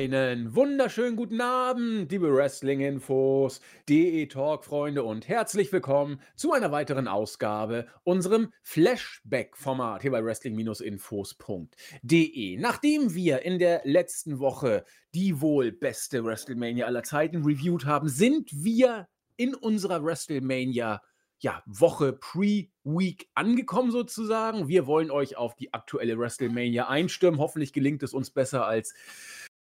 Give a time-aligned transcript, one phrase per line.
[0.00, 7.86] Einen wunderschönen guten Abend, liebe Wrestling-Infos, DE Talk-Freunde und herzlich willkommen zu einer weiteren Ausgabe
[8.02, 12.56] unserem Flashback-Format hier bei Wrestling-Infos.de.
[12.56, 18.48] Nachdem wir in der letzten Woche die wohl beste WrestleMania aller Zeiten reviewed haben, sind
[18.54, 21.02] wir in unserer WrestleMania
[21.40, 24.66] ja, Woche Pre-Week angekommen sozusagen.
[24.66, 27.38] Wir wollen euch auf die aktuelle WrestleMania einstimmen.
[27.38, 28.94] Hoffentlich gelingt es uns besser als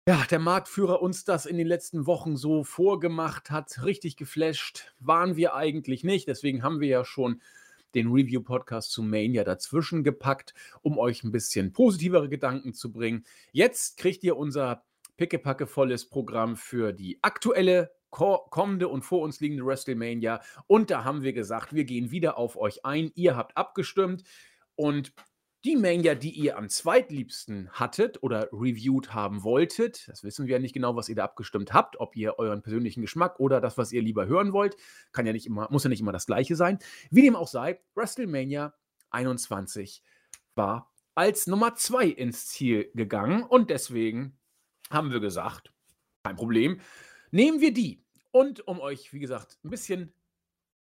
[0.07, 3.83] ja, der Marktführer uns das in den letzten Wochen so vorgemacht hat.
[3.83, 6.27] Richtig geflasht waren wir eigentlich nicht.
[6.27, 7.41] Deswegen haben wir ja schon
[7.93, 13.25] den Review-Podcast zu Mania dazwischen gepackt, um euch ein bisschen positivere Gedanken zu bringen.
[13.51, 14.83] Jetzt kriegt ihr unser
[15.17, 20.41] pickepackevolles Programm für die aktuelle kommende und vor uns liegende WrestleMania.
[20.67, 23.11] Und da haben wir gesagt, wir gehen wieder auf euch ein.
[23.15, 24.23] Ihr habt abgestimmt
[24.75, 25.13] und
[25.63, 30.59] die Mania, die ihr am zweitliebsten hattet oder reviewed haben wolltet, das wissen wir ja
[30.59, 33.91] nicht genau, was ihr da abgestimmt habt, ob ihr euren persönlichen Geschmack oder das, was
[33.91, 34.75] ihr lieber hören wollt,
[35.11, 36.79] kann ja nicht immer, muss ja nicht immer das gleiche sein.
[37.11, 38.73] Wie dem auch sei, WrestleMania
[39.11, 40.03] 21
[40.55, 44.39] war als Nummer 2 ins Ziel gegangen und deswegen
[44.89, 45.71] haben wir gesagt,
[46.23, 46.81] kein Problem,
[47.29, 48.03] nehmen wir die.
[48.31, 50.13] Und um euch, wie gesagt, ein bisschen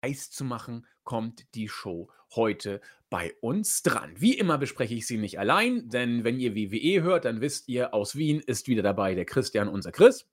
[0.04, 2.82] heiß zu machen, kommt die Show heute
[3.12, 4.14] bei uns dran.
[4.18, 7.94] Wie immer bespreche ich sie nicht allein, denn wenn ihr WWE hört, dann wisst ihr,
[7.94, 10.26] aus Wien ist wieder dabei der Christian, unser Chris.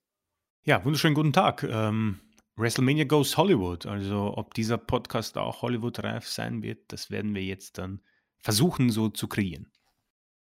[0.63, 1.63] Ja, wunderschönen guten Tag.
[1.63, 2.21] Ähm,
[2.55, 3.85] WrestleMania Goes Hollywood.
[3.85, 8.01] Also ob dieser Podcast auch Hollywood-reif sein wird, das werden wir jetzt dann
[8.39, 9.69] versuchen so zu kreieren.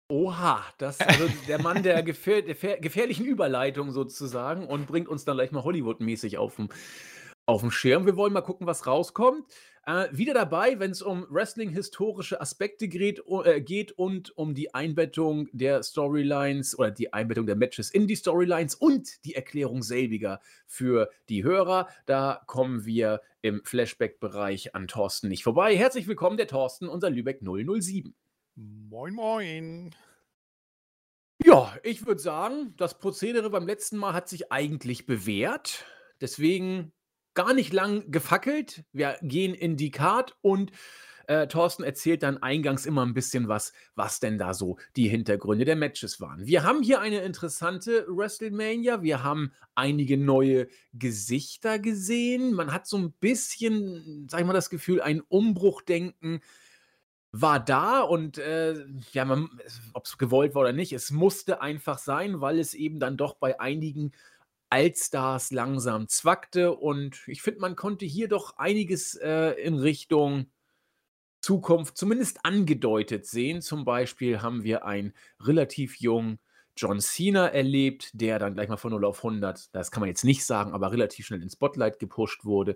[0.09, 5.38] Oha, das also der Mann der, gefähr der gefährlichen Überleitung sozusagen und bringt uns dann
[5.38, 6.67] gleich mal Hollywood-mäßig auf den
[7.45, 8.06] auf dem Schirm.
[8.06, 9.45] Wir wollen mal gucken, was rauskommt.
[9.88, 15.47] Äh, wieder dabei, wenn es um Wrestling-historische Aspekte geht, äh, geht, und um die Einbettung
[15.51, 21.12] der Storylines oder die Einbettung der Matches in die Storylines und die Erklärung selbiger für
[21.29, 21.88] die Hörer.
[22.07, 25.78] Da kommen wir im Flashback-Bereich an Thorsten nicht vorbei.
[25.78, 28.16] Herzlich willkommen, der Thorsten, unser Lübeck 007.
[28.56, 29.96] Moin, moin.
[31.44, 35.85] Ja, ich würde sagen, das Prozedere beim letzten Mal hat sich eigentlich bewährt.
[36.22, 36.91] Deswegen
[37.35, 38.84] gar nicht lang gefackelt.
[38.91, 40.72] Wir gehen in die Card und
[41.28, 45.66] äh, Thorsten erzählt dann eingangs immer ein bisschen was, was denn da so die Hintergründe
[45.66, 46.46] der Matches waren.
[46.46, 49.01] Wir haben hier eine interessante WrestleMania.
[49.01, 52.53] Wir haben einige neue Gesichter gesehen.
[52.53, 56.41] Man hat so ein bisschen, sag ich mal, das Gefühl, ein Umbruchdenken
[57.31, 59.47] war da und äh, ja,
[59.94, 63.35] ob es gewollt war oder nicht, es musste einfach sein, weil es eben dann doch
[63.35, 64.13] bei einigen
[64.70, 66.76] Allstars langsam zwackte.
[66.76, 70.48] Und ich finde, man konnte hier doch einiges äh, in Richtung
[71.42, 73.62] Zukunft zumindest angedeutet sehen.
[73.62, 76.40] Zum Beispiel haben wir einen relativ jungen
[76.78, 80.26] John Cena erlebt, der dann gleich mal von 0 auf 100, das kann man jetzt
[80.26, 82.76] nicht sagen, aber relativ schnell ins Spotlight gepusht wurde.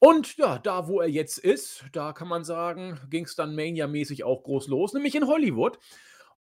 [0.00, 4.24] Und ja, da wo er jetzt ist, da kann man sagen, ging es dann Mania-mäßig
[4.24, 5.78] auch groß los, nämlich in Hollywood.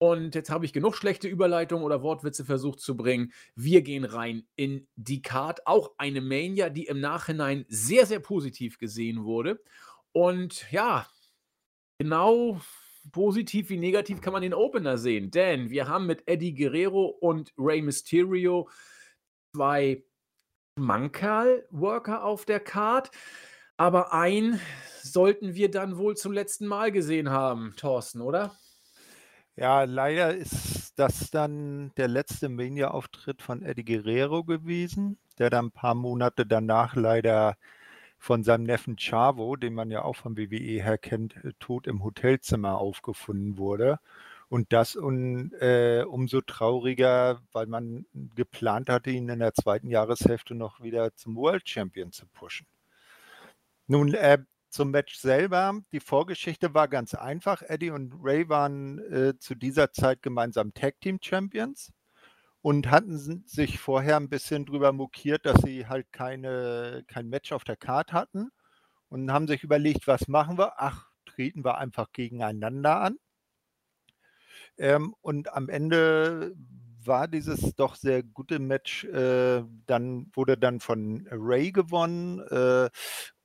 [0.04, 3.32] Und jetzt habe ich genug schlechte Überleitungen oder Wortwitze versucht zu bringen.
[3.56, 5.66] Wir gehen rein in die Card.
[5.66, 9.64] Auch eine Mania, die im Nachhinein sehr, sehr positiv gesehen wurde.
[10.12, 11.08] Und ja,
[12.00, 12.60] genau
[13.14, 15.32] positiv wie negativ kann man den Opener sehen.
[15.32, 18.68] Denn wir haben mit Eddie Guerrero und Rey Mysterio
[19.56, 20.04] zwei
[20.78, 23.10] Mankerl-Worker auf der Card.
[23.78, 24.60] Aber einen
[25.02, 28.58] sollten wir dann wohl zum letzten Mal gesehen haben, Thorsten, oder?
[29.56, 35.72] Ja, leider ist das dann der letzte Mania-Auftritt von Eddie Guerrero gewesen, der dann ein
[35.72, 37.56] paar Monate danach leider
[38.18, 42.04] von seinem Neffen Chavo, den man ja auch vom WWE her kennt, äh, tot im
[42.04, 44.00] Hotelzimmer aufgefunden wurde.
[44.50, 50.56] Und das un, äh, umso trauriger, weil man geplant hatte, ihn in der zweiten Jahreshälfte
[50.56, 52.68] noch wieder zum World Champion zu pushen.
[53.88, 54.40] Nun, äh,
[54.74, 55.80] zum Match selber.
[55.92, 57.62] Die Vorgeschichte war ganz einfach.
[57.62, 61.94] Eddie und Ray waren äh, zu dieser Zeit gemeinsam Tag Team Champions
[62.62, 67.64] und hatten sich vorher ein bisschen drüber mokiert, dass sie halt keine, kein Match auf
[67.64, 68.50] der Karte hatten
[69.10, 70.74] und haben sich überlegt, was machen wir?
[70.78, 73.18] Ach, treten wir einfach gegeneinander an.
[74.78, 76.56] Ähm, und am Ende
[77.06, 82.90] war dieses doch sehr gute Match, äh, dann wurde dann von Ray gewonnen äh,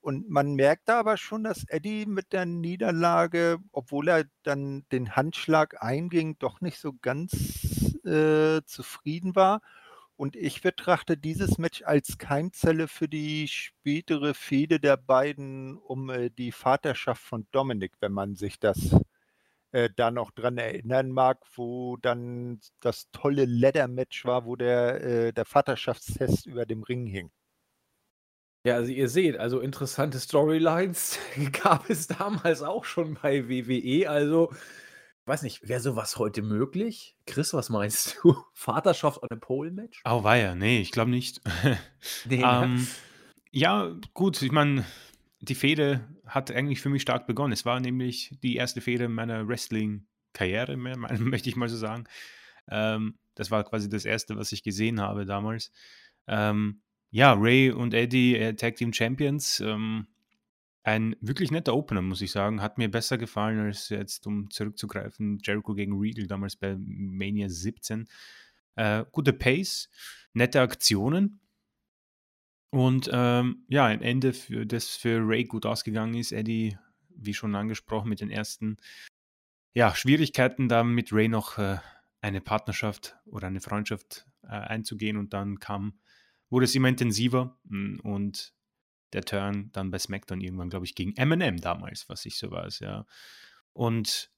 [0.00, 5.16] und man merkt da aber schon, dass Eddie mit der Niederlage, obwohl er dann den
[5.16, 9.60] Handschlag einging, doch nicht so ganz äh, zufrieden war.
[10.16, 16.30] Und ich betrachte dieses Match als Keimzelle für die spätere Fehde der beiden um äh,
[16.30, 18.96] die Vaterschaft von Dominik, wenn man sich das
[19.72, 25.32] äh, da noch dran erinnern mag, wo dann das tolle Leather-Match war, wo der, äh,
[25.32, 27.30] der Vaterschaftstest über dem Ring hing.
[28.69, 31.19] Ja, also ihr seht, also interessante Storylines
[31.62, 34.11] gab es damals auch schon bei WWE.
[34.11, 37.17] Also, ich weiß nicht, wäre sowas heute möglich?
[37.25, 38.37] Chris, was meinst du?
[38.53, 40.03] Vaterschaft on a Pole Match?
[40.05, 41.41] Oh, weia, nee, ich glaube nicht.
[42.26, 42.62] Nee, ne?
[42.62, 42.87] ähm,
[43.53, 44.85] ja, gut, ich meine,
[45.41, 47.55] die Fehde hat eigentlich für mich stark begonnen.
[47.55, 52.05] Es war nämlich die erste Fehde meiner Wrestling-Karriere, möchte ich mal so sagen.
[52.70, 55.73] Ähm, das war quasi das erste, was ich gesehen habe damals.
[56.26, 59.60] Ähm, ja, Ray und Eddie, äh, Tag Team Champions.
[59.60, 60.06] Ähm,
[60.82, 62.62] ein wirklich netter Opener, muss ich sagen.
[62.62, 68.08] Hat mir besser gefallen als jetzt, um zurückzugreifen, Jericho gegen Regal damals bei Mania 17.
[68.76, 69.90] Äh, gute Pace,
[70.32, 71.40] nette Aktionen.
[72.70, 76.32] Und ähm, ja, ein Ende, für, das für Ray gut ausgegangen ist.
[76.32, 76.76] Eddie,
[77.08, 78.76] wie schon angesprochen, mit den ersten
[79.75, 81.78] ja, Schwierigkeiten, da mit Ray noch äh,
[82.20, 85.16] eine Partnerschaft oder eine Freundschaft äh, einzugehen.
[85.16, 85.99] Und dann kam,
[86.50, 88.54] wurde es immer intensiver mm, und
[89.12, 92.80] der Turn dann bei SmackDown irgendwann, glaube ich, gegen Eminem damals, was ich so weiß,
[92.80, 93.06] ja.
[93.72, 94.30] Und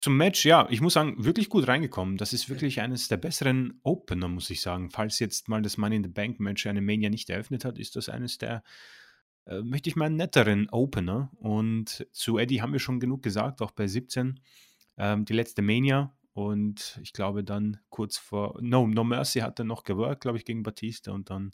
[0.00, 2.18] zum Match, ja, ich muss sagen, wirklich gut reingekommen.
[2.18, 4.90] Das ist wirklich eines der besseren Opener, muss ich sagen.
[4.90, 7.96] Falls jetzt mal das Money in the Bank Match eine Mania nicht eröffnet hat, ist
[7.96, 8.62] das eines der,
[9.46, 11.32] äh, möchte ich mal, netteren Opener.
[11.36, 14.40] Und zu Eddie haben wir schon genug gesagt, auch bei 17.
[14.98, 16.16] Ähm, die letzte Mania.
[16.38, 20.44] Und ich glaube dann kurz vor, No, No Mercy hat er noch geworkt, glaube ich,
[20.44, 21.10] gegen Batista.
[21.10, 21.50] Und dann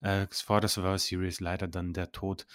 [0.00, 2.46] äh, vor der Survivor Series leider dann der Tod.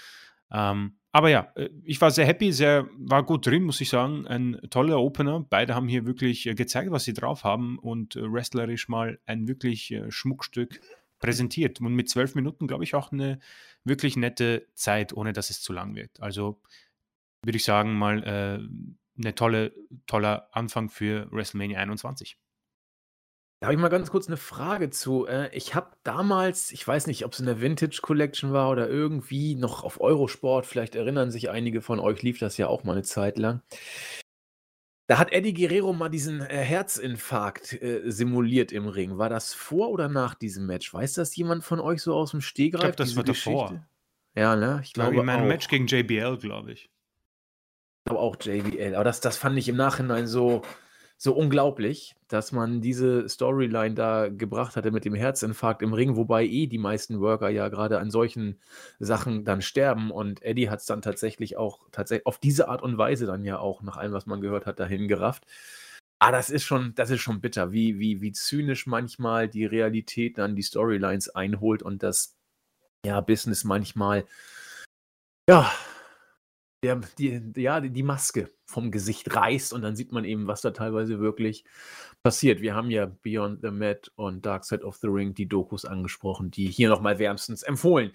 [0.52, 4.26] Ähm, aber ja, äh, ich war sehr happy, sehr, war gut drin, muss ich sagen.
[4.26, 5.46] Ein toller Opener.
[5.48, 9.48] Beide haben hier wirklich äh, gezeigt, was sie drauf haben und äh, wrestlerisch mal ein
[9.48, 10.82] wirklich Schmuckstück
[11.20, 11.80] präsentiert.
[11.80, 13.40] Und mit zwölf Minuten, glaube ich, auch eine
[13.84, 16.20] wirklich nette Zeit, ohne dass es zu lang wird.
[16.22, 16.60] Also
[17.44, 18.68] würde ich sagen, mal äh,
[19.18, 19.74] eine tolle,
[20.08, 22.38] toller Anfang für WrestleMania 21.
[23.62, 25.26] Da habe ich mal ganz kurz eine Frage zu.
[25.28, 28.90] Äh, ich habe damals, ich weiß nicht, ob es in der Vintage Collection war oder
[28.90, 32.92] irgendwie noch auf Eurosport, vielleicht erinnern sich einige von euch, lief das ja auch mal
[32.94, 33.62] eine Zeit lang.
[35.08, 39.18] Da hat Eddie Guerrero mal diesen äh, Herzinfarkt äh, simuliert im Ring.
[39.18, 40.92] War das vor oder nach diesem Match?
[40.94, 42.74] Weiß das jemand von euch so aus dem Stegreif?
[42.90, 43.70] Ich glaube, das war davor.
[43.70, 43.88] Geschichte?
[44.36, 44.82] Ja, ne?
[44.84, 45.48] Ich Ich glaube, glaube in meinem auch.
[45.48, 46.90] Match gegen JBL, glaube ich.
[48.06, 48.96] Glaube auch JBL.
[48.96, 50.62] Aber das, das fand ich im Nachhinein so,
[51.18, 56.46] so unglaublich, dass man diese Storyline da gebracht hatte mit dem Herzinfarkt im Ring, wobei
[56.46, 58.60] eh die meisten Worker ja gerade an solchen
[59.00, 60.12] Sachen dann sterben.
[60.12, 63.58] Und Eddie hat es dann tatsächlich auch tatsächlich auf diese Art und Weise dann ja
[63.58, 65.46] auch, nach allem, was man gehört hat, dahin gerafft.
[66.20, 70.38] Ah, das ist schon, das ist schon bitter, wie, wie, wie zynisch manchmal die Realität
[70.38, 72.36] dann die Storylines einholt und das
[73.06, 74.26] ja, Business manchmal
[75.48, 75.72] ja,
[76.86, 80.72] der, die, ja, die Maske vom Gesicht reißt und dann sieht man eben, was da
[80.72, 81.66] teilweise wirklich
[82.22, 82.62] passiert.
[82.62, 86.52] Wir haben ja Beyond the Mat und Dark Side of the Ring die Dokus angesprochen,
[86.52, 88.12] die hier nochmal wärmstens empfohlen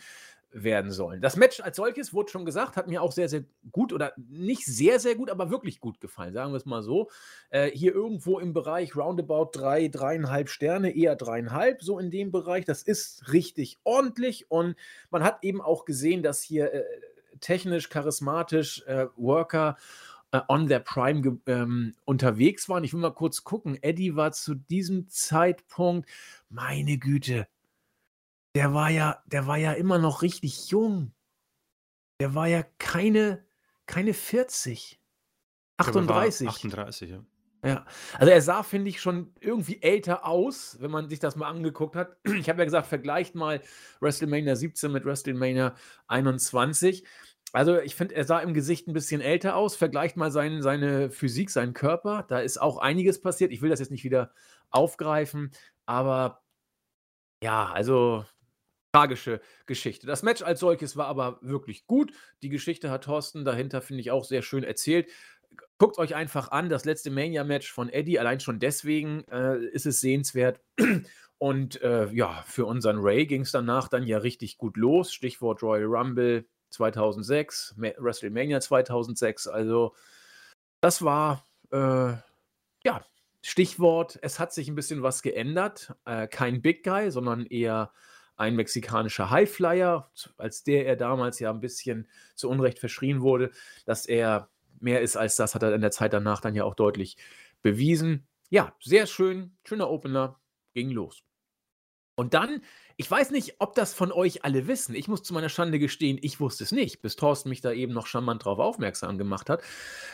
[0.53, 1.21] werden sollen.
[1.21, 4.67] Das Match als solches, wurde schon gesagt, hat mir auch sehr, sehr gut oder nicht
[4.67, 7.09] sehr, sehr gut, aber wirklich gut gefallen, sagen wir es mal so.
[7.51, 12.65] Äh, hier irgendwo im Bereich roundabout drei, dreieinhalb Sterne, eher dreieinhalb, so in dem Bereich.
[12.65, 14.75] Das ist richtig ordentlich und
[15.11, 16.85] man hat eben auch gesehen, dass hier äh,
[17.41, 19.77] technisch, charismatisch äh, Worker
[20.33, 22.85] äh, on their Prime ähm, unterwegs waren.
[22.85, 23.83] Ich will mal kurz gucken.
[23.83, 26.09] Eddie war zu diesem Zeitpunkt,
[26.49, 27.49] meine Güte,
[28.55, 31.13] der war ja, der war ja immer noch richtig jung.
[32.21, 33.45] Der war ja keine,
[33.87, 35.01] keine 40.
[35.81, 36.49] Ich glaube, er war 38.
[36.49, 37.25] 38, ja.
[37.63, 37.85] Ja,
[38.19, 41.95] also er sah, finde ich, schon irgendwie älter aus, wenn man sich das mal angeguckt
[41.95, 42.17] hat.
[42.25, 43.61] Ich habe ja gesagt, vergleicht mal
[44.01, 45.75] WrestleMania 17 mit WrestleMania
[46.07, 47.05] 21.
[47.53, 49.77] Also ich finde, er sah im Gesicht ein bisschen älter aus.
[49.77, 52.25] Vergleicht mal sein, seine Physik, seinen Körper.
[52.29, 53.53] Da ist auch einiges passiert.
[53.53, 54.33] Ich will das jetzt nicht wieder
[54.71, 55.51] aufgreifen,
[55.87, 56.43] aber
[57.43, 58.25] ja, also
[58.93, 60.07] tragische Geschichte.
[60.07, 62.13] Das Match als solches war aber wirklich gut.
[62.43, 65.09] Die Geschichte hat Thorsten dahinter, finde ich, auch sehr schön erzählt.
[65.79, 70.01] Guckt euch einfach an, das letzte Mania-Match von Eddie, allein schon deswegen äh, ist es
[70.01, 70.61] sehenswert.
[71.39, 75.13] Und äh, ja, für unseren Ray ging es danach dann ja richtig gut los.
[75.15, 79.47] Stichwort Royal Rumble 2006, Ma- WrestleMania 2006.
[79.49, 79.95] Also,
[80.81, 82.15] das war, äh,
[82.85, 83.05] ja,
[83.43, 85.95] Stichwort, es hat sich ein bisschen was geändert.
[86.05, 87.93] Äh, kein Big Guy, sondern eher
[88.37, 93.51] ein mexikanischer Highflyer, als der er damals ja ein bisschen zu Unrecht verschrien wurde,
[93.85, 94.49] dass er
[94.81, 97.19] mehr ist als das, hat er in der Zeit danach dann ja auch deutlich
[97.61, 98.27] bewiesen.
[98.49, 100.41] Ja, sehr schön, schöner Opener,
[100.73, 101.23] ging los.
[102.21, 102.61] Und dann,
[102.99, 104.95] ich weiß nicht, ob das von euch alle wissen.
[104.95, 107.95] Ich muss zu meiner Schande gestehen, ich wusste es nicht, bis Thorsten mich da eben
[107.95, 109.63] noch charmant drauf aufmerksam gemacht hat.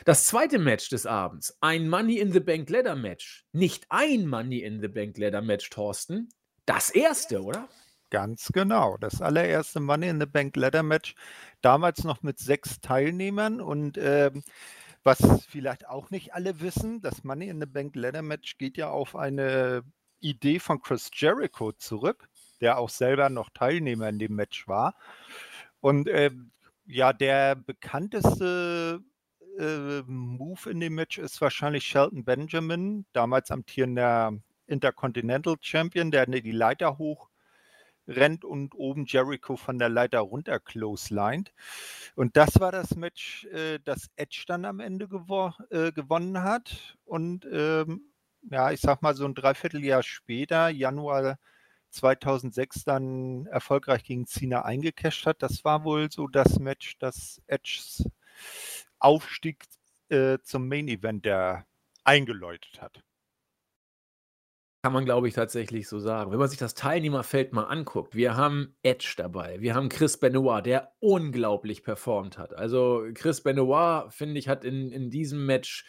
[0.05, 3.45] Das zweite Match des Abends, ein Money in the Bank Ladder Match.
[3.51, 6.29] Nicht ein Money in the Bank Ladder Match, Thorsten.
[6.65, 7.69] Das erste, oder?
[8.11, 8.97] Ganz genau.
[8.99, 11.17] Das allererste Money in the Bank Ladder Match.
[11.61, 14.45] Damals noch mit sechs Teilnehmern und ähm,
[15.03, 18.91] was vielleicht auch nicht alle wissen, das Money in the Bank Ladder Match geht ja
[18.91, 19.83] auf eine
[20.29, 22.29] Idee von Chris Jericho zurück,
[22.61, 24.95] der auch selber noch Teilnehmer in dem Match war.
[25.81, 26.31] Und äh,
[26.87, 29.03] ja, der bekannteste
[29.59, 34.33] äh, Move in dem Match ist wahrscheinlich Shelton Benjamin, damals amtierender
[34.67, 37.29] Intercontinental Champion, der die Leiter hoch
[38.09, 41.53] rennt und oben Jericho von der Leiter runter clotheslined.
[42.15, 46.97] Und das war das Match, äh, das Edge dann am Ende gewo äh, gewonnen hat.
[47.05, 48.13] Und ähm,
[48.51, 51.39] ja, ich sag mal so ein Dreivierteljahr später, Januar
[51.91, 55.43] 2006, dann erfolgreich gegen Cena eingecasht hat.
[55.43, 58.05] Das war wohl so das Match, das Edges
[58.99, 59.65] Aufstieg
[60.09, 61.67] äh, zum Main Event der
[62.05, 63.03] eingeläutet hat.
[64.83, 66.31] Kann man, glaube ich, tatsächlich so sagen.
[66.31, 70.65] Wenn man sich das Teilnehmerfeld mal anguckt, wir haben Edge dabei, wir haben Chris Benoit,
[70.65, 72.55] der unglaublich performt hat.
[72.55, 75.85] Also Chris Benoit, finde ich, hat in, in diesem Match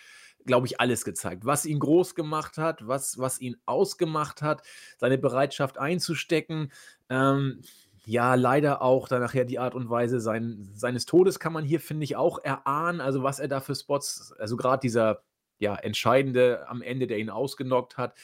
[0.46, 1.46] glaube ich, alles gezeigt.
[1.46, 4.64] Was ihn groß gemacht hat, was, was ihn ausgemacht hat,
[4.98, 6.72] seine Bereitschaft einzustecken.
[7.10, 7.62] Ähm,
[8.06, 11.82] ja, leider auch dann nachher die Art und Weise sein, seines Todes kann man hier,
[11.82, 13.02] finde ich, auch erahnen.
[13.02, 15.24] Also, was er da für Spots, also gerade dieser
[15.60, 18.16] ja, entscheidende am Ende, der ihn ausgenockt hat.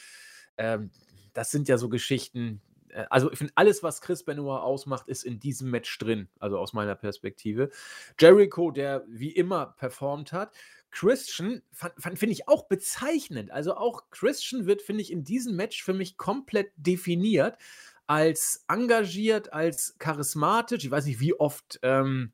[0.56, 0.90] Ähm,
[1.34, 2.62] das sind ja so Geschichten.
[2.88, 6.28] Äh, also, ich finde, alles, was Chris Benoit ausmacht, ist in diesem Match drin.
[6.38, 7.70] Also aus meiner Perspektive.
[8.18, 10.52] Jericho, der wie immer performt hat.
[10.94, 13.50] Christian finde ich auch bezeichnend.
[13.50, 17.58] Also auch Christian wird, finde ich, in diesem Match für mich komplett definiert
[18.06, 20.84] als engagiert, als charismatisch.
[20.84, 22.32] Ich weiß nicht, wie oft ähm,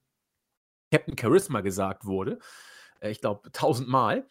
[0.92, 2.38] Captain Charisma gesagt wurde.
[3.00, 4.26] Äh, ich glaube, tausendmal.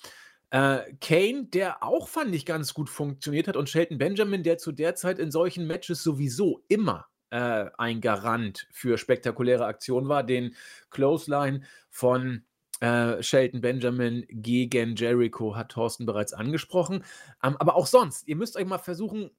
[0.51, 3.57] Äh, Kane, der auch, fand ich, ganz gut funktioniert hat.
[3.57, 8.67] Und Shelton Benjamin, der zu der Zeit in solchen Matches sowieso immer äh, ein Garant
[8.71, 10.23] für spektakuläre Aktionen war.
[10.23, 10.55] Den
[10.91, 12.43] Clothesline von
[12.79, 17.03] äh, Shelton Benjamin gegen Jericho hat Thorsten bereits angesprochen.
[17.43, 19.31] Ähm, aber auch sonst, ihr müsst euch mal versuchen,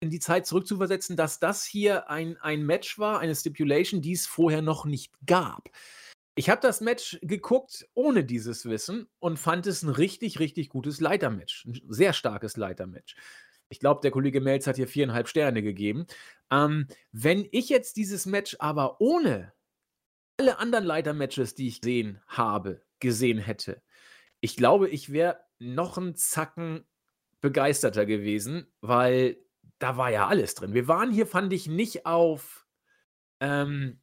[0.00, 4.26] in die Zeit zurückzuversetzen, dass das hier ein, ein Match war, eine Stipulation, die es
[4.26, 5.70] vorher noch nicht gab.
[6.34, 11.00] Ich habe das Match geguckt ohne dieses Wissen und fand es ein richtig, richtig gutes
[11.00, 11.64] Leitermatch.
[11.64, 13.16] Ein sehr starkes Leitermatch.
[13.70, 16.06] Ich glaube, der Kollege Melz hat hier viereinhalb Sterne gegeben.
[16.50, 19.52] Ähm, wenn ich jetzt dieses Match aber ohne
[20.38, 23.82] alle anderen Leitermatches, die ich gesehen habe, gesehen hätte,
[24.40, 26.84] ich glaube, ich wäre noch einen Zacken
[27.40, 29.38] begeisterter gewesen, weil
[29.78, 30.74] da war ja alles drin.
[30.74, 32.66] Wir waren hier, fand ich, nicht auf
[33.40, 34.00] ähm,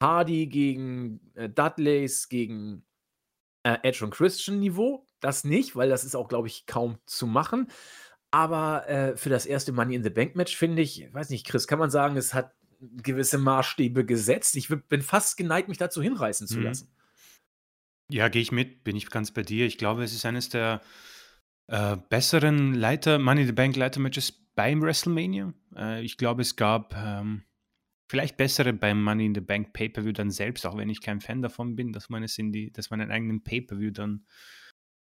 [0.00, 2.84] Hardy gegen äh, Dudleys, gegen
[3.62, 5.06] äh, Edge und Christian Niveau.
[5.20, 7.70] Das nicht, weil das ist auch, glaube ich, kaum zu machen.
[8.30, 11.68] Aber äh, für das erste Money in the Bank Match finde ich, weiß nicht, Chris,
[11.68, 12.52] kann man sagen, es hat
[13.02, 14.56] gewisse Maßstäbe gesetzt.
[14.56, 16.64] Ich bin fast geneigt, mich dazu hinreißen zu mhm.
[16.64, 16.88] lassen.
[18.10, 19.66] Ja, gehe ich mit, bin ich ganz bei dir.
[19.66, 20.82] Ich glaube, es ist eines der
[21.68, 25.54] äh, besseren Leiter, Money in the Bank Leiter-Matches beim WrestleMania.
[25.74, 27.44] Äh, ich glaube, es gab ähm,
[28.08, 31.42] vielleicht bessere beim Money in the Bank Pay-Per-View dann selbst, auch wenn ich kein Fan
[31.42, 34.26] davon bin, dass man es in die, dass man einen eigenen Pay-Per-View dann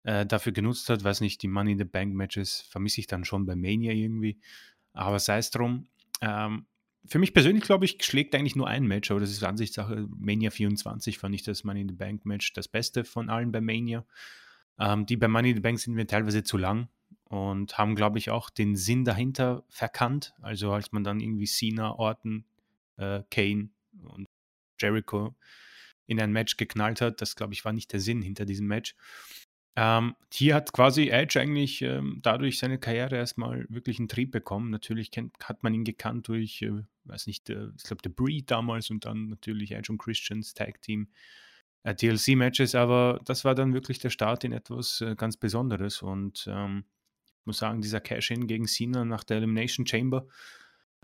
[0.05, 1.02] äh, dafür genutzt hat.
[1.02, 4.38] Weiß nicht, die Money in the Bank Matches vermisse ich dann schon bei Mania irgendwie.
[4.93, 5.88] Aber sei es drum.
[6.21, 6.67] Ähm,
[7.04, 10.09] für mich persönlich, glaube ich, schlägt eigentlich nur ein Match, aber das ist Ansichtssache.
[10.16, 13.61] Mania 24 fand ich das Money in the Bank Match das Beste von allen bei
[13.61, 14.04] Mania.
[14.78, 16.88] Ähm, die bei Money in the Bank sind mir teilweise zu lang
[17.25, 20.35] und haben, glaube ich, auch den Sinn dahinter verkannt.
[20.42, 22.44] Also als man dann irgendwie Cena, Orton,
[22.97, 23.71] äh, Kane
[24.04, 24.28] und
[24.80, 25.35] Jericho
[26.06, 28.94] in ein Match geknallt hat, das, glaube ich, war nicht der Sinn hinter diesem Match.
[29.75, 34.71] Ähm, hier hat quasi Edge eigentlich ähm, dadurch seine Karriere erstmal wirklich einen Trieb bekommen.
[34.71, 38.50] Natürlich kennt, hat man ihn gekannt durch, äh, weiß nicht, äh, ich glaube, The Breed
[38.50, 41.09] damals und dann natürlich Edge und Christians Tag Team
[41.85, 46.47] äh, DLC-Matches, aber das war dann wirklich der Start in etwas äh, ganz Besonderes und
[46.49, 46.85] ähm,
[47.41, 50.26] ich muss sagen, dieser Cash-In gegen Cena nach der Elimination Chamber,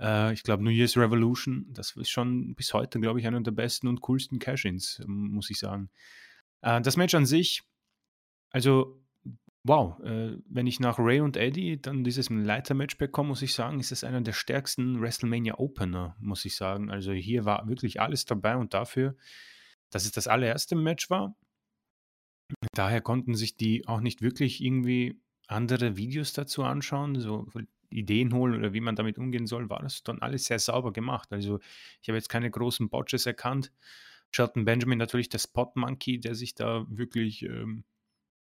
[0.01, 3.51] äh, ich glaube, New Year's Revolution, das ist schon bis heute, glaube ich, einer der
[3.51, 5.91] besten und coolsten Cash-Ins, muss ich sagen.
[6.63, 7.63] Äh, das Match an sich,
[8.51, 9.01] also,
[9.65, 13.81] wow, äh, wenn ich nach Ray und Eddie dann dieses Leiter-Match bekomme, muss ich sagen,
[13.81, 16.91] ist es einer der stärksten WrestleMania-Opener, muss ich sagen.
[16.91, 19.17] Also hier war wirklich alles dabei und dafür,
[19.91, 21.35] dass es das allererste Match war,
[22.73, 27.21] daher konnten sich die auch nicht wirklich irgendwie andere Videos dazu anschauen.
[27.21, 27.47] So,
[27.91, 31.33] Ideen holen oder wie man damit umgehen soll, war das dann alles sehr sauber gemacht.
[31.33, 31.59] Also
[32.03, 33.73] ich habe jetzt keine großen Botches erkannt.
[34.31, 37.85] Shelton Benjamin natürlich der Spot Monkey, der sich da wirklich, ähm,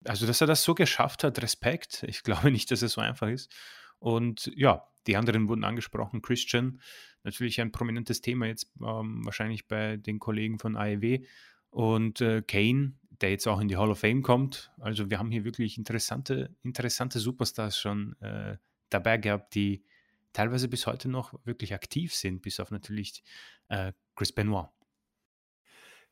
[0.05, 2.05] also dass er das so geschafft hat, Respekt.
[2.07, 3.55] Ich glaube nicht, dass es so einfach ist.
[3.99, 6.23] Und ja, die anderen wurden angesprochen.
[6.23, 6.81] Christian,
[7.23, 11.25] natürlich ein prominentes Thema jetzt ähm, wahrscheinlich bei den Kollegen von AEW.
[11.71, 14.71] Und äh, Kane, der jetzt auch in die Hall of Fame kommt.
[14.79, 18.57] Also wir haben hier wirklich interessante, interessante Superstars schon äh,
[18.91, 19.85] dabei gehabt, die
[20.33, 23.23] teilweise bis heute noch wirklich aktiv sind, bis auf natürlich
[23.69, 24.69] äh, Chris Benoit.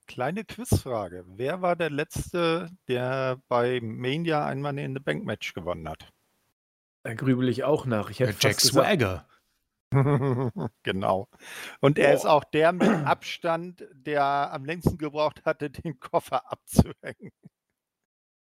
[0.06, 1.24] Kleine Quizfrage.
[1.26, 6.12] Wer war der Letzte, der bei Mania ein Money in the Bank Match gewonnen hat?
[7.02, 8.10] Da grübel ich auch nach.
[8.10, 9.26] Ich hätte Jack Swagger.
[10.82, 11.28] genau.
[11.80, 12.16] Und er oh.
[12.16, 17.32] ist auch der mit Abstand, der am längsten gebraucht hatte, den Koffer abzuhängen.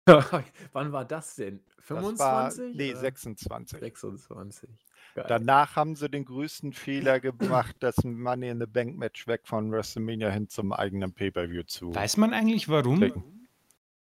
[0.73, 1.63] Wann war das denn?
[1.79, 2.17] 25?
[2.17, 2.19] Das
[2.59, 3.79] war, nee, 26.
[3.79, 4.69] 26.
[5.15, 5.25] Geil.
[5.27, 9.71] Danach haben sie den größten Fehler gemacht, das Money in the Bank Match weg von
[9.71, 11.93] WrestleMania hin zum eigenen Pay-Per-View zu.
[11.93, 12.97] Weiß man eigentlich warum?
[12.97, 13.47] Klicken.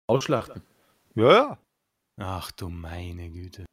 [0.08, 0.62] Ausschlachten.
[1.16, 1.58] Ja, ja.
[2.18, 3.66] Ach du meine Güte.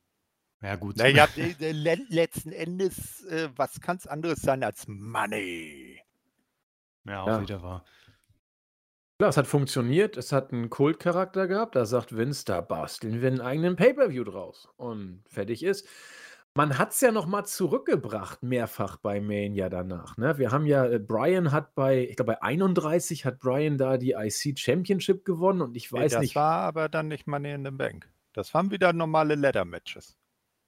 [0.63, 0.97] Ja, gut.
[0.97, 6.01] Naja, letzten Endes, äh, was kann es anderes sein als Money?
[7.05, 7.43] Ja, auch ja.
[7.43, 7.85] wieder wahr.
[9.19, 13.29] Klar, es hat funktioniert, es hat einen Kultcharakter gehabt, da sagt Vince, da basteln wir
[13.29, 15.87] einen eigenen Pay-Per-View draus und fertig ist.
[16.55, 20.37] Man hat es ja noch mal zurückgebracht, mehrfach bei Mania danach, ne?
[20.37, 24.13] Wir haben ja äh, Brian hat bei ich glaube, bei 31 hat Brian da die
[24.13, 27.65] IC Championship gewonnen und ich Ne, weiß das nicht war aber dann nicht Money in
[27.65, 28.11] the Bank.
[28.33, 30.17] Das waren wieder normale Ladder-Matches.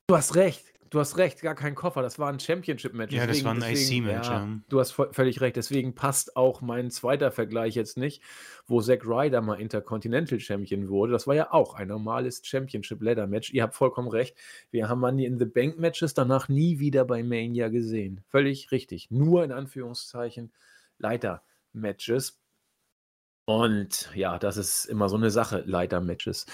[0.08, 0.71] Du hast recht.
[0.92, 2.02] Du hast recht, gar kein Koffer.
[2.02, 3.14] Das war ein Championship-Match.
[3.14, 4.28] Ja, das war ein IC-Match.
[4.28, 4.58] Ja, ja.
[4.68, 5.56] Du hast völlig recht.
[5.56, 8.22] Deswegen passt auch mein zweiter Vergleich jetzt nicht,
[8.66, 11.12] wo Zack Ryder mal Intercontinental Champion wurde.
[11.12, 13.54] Das war ja auch ein normales Championship-Ladder-Match.
[13.54, 14.36] Ihr habt vollkommen recht.
[14.70, 18.20] Wir haben Money in the Bank-Matches danach nie wieder bei Mania gesehen.
[18.28, 19.10] Völlig richtig.
[19.10, 20.52] Nur in Anführungszeichen
[20.98, 22.38] Leiter-Matches.
[23.46, 26.44] Und ja, das ist immer so eine Sache, Leiter-Matches.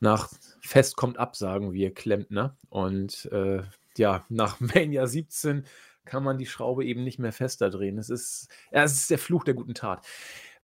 [0.00, 0.30] Nach
[0.60, 2.56] Fest kommt ab, sagen wir Klempner.
[2.70, 3.62] Und äh,
[3.98, 5.66] ja, nach Mania 17
[6.04, 7.98] kann man die Schraube eben nicht mehr fester drehen.
[7.98, 10.06] Es ist, ja, es ist der Fluch der guten Tat.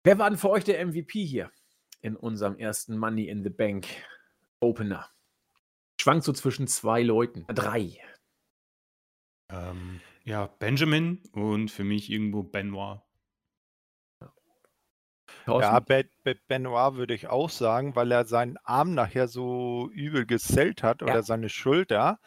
[0.03, 1.51] Wer war denn für euch der MVP hier
[2.01, 3.87] in unserem ersten Money in the Bank
[4.59, 5.09] Opener?
[5.99, 7.99] Schwankt so zwischen zwei Leuten, drei.
[9.49, 13.01] Ähm, ja, Benjamin und für mich irgendwo Benoit.
[15.47, 21.01] Ja, Benoit würde ich auch sagen, weil er seinen Arm nachher so übel gesellt hat
[21.01, 21.23] oder ja.
[21.23, 22.19] seine Schulter.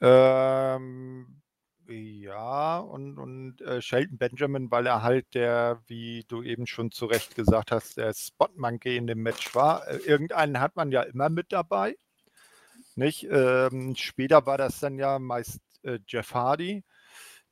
[0.00, 1.42] Ähm,
[1.88, 7.06] ja, und, und äh, Shelton Benjamin, weil er halt der, wie du eben schon zu
[7.06, 9.88] Recht gesagt hast, der Spot-Monkey in dem Match war.
[9.88, 11.96] Äh, irgendeinen hat man ja immer mit dabei.
[12.96, 13.24] Nicht?
[13.30, 16.84] Ähm, später war das dann ja meist äh, Jeff Hardy,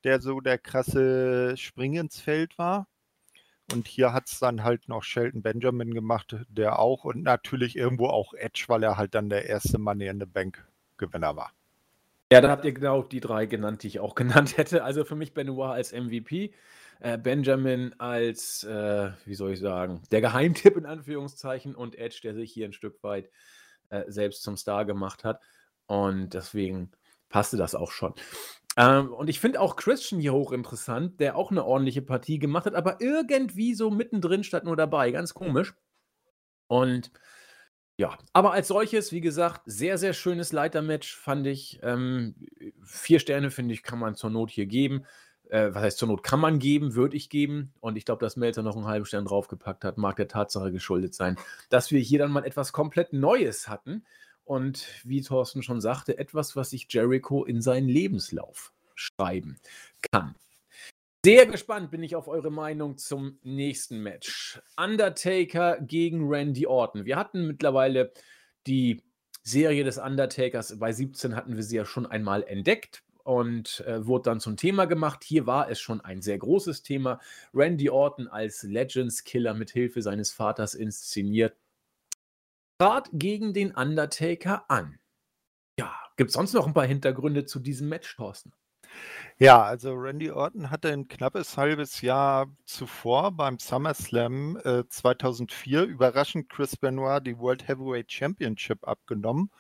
[0.05, 2.89] der so der krasse Spring ins Feld war.
[3.73, 8.09] Und hier hat es dann halt noch Shelton Benjamin gemacht, der auch und natürlich irgendwo
[8.09, 10.67] auch Edge, weil er halt dann der erste Money in the Bank
[10.99, 11.56] Gewinner war.
[12.33, 14.83] Ja, da habt ihr genau die drei genannt, die ich auch genannt hätte.
[14.85, 16.53] Also für mich Benoit als MVP,
[17.01, 22.35] äh, Benjamin als, äh, wie soll ich sagen, der Geheimtipp in Anführungszeichen und Edge, der
[22.35, 23.31] sich hier ein Stück weit
[23.91, 25.41] äh, selbst zum Star gemacht hat.
[25.87, 26.91] Und deswegen
[27.29, 28.15] passte das auch schon.
[28.77, 32.75] Ähm, und ich finde auch Christian hier hochinteressant, der auch eine ordentliche Partie gemacht hat,
[32.75, 35.13] aber irgendwie so mittendrin statt nur dabei.
[35.13, 35.75] Ganz komisch.
[36.67, 37.13] Und
[37.99, 41.81] ja, aber als solches, wie gesagt, sehr, sehr schönes Leitermatch, fand ich.
[41.83, 42.35] Ähm,
[42.83, 45.07] vier Sterne, finde ich, kann man zur Not hier geben.
[45.49, 47.73] Äh, was heißt zur Not kann man geben, würde ich geben.
[47.81, 51.15] Und ich glaube, dass Melzer noch einen halben Stern draufgepackt hat, mag der Tatsache geschuldet
[51.15, 51.39] sein,
[51.71, 54.05] dass wir hier dann mal etwas komplett Neues hatten.
[54.45, 59.59] Und wie Thorsten schon sagte, etwas, was sich Jericho in seinen Lebenslauf schreiben
[60.13, 60.37] kann.
[61.27, 64.63] Sehr gespannt bin ich auf eure Meinung zum nächsten Match.
[64.77, 67.05] Undertaker gegen Randy Orton.
[67.05, 68.13] Wir hatten mittlerweile
[68.69, 69.03] die
[69.43, 70.79] Serie des Undertakers.
[70.79, 74.85] Bei 17 hatten wir sie ja schon einmal entdeckt und äh, wurde dann zum Thema
[74.85, 75.25] gemacht.
[75.25, 77.19] Hier war es schon ein sehr großes Thema.
[77.53, 81.57] Randy Orton als Legends Killer mit Hilfe seines Vaters inszeniert
[82.79, 85.01] trat gegen den Undertaker an.
[85.77, 88.53] Ja, gibt es sonst noch ein paar Hintergründe zu diesem Match, Thorsten?
[89.39, 96.49] Ja, also Randy Orton hatte ein knappes halbes Jahr zuvor beim SummerSlam äh, 2004 überraschend
[96.49, 99.51] Chris Benoit die World Heavyweight Championship abgenommen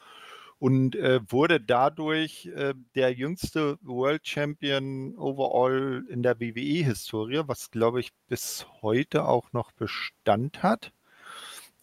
[0.58, 8.00] und äh, wurde dadurch äh, der jüngste World Champion overall in der WWE-Historie, was glaube
[8.00, 10.92] ich bis heute auch noch Bestand hat.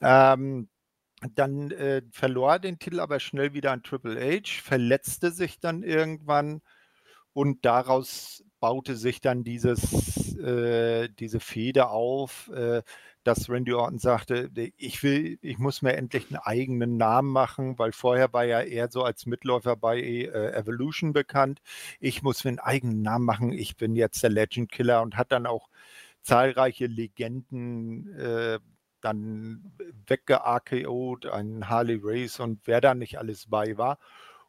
[0.01, 0.67] Ähm,
[1.35, 5.83] dann äh, verlor er den Titel aber schnell wieder an Triple H, verletzte sich dann
[5.83, 6.61] irgendwann
[7.33, 12.81] und daraus baute sich dann dieses, äh, diese Fehde auf, äh,
[13.23, 17.91] dass Randy Orton sagte, ich will, ich muss mir endlich einen eigenen Namen machen, weil
[17.93, 21.61] vorher war ja eher so als Mitläufer bei äh, Evolution bekannt.
[21.99, 23.51] Ich muss mir einen eigenen Namen machen.
[23.53, 25.69] Ich bin jetzt der Legend Killer und hat dann auch
[26.21, 28.59] zahlreiche Legenden äh,
[29.01, 29.73] dann
[30.07, 33.99] wegge-AKO'd, ein Harley Race und wer da nicht alles bei war.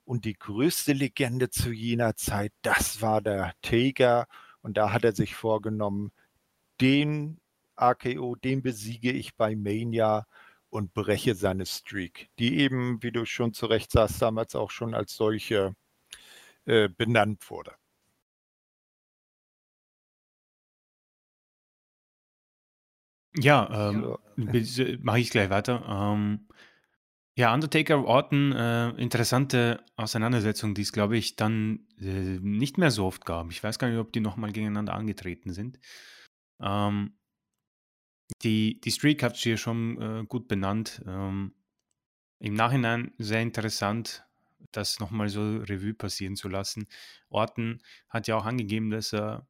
[0.05, 4.27] Und die größte Legende zu jener Zeit, das war der Taker.
[4.63, 6.13] Und da hat er sich vorgenommen,
[6.81, 7.41] den
[7.77, 10.27] AKO, den besiege ich bei Mania
[10.71, 14.95] und breche seine Streak, die eben, wie du schon zu Recht sagst, damals auch schon
[14.95, 15.75] als solche
[16.67, 17.73] äh, benannt wurde.
[23.37, 24.17] Ja, ähm,
[25.03, 25.85] mache ich gleich weiter.
[25.89, 26.47] Ähm,
[27.37, 33.07] ja, Undertaker Orton, äh, interessante Auseinandersetzung, die es, glaube ich, dann äh, nicht mehr so
[33.07, 33.51] oft gab.
[33.51, 35.81] Ich weiß gar nicht, ob die nochmal gegeneinander angetreten sind.
[36.61, 37.19] Ähm,
[38.43, 41.03] die, die Streak habt ihr schon äh, gut benannt.
[41.07, 41.55] Ähm,
[42.39, 44.25] Im Nachhinein sehr interessant,
[44.71, 46.87] das nochmal so Revue passieren zu lassen.
[47.31, 49.49] Orton hat ja auch angegeben, dass er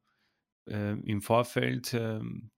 [0.67, 2.49] äh, im Vorfeld ähm,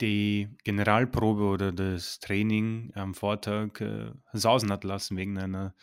[0.00, 5.74] die Generalprobe oder das Training am Vortag äh, sausen hat lassen wegen einer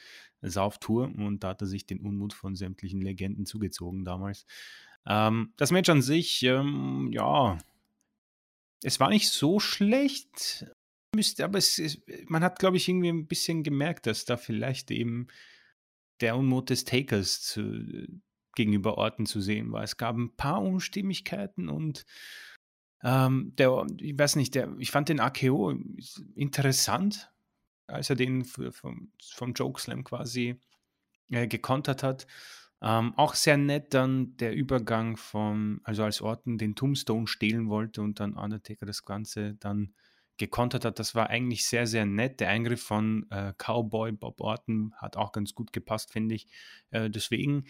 [0.41, 4.45] Sauftour und da hat er sich den Unmut von sämtlichen Legenden zugezogen damals.
[5.05, 7.57] Ähm, das Match an sich, ähm, ja,
[8.83, 10.65] es war nicht so schlecht,
[11.15, 14.91] müsste, aber es, es man hat, glaube ich, irgendwie ein bisschen gemerkt, dass da vielleicht
[14.91, 15.27] eben
[16.21, 18.07] der Unmut des Takers zu,
[18.55, 19.83] gegenüber Orten zu sehen war.
[19.83, 22.05] Es gab ein paar Unstimmigkeiten und
[23.05, 25.75] ähm, der, ich weiß nicht, der, ich fand den AKO
[26.33, 27.31] interessant,
[27.85, 30.59] als er den vom, vom Jokeslam quasi
[31.29, 32.25] äh, gekontert hat.
[32.81, 38.01] Ähm, auch sehr nett dann der Übergang von, also als Orton den Tombstone stehlen wollte
[38.01, 39.93] und dann Undertaker das Ganze dann
[40.37, 40.97] gekontert hat.
[40.97, 42.39] Das war eigentlich sehr, sehr nett.
[42.39, 46.47] Der Eingriff von äh, Cowboy Bob Orton hat auch ganz gut gepasst, finde ich.
[46.89, 47.65] Äh, deswegen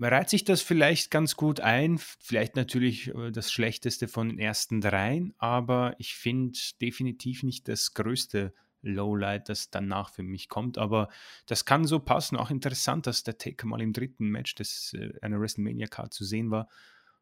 [0.00, 1.98] reiht sich das vielleicht ganz gut ein.
[1.98, 7.94] Vielleicht natürlich äh, das Schlechteste von den ersten dreien, aber ich finde definitiv nicht das
[7.94, 10.78] größte Lowlight, das danach für mich kommt.
[10.78, 11.08] Aber
[11.46, 12.36] das kann so passen.
[12.36, 16.50] Auch interessant, dass der Taker mal im dritten Match des, äh, einer WrestleMania-Card zu sehen
[16.50, 16.68] war.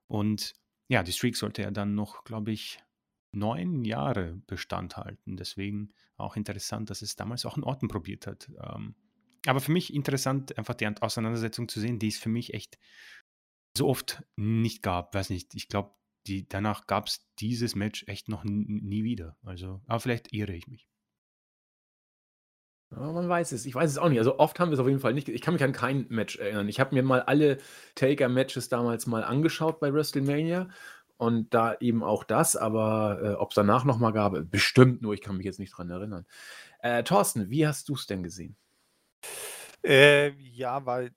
[0.06, 0.54] Und
[0.88, 2.78] ja, die Streak sollte ja dann noch, glaube ich,
[3.32, 5.36] neun Jahre Bestand halten.
[5.36, 8.50] Deswegen auch interessant, dass es damals auch in Orten probiert hat.
[8.62, 8.94] Ähm,
[9.46, 12.78] aber für mich interessant, einfach die Auseinandersetzung zu sehen, die es für mich echt
[13.76, 15.14] so oft nicht gab.
[15.14, 15.94] Weiß nicht, ich glaube,
[16.48, 19.36] danach gab es dieses Match echt noch nie wieder.
[19.42, 20.88] Also, aber vielleicht irre ich mich.
[22.90, 23.66] Ja, man weiß es.
[23.66, 24.18] Ich weiß es auch nicht.
[24.18, 25.28] Also oft haben wir es auf jeden Fall nicht.
[25.28, 26.68] Ich kann mich an kein Match erinnern.
[26.68, 27.58] Ich habe mir mal alle
[27.96, 30.68] Taker-Matches damals mal angeschaut bei WrestleMania
[31.16, 35.14] und da eben auch das, aber äh, ob es danach nochmal gab, bestimmt nur.
[35.14, 36.26] Ich kann mich jetzt nicht dran erinnern.
[36.80, 38.56] Äh, Thorsten, wie hast du es denn gesehen?
[39.84, 41.12] Äh, ja, weil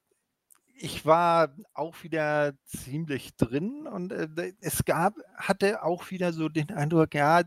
[0.76, 6.72] ich war auch wieder ziemlich drin und äh, es gab, hatte auch wieder so den
[6.72, 7.42] Eindruck, ja,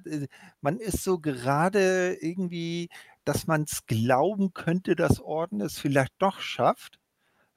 [0.61, 2.89] man ist so gerade irgendwie,
[3.25, 6.99] dass man es glauben könnte, dass Orden es vielleicht doch schafft.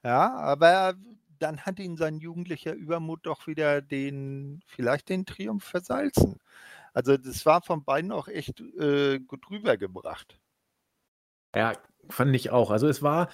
[0.04, 0.94] Ja, aber
[1.38, 6.40] dann hat ihn sein jugendlicher Übermut doch wieder den, vielleicht den Triumph versalzen.
[6.94, 10.38] Also das war von beiden auch echt äh, gut rübergebracht.
[11.54, 11.72] Ja,
[12.10, 12.70] fand ich auch.
[12.70, 13.28] Also es war,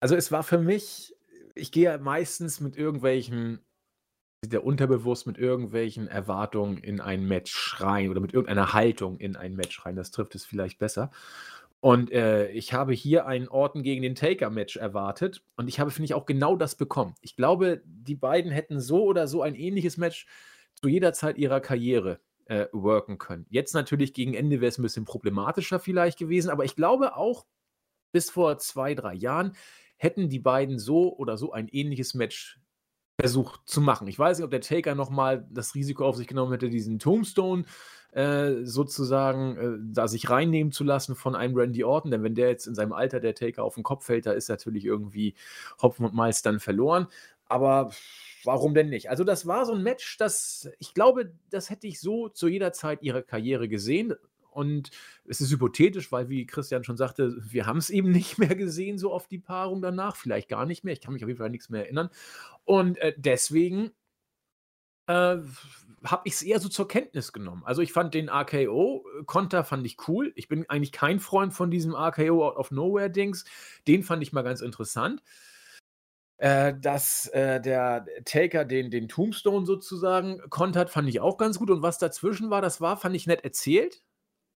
[0.00, 1.14] also es war für mich,
[1.54, 3.60] ich gehe ja meistens mit irgendwelchen,
[4.44, 9.54] der unterbewusst mit irgendwelchen Erwartungen in ein Match rein oder mit irgendeiner Haltung in ein
[9.54, 9.96] Match rein.
[9.96, 11.10] Das trifft es vielleicht besser.
[11.80, 16.06] Und äh, ich habe hier einen Orten gegen den Taker-Match erwartet und ich habe, finde
[16.06, 17.14] ich, auch genau das bekommen.
[17.20, 20.26] Ich glaube, die beiden hätten so oder so ein ähnliches Match
[20.74, 23.46] zu jeder Zeit ihrer Karriere äh, worken können.
[23.50, 27.46] Jetzt natürlich gegen Ende wäre es ein bisschen problematischer vielleicht gewesen, aber ich glaube auch
[28.12, 29.52] bis vor zwei, drei Jahren
[29.96, 32.60] hätten die beiden so oder so ein ähnliches Match
[33.18, 34.08] versucht zu machen.
[34.08, 37.64] Ich weiß nicht, ob der Taker nochmal das Risiko auf sich genommen hätte, diesen Tombstone
[38.12, 42.48] äh, sozusagen äh, da sich reinnehmen zu lassen von einem Randy Orton, denn wenn der
[42.48, 45.34] jetzt in seinem Alter der Taker auf den Kopf fällt, da ist natürlich irgendwie
[45.80, 47.08] Hopfen und Malz dann verloren.
[47.46, 47.90] Aber
[48.44, 49.08] warum denn nicht?
[49.08, 52.72] Also das war so ein Match, das ich glaube, das hätte ich so zu jeder
[52.72, 54.14] Zeit ihrer Karriere gesehen.
[54.56, 54.90] Und
[55.26, 58.98] es ist hypothetisch, weil, wie Christian schon sagte, wir haben es eben nicht mehr gesehen,
[58.98, 60.16] so oft die Paarung danach.
[60.16, 60.94] Vielleicht gar nicht mehr.
[60.94, 62.08] Ich kann mich auf jeden Fall nichts mehr erinnern.
[62.64, 63.90] Und äh, deswegen
[65.06, 65.36] äh,
[66.04, 67.62] habe ich es eher so zur Kenntnis genommen.
[67.64, 70.32] Also ich fand den RKO-Konter fand ich cool.
[70.36, 73.44] Ich bin eigentlich kein Freund von diesem RKO Out of Nowhere-Dings.
[73.86, 75.22] Den fand ich mal ganz interessant.
[76.38, 81.70] Äh, dass äh, der Taker den, den Tombstone sozusagen kontert, fand ich auch ganz gut.
[81.70, 84.02] Und was dazwischen war, das war, fand ich nett erzählt,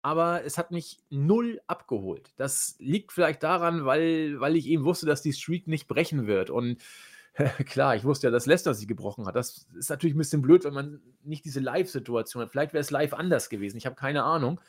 [0.08, 2.32] aber es hat mich null abgeholt.
[2.38, 6.50] Das liegt vielleicht daran, weil, weil ich eben wusste, dass die Streak nicht brechen wird.
[6.50, 6.82] Und
[7.66, 9.36] klar, ich wusste ja, dass Leicester sie gebrochen hat.
[9.36, 12.52] Das ist natürlich ein bisschen blöd, wenn man nicht diese Live-Situation hat.
[12.52, 13.76] Vielleicht wäre es live anders gewesen.
[13.76, 14.62] Ich habe keine Ahnung.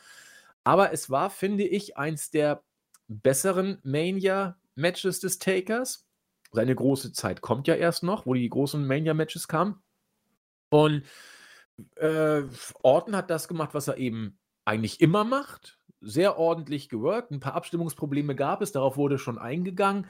[0.65, 2.61] Aber es war, finde ich, eins der
[3.07, 6.05] besseren Mania-Matches des Takers
[6.51, 9.81] seine große Zeit kommt ja erst noch, wo die großen Mania-Matches kamen.
[10.69, 11.03] Und
[11.95, 12.41] äh,
[12.81, 14.38] Orton hat das gemacht, was er eben
[14.69, 15.77] eigentlich immer macht.
[16.01, 17.31] Sehr ordentlich geworkt.
[17.31, 20.07] Ein paar Abstimmungsprobleme gab es, darauf wurde schon eingegangen.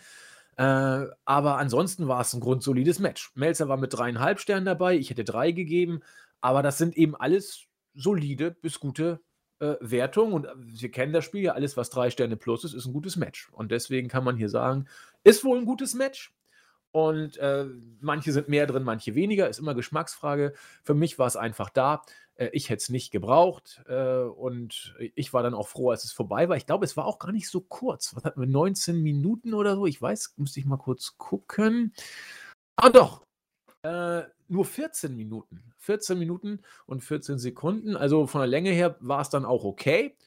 [0.58, 3.32] Äh, aber ansonsten war es ein grundsolides Match.
[3.36, 6.02] Melzer war mit dreieinhalb Sternen dabei, ich hätte drei gegeben,
[6.42, 9.22] aber das sind eben alles solide bis gute
[9.60, 12.74] äh, Wertungen und äh, wir kennen das Spiel ja, alles was drei Sterne plus ist,
[12.74, 13.50] ist ein gutes Match.
[13.54, 14.88] Und deswegen kann man hier sagen,
[15.24, 16.34] ist wohl ein gutes Match.
[16.92, 17.66] Und äh,
[18.02, 20.54] manche sind mehr drin, manche weniger, ist immer Geschmacksfrage.
[20.84, 22.02] Für mich war es einfach da.
[22.40, 23.82] Äh, ich hätte es nicht gebraucht.
[23.88, 26.58] Äh, und ich war dann auch froh, als es vorbei war.
[26.58, 28.16] Ich glaube, es war auch gar nicht so kurz.
[28.16, 28.48] Was hatten wir?
[28.48, 29.86] 19 Minuten oder so?
[29.86, 31.94] Ich weiß, müsste ich mal kurz gucken.
[32.78, 33.24] Ah, doch.
[33.84, 35.64] Äh, nur 14 Minuten.
[35.78, 37.96] 14 Minuten und 14 Sekunden.
[37.96, 40.18] Also von der Länge her war es dann auch okay.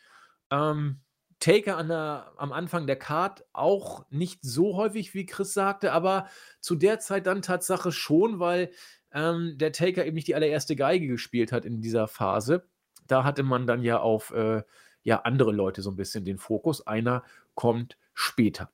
[0.51, 1.01] Ähm,
[1.40, 6.29] Taker an der, am Anfang der Card auch nicht so häufig, wie Chris sagte, aber
[6.61, 8.70] zu der Zeit dann Tatsache schon, weil
[9.14, 12.68] ähm, der Taker eben nicht die allererste Geige gespielt hat in dieser Phase.
[13.07, 14.62] Da hatte man dann ja auf äh,
[15.03, 16.87] ja, andere Leute so ein bisschen den Fokus.
[16.87, 18.70] Einer kommt später.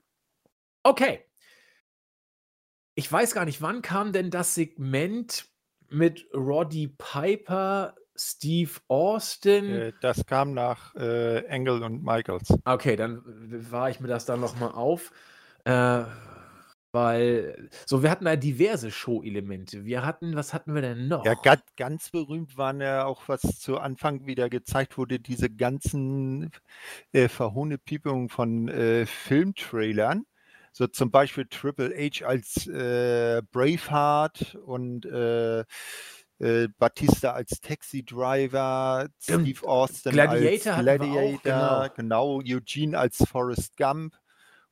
[0.82, 1.24] Okay.
[2.94, 5.46] Ich weiß gar nicht, wann kam denn das Segment
[5.88, 9.70] mit Roddy Piper Steve Austin.
[9.70, 12.52] Äh, das kam nach äh, Engel und Michaels.
[12.64, 13.22] Okay, dann
[13.70, 15.12] war ich mir das dann nochmal auf.
[15.64, 16.02] Äh,
[16.92, 19.84] weil, so, wir hatten da diverse Show-Elemente.
[19.84, 21.24] Wir hatten, was hatten wir denn noch?
[21.24, 26.50] Ja, ganz, ganz berühmt waren ja auch, was zu Anfang wieder gezeigt wurde, diese ganzen
[27.12, 30.24] äh, Verhohnepiepungen von äh, Filmtrailern.
[30.72, 35.64] So zum Beispiel Triple H als äh, Braveheart und äh,
[36.40, 42.38] äh, Batista als Taxi-Driver, Steve Austin Gladiator als Gladiator, auch, genau.
[42.38, 42.56] genau.
[42.56, 44.14] Eugene als Forrest Gump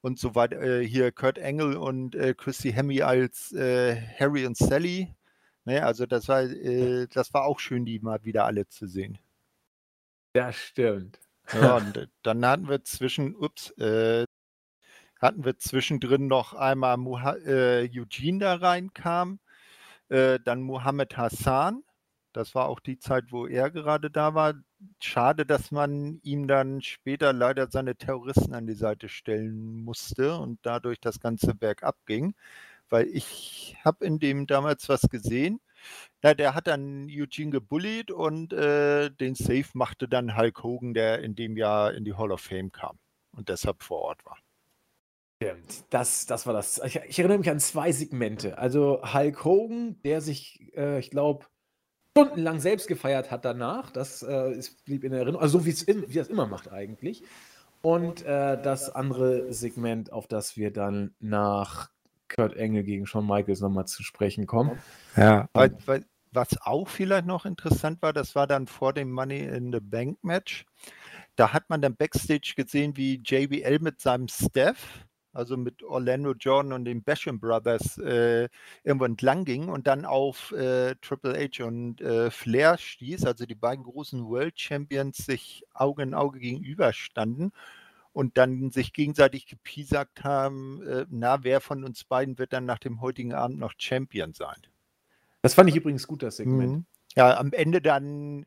[0.06, 0.62] und so weiter.
[0.62, 5.12] Äh, hier Kurt Engel und äh, Christy Hemme als äh, Harry und Sally.
[5.64, 9.18] Ne, also das war, äh, das war auch schön, die mal wieder alle zu sehen.
[10.32, 11.18] Das stimmt.
[11.52, 18.38] Ja, und äh, dann hatten wir zwischen, ups, hatten wir zwischendrin noch einmal Muha Eugene
[18.38, 19.40] da reinkam
[20.08, 21.82] äh, dann Mohammed Hassan.
[22.32, 24.54] Das war auch die Zeit, wo er gerade da war.
[25.00, 30.58] Schade, dass man ihm dann später leider seine Terroristen an die Seite stellen musste und
[30.62, 32.34] dadurch das ganze Werk abging.
[32.88, 35.60] Weil ich habe in dem damals was gesehen.
[36.22, 41.20] Ja, der hat dann Eugene gebullied und äh, den Safe machte dann Hulk Hogan, der
[41.20, 42.98] in dem Jahr in die Hall of Fame kam
[43.32, 44.38] und deshalb vor Ort war.
[45.42, 46.80] Stimmt, das, das war das.
[46.84, 48.56] Ich, ich, erinnere mich an zwei Segmente.
[48.56, 51.44] Also Hulk Hogan, der sich, äh, ich glaube,
[52.16, 53.90] stundenlang selbst gefeiert hat danach.
[53.90, 55.40] Das äh, ist, blieb in Erinnerung.
[55.40, 57.22] Also so wie es das immer macht eigentlich.
[57.82, 61.90] Und äh, das andere Segment, auf das wir dann nach
[62.28, 64.78] Kurt Engel gegen Shawn Michaels nochmal zu sprechen kommen.
[65.16, 69.40] Ja, weil, weil, was auch vielleicht noch interessant war, das war dann vor dem Money
[69.40, 70.66] in the Bank Match.
[71.36, 76.72] Da hat man dann backstage gesehen, wie JBL mit seinem Staff also mit Orlando Jordan
[76.72, 78.48] und den Basham Brothers äh,
[78.82, 83.54] irgendwo entlang ging und dann auf äh, Triple H und äh, Flair stieß, also die
[83.54, 87.52] beiden großen World Champions sich Auge in Auge gegenüberstanden
[88.12, 92.78] und dann sich gegenseitig gepiesackt haben, äh, na, wer von uns beiden wird dann nach
[92.78, 94.56] dem heutigen Abend noch Champion sein.
[95.42, 96.72] Das fand ich übrigens gut, das Segment.
[96.72, 96.86] Mhm.
[97.14, 98.46] Ja, am Ende dann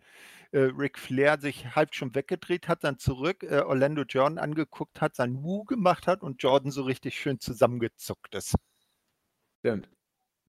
[0.58, 5.44] Ric Flair sich halb schon weggedreht hat, dann zurück äh, Orlando Jordan angeguckt hat, sein
[5.44, 8.56] Wu gemacht hat und Jordan so richtig schön zusammengezuckt ist.
[9.60, 9.90] Stimmt.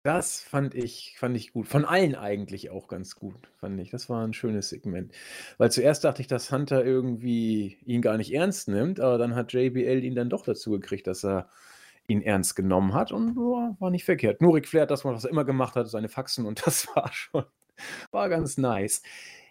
[0.03, 1.67] Das fand ich, fand ich gut.
[1.67, 3.91] Von allen eigentlich auch ganz gut, fand ich.
[3.91, 5.13] Das war ein schönes Segment.
[5.57, 9.55] Weil zuerst dachte ich, dass Hunter irgendwie ihn gar nicht ernst nimmt, aber dann hat
[9.55, 11.49] JBL ihn dann doch dazu gekriegt, dass er
[12.07, 14.43] ihn ernst genommen hat und oh, war nicht verkehrt.
[14.43, 17.11] Nur Ric Flair hat das, was er immer gemacht hat, seine Faxen und das war
[17.13, 17.45] schon,
[18.11, 19.03] war ganz nice.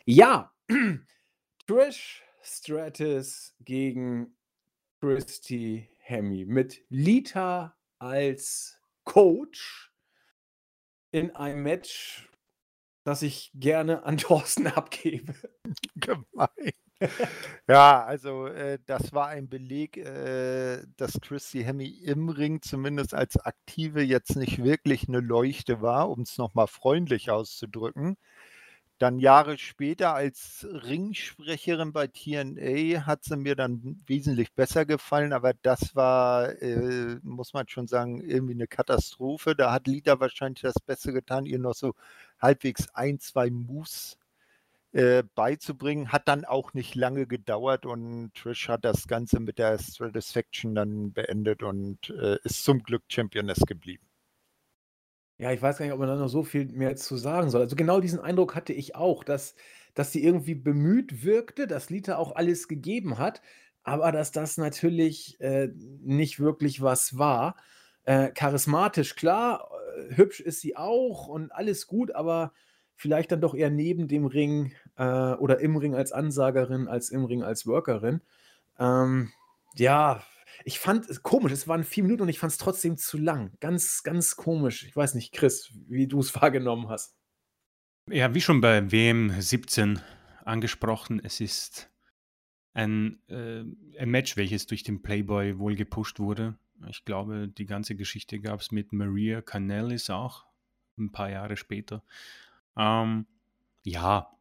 [0.05, 0.51] Ja,
[1.65, 4.35] Trish Stratus gegen
[4.99, 9.93] Christy Hemme mit Lita als Coach
[11.11, 12.29] in einem Match,
[13.05, 15.35] das ich gerne an Thorsten abgebe.
[15.95, 16.73] Gemein.
[17.69, 23.37] Ja, also äh, das war ein Beleg, äh, dass Christy Hemme im Ring zumindest als
[23.37, 28.17] Aktive jetzt nicht wirklich eine Leuchte war, um es nochmal freundlich auszudrücken.
[29.03, 35.53] Dann Jahre später als Ringsprecherin bei TNA hat sie mir dann wesentlich besser gefallen, aber
[35.53, 39.57] das war, äh, muss man schon sagen, irgendwie eine Katastrophe.
[39.57, 41.95] Da hat Lita wahrscheinlich das Beste getan, ihr noch so
[42.39, 44.17] halbwegs ein, zwei Moves
[44.93, 46.13] äh, beizubringen.
[46.13, 51.11] Hat dann auch nicht lange gedauert und Trish hat das Ganze mit der Stratisfaction dann
[51.11, 54.12] beendet und äh, ist zum Glück Championess geblieben.
[55.43, 57.59] Ja, ich weiß gar nicht, ob man da noch so viel mehr zu sagen soll.
[57.59, 59.55] Also genau diesen Eindruck hatte ich auch, dass,
[59.93, 63.41] dass sie irgendwie bemüht wirkte, dass Lita auch alles gegeben hat,
[63.83, 65.67] aber dass das natürlich äh,
[66.01, 67.57] nicht wirklich was war.
[68.05, 72.53] Äh, charismatisch, klar, äh, hübsch ist sie auch und alles gut, aber
[72.95, 77.25] vielleicht dann doch eher neben dem Ring äh, oder im Ring als Ansagerin, als im
[77.25, 78.21] Ring als Workerin.
[78.79, 79.29] Ähm,
[79.75, 80.23] ja,
[80.65, 83.51] ich fand es komisch, es waren vier Minuten und ich fand es trotzdem zu lang.
[83.59, 84.83] Ganz, ganz komisch.
[84.83, 87.15] Ich weiß nicht, Chris, wie du es wahrgenommen hast.
[88.09, 90.01] Ja, wie schon bei WM 17
[90.43, 91.89] angesprochen, es ist
[92.73, 93.63] ein, äh,
[93.99, 96.57] ein Match, welches durch den Playboy wohl gepusht wurde.
[96.89, 100.45] Ich glaube, die ganze Geschichte gab es mit Maria Canellis auch,
[100.97, 102.03] ein paar Jahre später.
[102.75, 103.25] Ähm,
[103.83, 104.35] ja,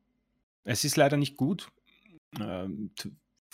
[0.65, 1.71] es ist leider nicht gut.
[2.41, 2.91] Ähm,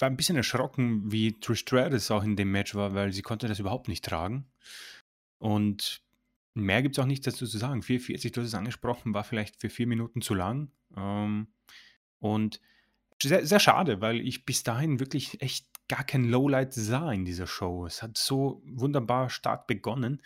[0.01, 3.49] war ein bisschen erschrocken, wie Trish Stratus auch in dem Match war, weil sie konnte
[3.49, 4.47] das überhaupt nicht tragen.
[5.39, 6.03] Und
[6.55, 7.83] mehr gibt es auch nicht dazu zu sagen.
[7.83, 10.71] 440, du hast es angesprochen, war vielleicht für vier Minuten zu lang.
[10.97, 11.49] Ähm,
[12.21, 12.61] und
[13.23, 17.47] sehr, sehr schade, weil ich bis dahin wirklich echt gar kein Lowlight sah in dieser
[17.47, 17.87] Show.
[17.87, 20.23] Es hat so wunderbar stark begonnen.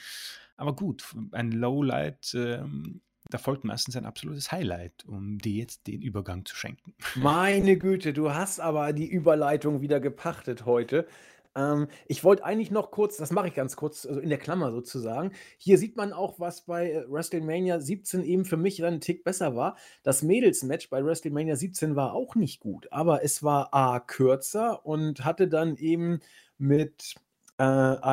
[0.56, 3.00] Aber gut, ein Lowlight ähm,
[3.32, 6.94] da folgt meistens ein absolutes Highlight, um dir jetzt den Übergang zu schenken.
[7.14, 11.06] Meine Güte, du hast aber die Überleitung wieder gepachtet heute.
[11.54, 14.70] Ähm, ich wollte eigentlich noch kurz, das mache ich ganz kurz, also in der Klammer
[14.70, 15.32] sozusagen.
[15.58, 19.24] Hier sieht man auch, was bei äh, WrestleMania 17 eben für mich dann ein Tick
[19.24, 19.76] besser war.
[20.02, 25.24] Das Mädels-Match bei WrestleMania 17 war auch nicht gut, aber es war A kürzer und
[25.24, 26.20] hatte dann eben
[26.58, 27.14] mit
[27.58, 27.64] äh,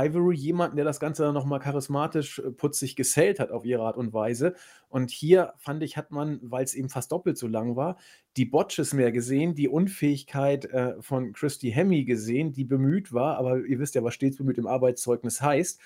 [0.08, 3.98] Ivory jemanden, der das Ganze dann nochmal charismatisch äh, putzig gesellt hat auf ihre Art
[3.98, 4.54] und Weise.
[4.90, 7.98] Und hier fand ich, hat man, weil es eben fast doppelt so lang war,
[8.38, 13.60] die Botches mehr gesehen, die Unfähigkeit äh, von Christy Hemme gesehen, die bemüht war, aber
[13.66, 15.80] ihr wisst ja, was stets bemüht im Arbeitszeugnis heißt.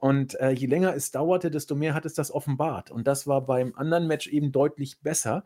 [0.00, 2.90] Und äh, je länger es dauerte, desto mehr hat es das offenbart.
[2.90, 5.44] Und das war beim anderen Match eben deutlich besser,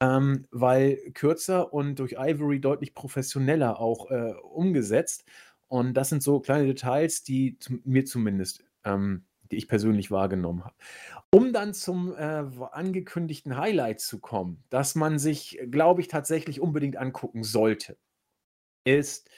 [0.00, 5.24] ähm, weil kürzer und durch Ivory deutlich professioneller auch äh, umgesetzt.
[5.74, 10.76] Und das sind so kleine Details, die mir zumindest, ähm, die ich persönlich wahrgenommen habe.
[11.32, 16.96] Um dann zum äh, angekündigten Highlight zu kommen, das man sich, glaube ich, tatsächlich unbedingt
[16.96, 17.96] angucken sollte,
[18.84, 19.28] ist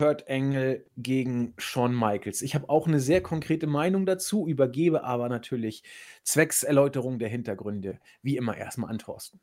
[0.00, 2.42] Kurt Engel gegen Shawn Michaels.
[2.42, 5.84] Ich habe auch eine sehr konkrete Meinung dazu, übergebe aber natürlich
[6.24, 9.38] zwecks Erläuterung der Hintergründe, wie immer erstmal an Thorsten.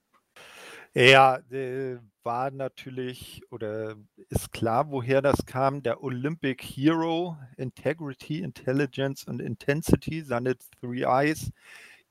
[0.95, 3.95] Ja, äh, war natürlich oder
[4.29, 5.81] ist klar, woher das kam.
[5.81, 11.51] Der Olympic Hero, Integrity, Intelligence und Intensity, seine Three Eyes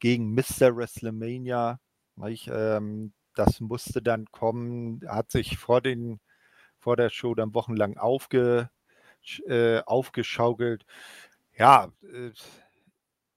[0.01, 0.77] gegen Mr.
[0.77, 1.79] WrestleMania.
[2.29, 6.21] Ich, ähm, das musste dann kommen, hat sich vor, den,
[6.81, 8.71] vor der Show dann wochenlang aufge,
[9.47, 10.85] äh, aufgeschaukelt.
[11.57, 12.33] Ja, äh,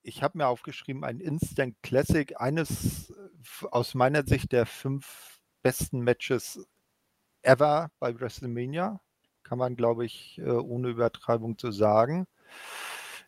[0.03, 3.13] ich habe mir aufgeschrieben, ein Instant Classic, eines
[3.71, 5.34] aus meiner Sicht der fünf
[5.65, 6.59] besten Matches
[7.41, 9.01] ever bei WrestleMania.
[9.41, 12.27] Kann man, glaube ich, äh, ohne Übertreibung zu sagen.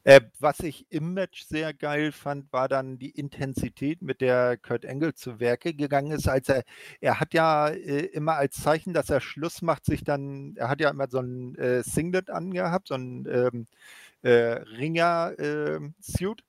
[0.04, 4.86] Äh, was ich im Match sehr geil fand, war dann die Intensität, mit der Kurt
[4.86, 6.30] Angle zu Werke gegangen ist.
[6.30, 6.63] Als er,
[7.02, 10.80] er hat ja äh, immer als Zeichen, dass er Schluss macht, sich dann, er hat
[10.80, 13.65] ja immer so ein äh, Singlet angehabt, so ein ähm,
[14.21, 16.43] äh, Ringer-Suit.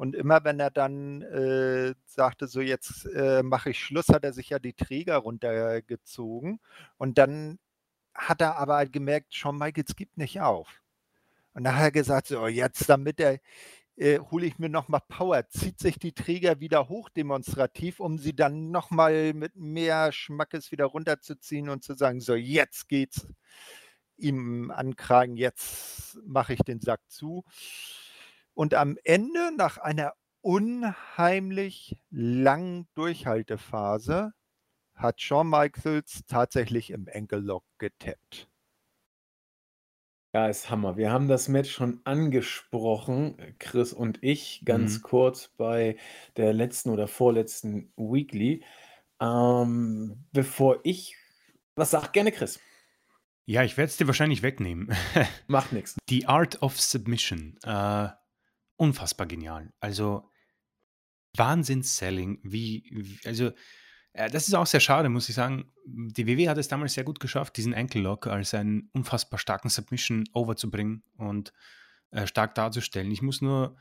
[0.00, 4.32] Und immer wenn er dann äh, sagte, so jetzt äh, mache ich Schluss, hat er
[4.32, 6.58] sich ja die Träger runtergezogen.
[6.96, 7.58] Und dann
[8.14, 10.80] hat er aber gemerkt, Shawn Michaels gibt nicht auf.
[11.52, 13.40] Und dann hat er gesagt, so jetzt damit er,
[13.96, 18.34] äh, hole ich mir nochmal Power, zieht sich die Träger wieder hoch demonstrativ, um sie
[18.34, 23.26] dann nochmal mit mehr Schmackes wieder runterzuziehen und zu sagen, so jetzt geht's
[24.16, 27.44] ihm ankragen, jetzt mache ich den Sack zu.
[28.60, 34.34] Und am Ende, nach einer unheimlich langen Durchhaltephase,
[34.94, 38.50] hat Shawn Michaels tatsächlich im Enkellock getappt.
[40.34, 40.98] Ja, ist Hammer.
[40.98, 45.02] Wir haben das Match schon angesprochen, Chris und ich, ganz mhm.
[45.04, 45.96] kurz bei
[46.36, 48.62] der letzten oder vorletzten Weekly.
[49.22, 51.16] Ähm, bevor ich
[51.76, 52.60] was sag, gerne Chris.
[53.46, 54.94] Ja, ich werde es dir wahrscheinlich wegnehmen.
[55.48, 55.96] Macht nichts.
[56.10, 57.56] The Art of Submission.
[57.64, 58.10] Äh,
[58.80, 59.72] unfassbar genial.
[59.78, 60.28] Also
[61.36, 62.40] Wahnsinns-Selling.
[62.42, 63.52] Wie, wie, also
[64.14, 65.70] äh, das ist auch sehr schade, muss ich sagen.
[65.84, 69.68] Die WW hat es damals sehr gut geschafft, diesen Ankle Lock als einen unfassbar starken
[69.68, 71.52] Submission overzubringen und
[72.10, 73.10] äh, stark darzustellen.
[73.10, 73.76] Ich muss nur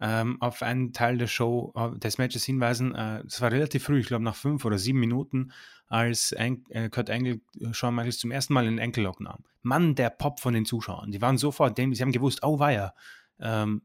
[0.00, 2.94] ähm, auf einen Teil der Show, äh, des Matches hinweisen.
[2.94, 5.52] Äh, es war relativ früh, ich glaube nach fünf oder sieben Minuten,
[5.88, 9.44] als An äh, Kurt Angle äh, Shawn Michaels zum ersten Mal einen Ankle Lock nahm.
[9.60, 11.10] Mann, der Pop von den Zuschauern.
[11.10, 12.94] Die waren sofort, sie haben gewusst, oh weia,
[13.40, 13.82] ähm,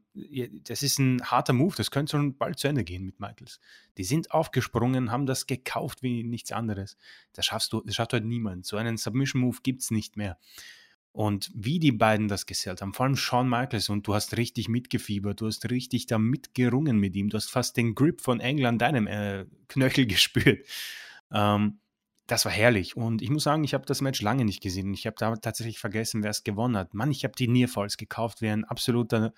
[0.64, 3.60] das ist ein harter Move, das könnte schon bald zu Ende gehen mit Michaels.
[3.98, 6.96] Die sind aufgesprungen, haben das gekauft wie nichts anderes.
[7.32, 8.66] Das schaffst du, das schafft heute niemand.
[8.66, 10.38] So einen Submission-Move gibt es nicht mehr.
[11.12, 14.68] Und wie die beiden das gesellt haben, vor allem Shawn Michaels, und du hast richtig
[14.68, 18.66] mitgefiebert, du hast richtig da mitgerungen mit ihm, du hast fast den Grip von Engel
[18.66, 20.66] an deinem äh, Knöchel gespürt.
[21.30, 21.78] Ähm,
[22.26, 22.96] das war herrlich.
[22.96, 24.94] Und ich muss sagen, ich habe das Match lange nicht gesehen.
[24.94, 26.94] Ich habe da tatsächlich vergessen, wer es gewonnen hat.
[26.94, 29.34] Mann, ich habe die Nearfalls gekauft wie ein absoluter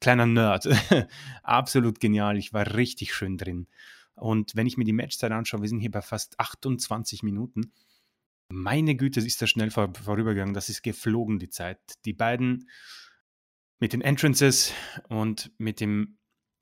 [0.00, 0.68] kleiner Nerd.
[1.42, 2.36] Absolut genial.
[2.36, 3.66] Ich war richtig schön drin.
[4.14, 7.72] Und wenn ich mir die Matchzeit anschaue, wir sind hier bei fast 28 Minuten.
[8.48, 10.54] Meine Güte, ist das schnell vor, vorübergegangen.
[10.54, 11.78] Das ist geflogen, die Zeit.
[12.04, 12.68] Die beiden
[13.78, 14.72] mit den Entrances
[15.08, 16.18] und mit dem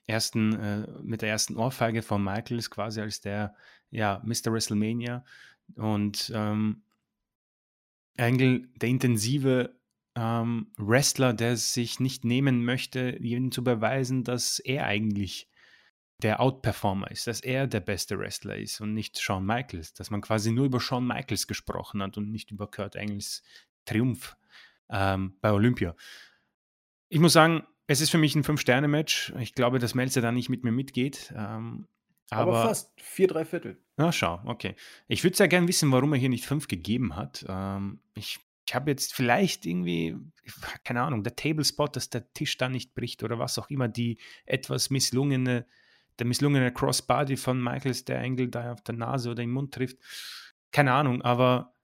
[0.06, 3.54] ersten, äh, mit der ersten Ohrfeige von Michaels quasi als der,
[3.90, 4.52] ja, Mr.
[4.52, 5.24] WrestleMania
[5.76, 6.82] und ähm,
[8.16, 9.76] Angle, der intensive
[10.14, 15.48] ähm, Wrestler, der sich nicht nehmen möchte, ihnen zu beweisen, dass er eigentlich
[16.22, 20.20] der Outperformer ist, dass er der beste Wrestler ist und nicht Shawn Michaels, dass man
[20.20, 23.42] quasi nur über Shawn Michaels gesprochen hat und nicht über Kurt Angles
[23.84, 24.36] Triumph
[24.90, 25.96] ähm, bei Olympia.
[27.08, 29.34] Ich muss sagen, es ist für mich ein Fünf-Sterne-Match.
[29.40, 31.34] Ich glaube, dass Melzer da nicht mit mir mitgeht.
[31.36, 31.86] Ähm,
[32.30, 33.78] aber, Aber fast vier, drei Viertel.
[33.96, 34.74] Na, schau, okay.
[35.08, 37.44] Ich würde sehr gerne wissen, warum er hier nicht fünf gegeben hat.
[37.48, 40.16] Ähm, ich ich habe jetzt vielleicht irgendwie,
[40.84, 44.18] keine Ahnung, der Tablespot, dass der Tisch da nicht bricht oder was auch immer, die
[44.46, 45.66] etwas misslungene,
[46.18, 49.98] der misslungene Crossbody von Michaels, der Engel da auf der Nase oder im Mund trifft.
[50.72, 51.74] Keine Ahnung, aber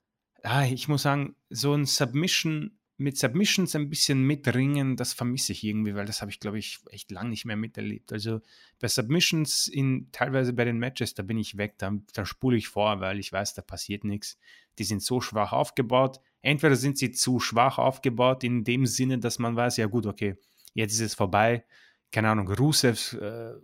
[0.42, 5.64] ja, ich muss sagen, so ein Submission mit Submissions ein bisschen mitringen, das vermisse ich
[5.64, 8.12] irgendwie, weil das habe ich, glaube ich, echt lang nicht mehr miterlebt.
[8.12, 8.40] Also
[8.78, 12.68] bei Submissions in teilweise bei den Matches, da bin ich weg, da, da spule ich
[12.68, 14.38] vor, weil ich weiß, da passiert nichts.
[14.78, 16.20] Die sind so schwach aufgebaut.
[16.42, 20.36] Entweder sind sie zu schwach aufgebaut in dem Sinne, dass man weiß, ja gut, okay,
[20.74, 21.64] jetzt ist es vorbei.
[22.12, 23.54] Keine Ahnung, Rusevs äh,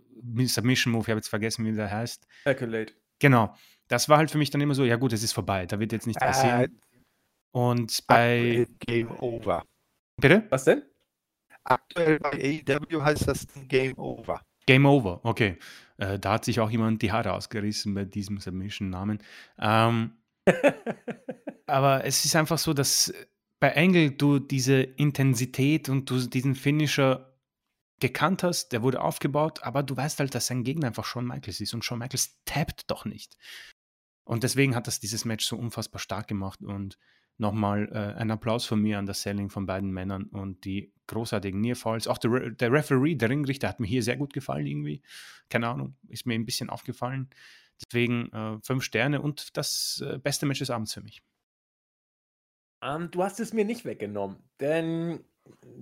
[0.45, 2.27] Submission Move, ich habe jetzt vergessen, wie der heißt.
[2.45, 2.93] Accolade.
[3.19, 3.55] Genau.
[3.87, 5.91] Das war halt für mich dann immer so, ja gut, es ist vorbei, da wird
[5.91, 6.61] jetzt nichts passieren.
[6.61, 6.69] Äh,
[7.51, 8.67] und bei.
[8.79, 9.63] Game Over.
[10.19, 10.45] Bitte?
[10.49, 10.83] Was denn?
[11.63, 14.41] Aktuell bei AEW heißt das Game Over.
[14.65, 15.57] Game Over, okay.
[15.97, 19.19] Äh, da hat sich auch jemand die Haare ausgerissen bei diesem Submission-Namen.
[19.59, 20.11] Ähm,
[21.65, 23.13] aber es ist einfach so, dass
[23.59, 27.33] bei Engel du diese Intensität und du diesen Finisher
[27.99, 31.59] gekannt hast, der wurde aufgebaut, aber du weißt halt, dass sein Gegner einfach Shawn Michaels
[31.59, 33.37] ist und Shawn Michaels tappt doch nicht.
[34.23, 36.97] Und deswegen hat das dieses Match so unfassbar stark gemacht und
[37.37, 41.59] nochmal äh, ein Applaus von mir an das Selling von beiden Männern und die großartigen
[41.61, 42.07] Nearfalls.
[42.07, 45.01] Auch der, Re der Referee, der Ringrichter, hat mir hier sehr gut gefallen irgendwie.
[45.49, 47.29] Keine Ahnung, ist mir ein bisschen aufgefallen.
[47.81, 51.21] Deswegen äh, fünf Sterne und das äh, beste Match des Abends für mich.
[52.81, 55.23] Um, ähm, du hast es mir nicht weggenommen, denn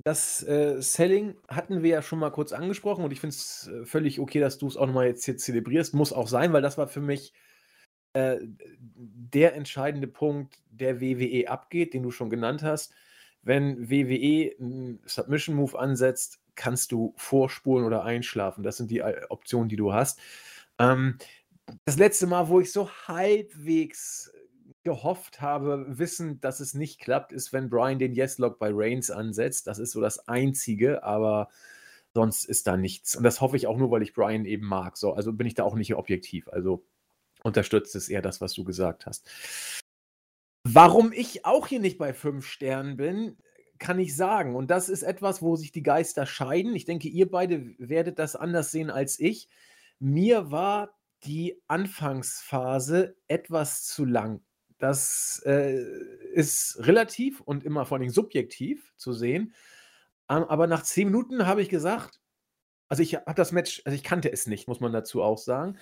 [0.03, 3.85] das äh, Selling hatten wir ja schon mal kurz angesprochen und ich finde es äh,
[3.85, 5.93] völlig okay, dass du es auch nochmal jetzt hier zelebrierst.
[5.93, 7.33] Muss auch sein, weil das war für mich
[8.15, 8.39] äh,
[8.95, 12.93] der entscheidende Punkt, der WWE abgeht, den du schon genannt hast.
[13.41, 18.63] Wenn WWE einen Submission Move ansetzt, kannst du vorspulen oder einschlafen.
[18.63, 20.19] Das sind die äh, Optionen, die du hast.
[20.79, 21.17] Ähm,
[21.83, 24.31] das letzte Mal, wo ich so halbwegs
[24.83, 29.67] gehofft habe, wissen, dass es nicht klappt, ist, wenn Brian den Yes-Lock bei Reigns ansetzt.
[29.67, 31.49] Das ist so das Einzige, aber
[32.13, 33.17] sonst ist da nichts.
[33.17, 34.95] Und das hoffe ich auch nur, weil ich Brian eben mag.
[34.95, 36.47] So, also bin ich da auch nicht objektiv.
[36.47, 36.85] Also
[37.45, 39.29] unterstützt es eher das, was du gesagt hast.
[40.63, 43.37] Warum ich auch hier nicht bei fünf Sternen bin,
[43.77, 44.55] kann ich sagen.
[44.55, 46.75] Und das ist etwas, wo sich die Geister scheiden.
[46.75, 49.47] Ich denke, ihr beide werdet das anders sehen als ich.
[49.99, 54.41] Mir war die Anfangsphase etwas zu lang.
[54.79, 55.83] Das äh,
[56.33, 59.53] ist relativ und immer vor allem subjektiv zu sehen.
[60.27, 62.19] Aber nach zehn Minuten habe ich gesagt,
[62.89, 65.77] also ich habe das Match, also ich kannte es nicht, muss man dazu auch sagen.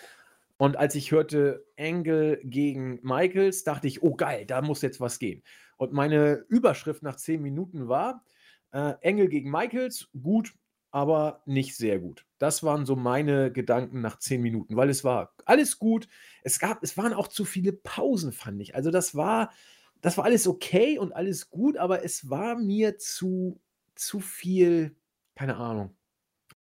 [0.63, 5.19] Und als ich hörte Angle gegen Michaels, dachte ich, oh geil, da muss jetzt was
[5.19, 5.43] gehen.
[5.75, 8.23] Und meine Überschrift nach zehn Minuten war,
[8.71, 10.53] äh, Engel gegen Michaels, gut,
[10.89, 12.25] aber nicht sehr gut.
[12.37, 16.07] Das waren so meine Gedanken nach zehn Minuten, weil es war alles gut.
[16.43, 18.73] Es gab, es waren auch zu viele Pausen, fand ich.
[18.73, 19.51] Also das war,
[19.99, 23.59] das war alles okay und alles gut, aber es war mir zu,
[23.95, 24.95] zu viel,
[25.35, 25.93] keine Ahnung,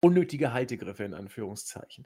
[0.00, 2.04] unnötige Haltegriffe in Anführungszeichen.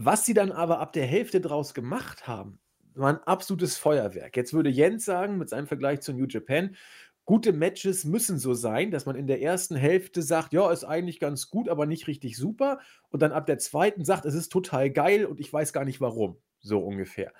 [0.00, 2.60] Was sie dann aber ab der Hälfte draus gemacht haben,
[2.94, 4.36] war ein absolutes Feuerwerk.
[4.36, 6.76] Jetzt würde Jens sagen, mit seinem Vergleich zu New Japan,
[7.24, 11.18] gute Matches müssen so sein, dass man in der ersten Hälfte sagt, ja, ist eigentlich
[11.18, 12.78] ganz gut, aber nicht richtig super.
[13.10, 16.00] Und dann ab der zweiten sagt, es ist total geil und ich weiß gar nicht
[16.00, 16.38] warum.
[16.60, 17.32] So ungefähr.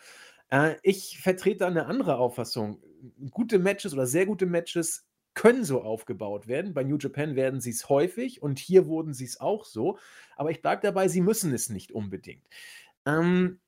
[0.50, 2.82] Äh, ich vertrete da eine andere Auffassung.
[3.30, 6.74] Gute Matches oder sehr gute Matches können so aufgebaut werden.
[6.74, 9.98] Bei New Japan werden sie es häufig und hier wurden sie es auch so.
[10.36, 12.44] Aber ich bleibe dabei, sie müssen es nicht unbedingt.
[13.06, 13.60] Ähm,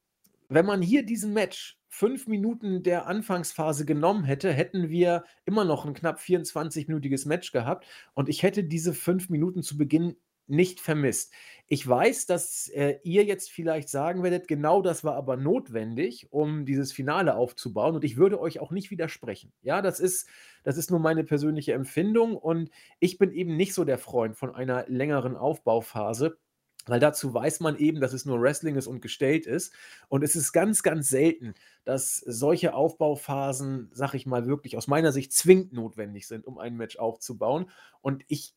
[0.48, 5.84] wenn man hier diesen Match fünf Minuten der Anfangsphase genommen hätte, hätten wir immer noch
[5.84, 10.16] ein knapp 24-minütiges Match gehabt und ich hätte diese fünf Minuten zu Beginn
[10.50, 11.32] nicht vermisst.
[11.68, 16.64] Ich weiß, dass äh, ihr jetzt vielleicht sagen werdet, genau das war aber notwendig, um
[16.64, 19.52] dieses Finale aufzubauen und ich würde euch auch nicht widersprechen.
[19.62, 20.28] Ja, das ist,
[20.62, 24.54] das ist nur meine persönliche Empfindung und ich bin eben nicht so der Freund von
[24.54, 26.38] einer längeren Aufbauphase.
[26.86, 29.72] Weil dazu weiß man eben, dass es nur Wrestling ist und gestellt ist.
[30.08, 31.54] Und es ist ganz, ganz selten,
[31.84, 36.76] dass solche Aufbauphasen, sag ich mal, wirklich aus meiner Sicht zwingend notwendig sind, um ein
[36.76, 37.70] Match aufzubauen.
[38.00, 38.54] Und ich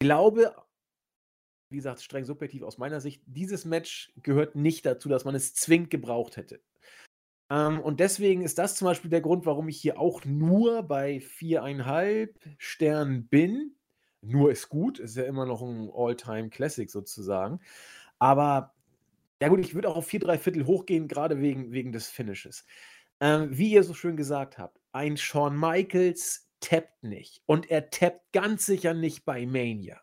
[0.00, 0.54] glaube,
[1.70, 5.54] wie gesagt, streng subjektiv aus meiner Sicht, dieses Match gehört nicht dazu, dass man es
[5.54, 6.60] zwingend gebraucht hätte.
[7.50, 11.20] Ähm, und deswegen ist das zum Beispiel der Grund, warum ich hier auch nur bei
[11.20, 13.76] viereinhalb Sternen bin.
[14.22, 17.60] Nur ist gut, ist ja immer noch ein All-Time-Classic sozusagen.
[18.18, 18.74] Aber
[19.40, 22.64] ja gut, ich würde auch auf vier, drei Viertel hochgehen, gerade wegen, wegen des Finishes.
[23.20, 27.42] Ähm, wie ihr so schön gesagt habt, ein Shawn Michaels tappt nicht.
[27.46, 30.00] Und er tappt ganz sicher nicht bei Mania.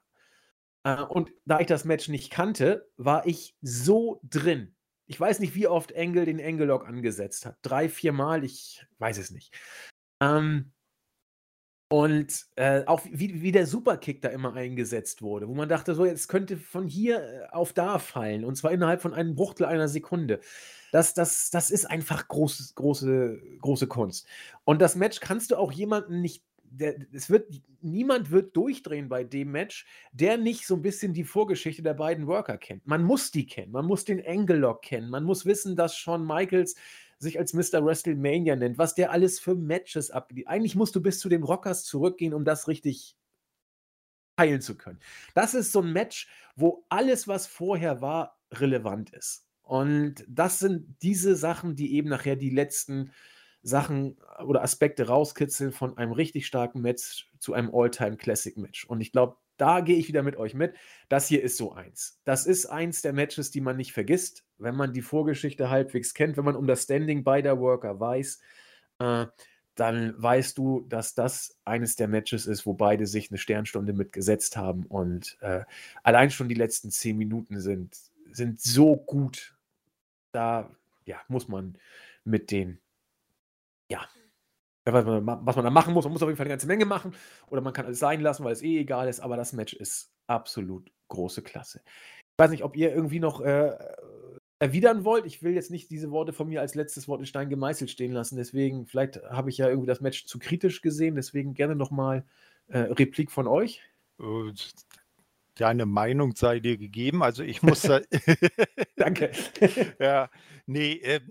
[0.83, 4.75] Äh, und da ich das Match nicht kannte, war ich so drin.
[5.05, 7.57] Ich weiß nicht, wie oft Engel den Engellock angesetzt hat.
[7.61, 9.53] Drei, vier Mal, ich weiß es nicht.
[10.21, 10.71] Ähm,
[11.93, 16.05] und äh, auch wie, wie der Superkick da immer eingesetzt wurde, wo man dachte, so,
[16.05, 18.45] jetzt könnte von hier äh, auf da fallen.
[18.45, 20.39] Und zwar innerhalb von einem Bruchteil einer Sekunde.
[20.91, 24.25] Das, das, das ist einfach groß, große, große Kunst.
[24.63, 26.43] Und das Match kannst du auch jemanden nicht
[26.73, 31.23] der, es wird, niemand wird durchdrehen bei dem Match, der nicht so ein bisschen die
[31.23, 32.85] Vorgeschichte der beiden Worker kennt.
[32.87, 36.25] Man muss die kennen, man muss den Angle Lock kennen, man muss wissen, dass Shawn
[36.25, 36.75] Michaels
[37.19, 37.85] sich als Mr.
[37.85, 40.47] WrestleMania nennt, was der alles für Matches abgibt.
[40.47, 43.15] Eigentlich musst du bis zu den Rockers zurückgehen, um das richtig
[44.39, 44.99] heilen zu können.
[45.35, 49.47] Das ist so ein Match, wo alles, was vorher war, relevant ist.
[49.61, 53.11] Und das sind diese Sachen, die eben nachher die letzten
[53.63, 58.85] Sachen oder Aspekte rauskitzeln von einem richtig starken Match zu einem All-Time-Classic-Match.
[58.85, 60.75] Und ich glaube, da gehe ich wieder mit euch mit.
[61.09, 62.19] Das hier ist so eins.
[62.25, 66.35] Das ist eins der Matches, die man nicht vergisst, wenn man die Vorgeschichte halbwegs kennt,
[66.37, 68.41] wenn man um das Standing beider Worker weiß.
[68.99, 69.27] Äh,
[69.75, 74.57] dann weißt du, dass das eines der Matches ist, wo beide sich eine Sternstunde mitgesetzt
[74.57, 74.85] haben.
[74.85, 75.61] Und äh,
[76.03, 77.97] allein schon die letzten zehn Minuten sind,
[78.31, 79.55] sind so gut.
[80.31, 80.69] Da
[81.05, 81.77] ja, muss man
[82.23, 82.79] mit den
[83.89, 84.07] ja,
[84.85, 86.05] was man, was man da machen muss.
[86.05, 87.13] Man muss auf jeden Fall eine ganze Menge machen
[87.47, 90.11] oder man kann alles sein lassen, weil es eh egal ist, aber das Match ist
[90.27, 91.81] absolut große Klasse.
[91.85, 93.77] Ich weiß nicht, ob ihr irgendwie noch äh,
[94.59, 95.25] erwidern wollt.
[95.25, 98.11] Ich will jetzt nicht diese Worte von mir als letztes Wort in Stein gemeißelt stehen
[98.11, 102.25] lassen, deswegen, vielleicht habe ich ja irgendwie das Match zu kritisch gesehen, deswegen gerne nochmal
[102.67, 103.81] äh, Replik von euch.
[105.55, 107.21] Deine Meinung sei dir gegeben.
[107.21, 108.01] Also ich muss da.
[108.95, 109.31] Danke.
[109.99, 110.29] ja,
[110.65, 111.21] nee, äh,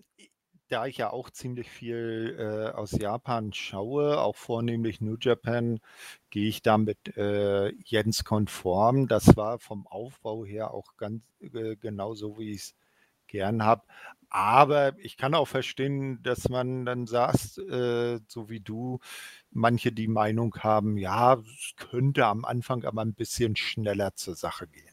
[0.72, 5.80] da ich ja auch ziemlich viel äh, aus Japan schaue, auch vornehmlich New Japan,
[6.30, 9.06] gehe ich damit äh, Jens konform.
[9.06, 12.74] Das war vom Aufbau her auch ganz äh, genauso, wie ich es
[13.26, 13.82] gern habe.
[14.30, 18.98] Aber ich kann auch verstehen, dass man dann sagt, äh, so wie du,
[19.50, 24.66] manche die Meinung haben, ja, es könnte am Anfang aber ein bisschen schneller zur Sache
[24.68, 24.91] gehen.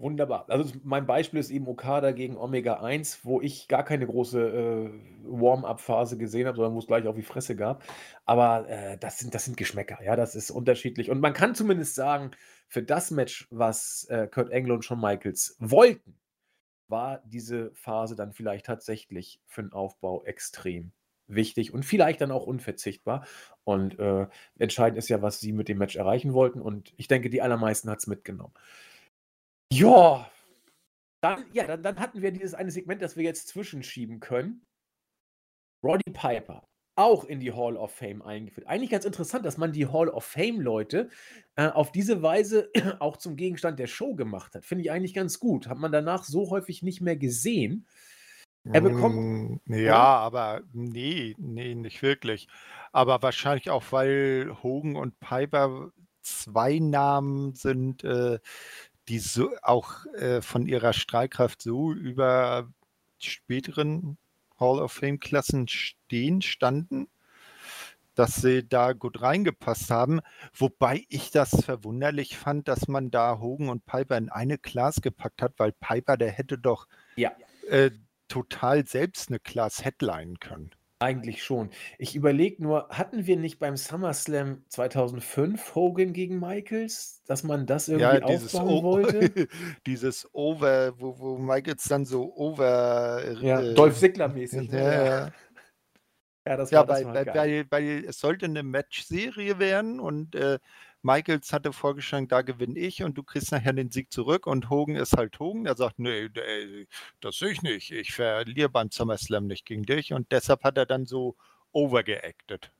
[0.00, 0.44] Wunderbar.
[0.48, 4.90] Also mein Beispiel ist eben Okada gegen Omega 1, wo ich gar keine große äh,
[5.24, 7.82] Warm-up-Phase gesehen habe, sondern wo es gleich auf die Fresse gab.
[8.24, 11.10] Aber äh, das, sind, das sind Geschmäcker, ja, das ist unterschiedlich.
[11.10, 12.30] Und man kann zumindest sagen,
[12.68, 16.14] für das Match, was äh, Kurt Angle und Shawn Michaels wollten,
[16.86, 20.92] war diese Phase dann vielleicht tatsächlich für den Aufbau extrem
[21.26, 23.26] wichtig und vielleicht dann auch unverzichtbar.
[23.64, 24.28] Und äh,
[24.60, 26.60] entscheidend ist ja, was sie mit dem Match erreichen wollten.
[26.60, 28.54] Und ich denke, die allermeisten hat es mitgenommen.
[29.72, 30.30] Ja,
[31.20, 34.64] dann, ja, dann, dann hatten wir dieses eine Segment, das wir jetzt zwischenschieben können.
[35.82, 38.66] Roddy Piper auch in die Hall of Fame eingeführt.
[38.66, 41.10] Eigentlich ganz interessant, dass man die Hall of Fame-Leute
[41.54, 44.64] äh, auf diese Weise auch zum Gegenstand der Show gemacht hat.
[44.64, 45.68] Finde ich eigentlich ganz gut.
[45.68, 47.86] Hat man danach so häufig nicht mehr gesehen.
[48.64, 49.60] Er bekommt.
[49.64, 52.48] Mm, ja, aber nee, nee, nicht wirklich.
[52.90, 55.92] Aber wahrscheinlich auch, weil Hogan und Piper
[56.22, 58.40] zwei Namen sind, äh,
[59.08, 62.68] die so auch äh, von ihrer Strahlkraft so über
[63.18, 64.18] späteren
[64.60, 67.08] Hall of Fame-Klassen stehen, standen,
[68.14, 70.20] dass sie da gut reingepasst haben.
[70.52, 75.40] Wobei ich das verwunderlich fand, dass man da Hogan und Piper in eine Class gepackt
[75.40, 76.86] hat, weil Piper, der hätte doch
[77.16, 77.32] ja.
[77.68, 77.90] äh,
[78.26, 80.70] total selbst eine Class headline können.
[81.00, 81.70] Eigentlich schon.
[81.96, 87.86] Ich überlege nur, hatten wir nicht beim SummerSlam 2005 Hogan gegen Michaels, dass man das
[87.86, 89.48] irgendwie ja, dieses aufbauen wollte?
[89.86, 93.22] dieses Over, wo, wo Michaels dann so Over.
[93.40, 94.68] Ja, äh, Dolph Ziggler-mäßig.
[94.72, 94.82] Ne?
[94.82, 95.32] Ja, ja.
[96.46, 100.58] ja, das war, ja, das bei, bei, bei, es sollte eine Match-Serie werden und äh,
[101.02, 104.96] Michaels hatte vorgeschlagen, da gewinne ich und du kriegst nachher den Sieg zurück und Hogan
[104.96, 105.66] ist halt Hogan.
[105.66, 106.28] Er sagt, nee,
[107.20, 107.92] das sehe ich nicht.
[107.92, 111.36] Ich verliere beim SummerSlam nicht gegen dich und deshalb hat er dann so
[111.72, 112.72] overgeacted.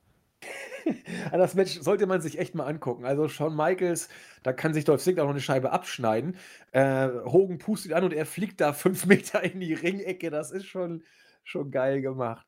[1.33, 3.05] das Match sollte man sich echt mal angucken.
[3.05, 4.09] Also Shawn Michaels,
[4.43, 6.37] da kann sich Dolph Ziggler noch eine Scheibe abschneiden.
[6.73, 10.31] Äh, Hogan pustet an und er fliegt da fünf Meter in die Ringecke.
[10.31, 11.05] Das ist schon,
[11.45, 12.47] schon geil gemacht.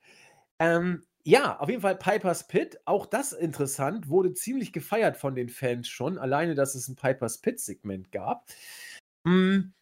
[0.59, 5.49] Ähm, ja, auf jeden Fall Pipers Pit, auch das interessant, wurde ziemlich gefeiert von den
[5.49, 8.47] Fans schon, alleine, dass es ein Pipers Pit-Segment gab.
[9.27, 9.73] Hm,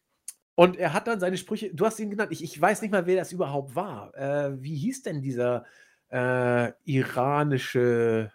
[0.58, 3.06] und er hat dann seine Sprüche, du hast ihn genannt, ich, ich weiß nicht mal,
[3.06, 4.12] wer das überhaupt war.
[4.16, 5.64] Äh, wie hieß denn dieser
[6.10, 8.32] äh, iranische.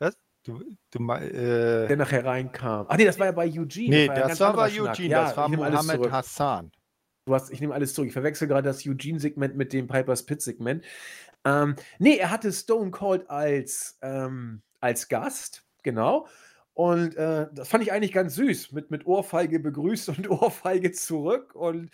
[0.00, 0.16] Was?
[0.42, 2.86] Du, du, äh, der nachher reinkam.
[2.88, 3.88] Ach nee, das war ja bei Eugene.
[3.88, 6.72] Nee, das war, das war bei Eugene, ja, das war Mohammed Hassan.
[7.24, 8.08] Du hast, ich nehme alles zurück.
[8.08, 10.84] Ich verwechsel gerade das Eugene-Segment mit dem Pipers Pit-Segment.
[11.44, 16.26] Ähm, nee, er hatte Stone Cold als, ähm, als Gast, genau.
[16.74, 18.72] Und äh, das fand ich eigentlich ganz süß.
[18.72, 21.54] Mit, mit Ohrfeige begrüßt und Ohrfeige zurück.
[21.54, 21.90] Und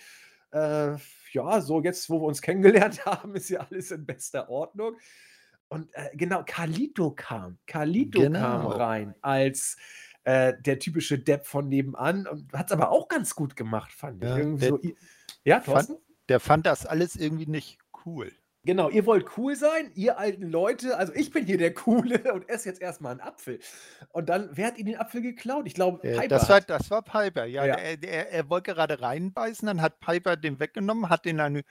[0.53, 0.97] äh,
[1.33, 4.97] ja, so jetzt, wo wir uns kennengelernt haben, ist ja alles in bester Ordnung.
[5.69, 7.59] Und äh, genau, Carlito kam.
[7.67, 8.41] Carlito genau.
[8.41, 9.77] kam rein als
[10.25, 14.23] äh, der typische Depp von nebenan und hat es aber auch ganz gut gemacht, fand
[14.23, 14.31] ich.
[14.31, 14.81] Ja, der, so,
[15.45, 15.95] ja, Thorsten?
[15.95, 18.33] Fand, der fand das alles irgendwie nicht cool.
[18.69, 20.99] Genau, ihr wollt cool sein, ihr alten Leute.
[20.99, 23.61] Also ich bin hier der Coole und esse jetzt erstmal einen Apfel.
[24.13, 25.67] Und dann, wer hat ihn den Apfel geklaut?
[25.67, 26.29] Ich glaube, äh, Piper.
[26.29, 27.65] Das war, das war Piper, ja.
[27.65, 27.77] ja.
[27.77, 31.63] Er, er, er, wollte gerade reinbeißen, dann hat Piper den weggenommen, hat den dann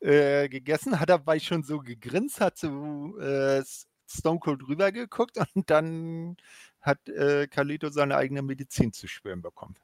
[0.00, 3.62] äh, gegessen, hat dabei schon so gegrinst, hat so äh,
[4.08, 6.38] Stone Cold rübergeguckt und dann
[6.80, 9.76] hat äh, Carlito seine eigene Medizin zu spüren bekommen.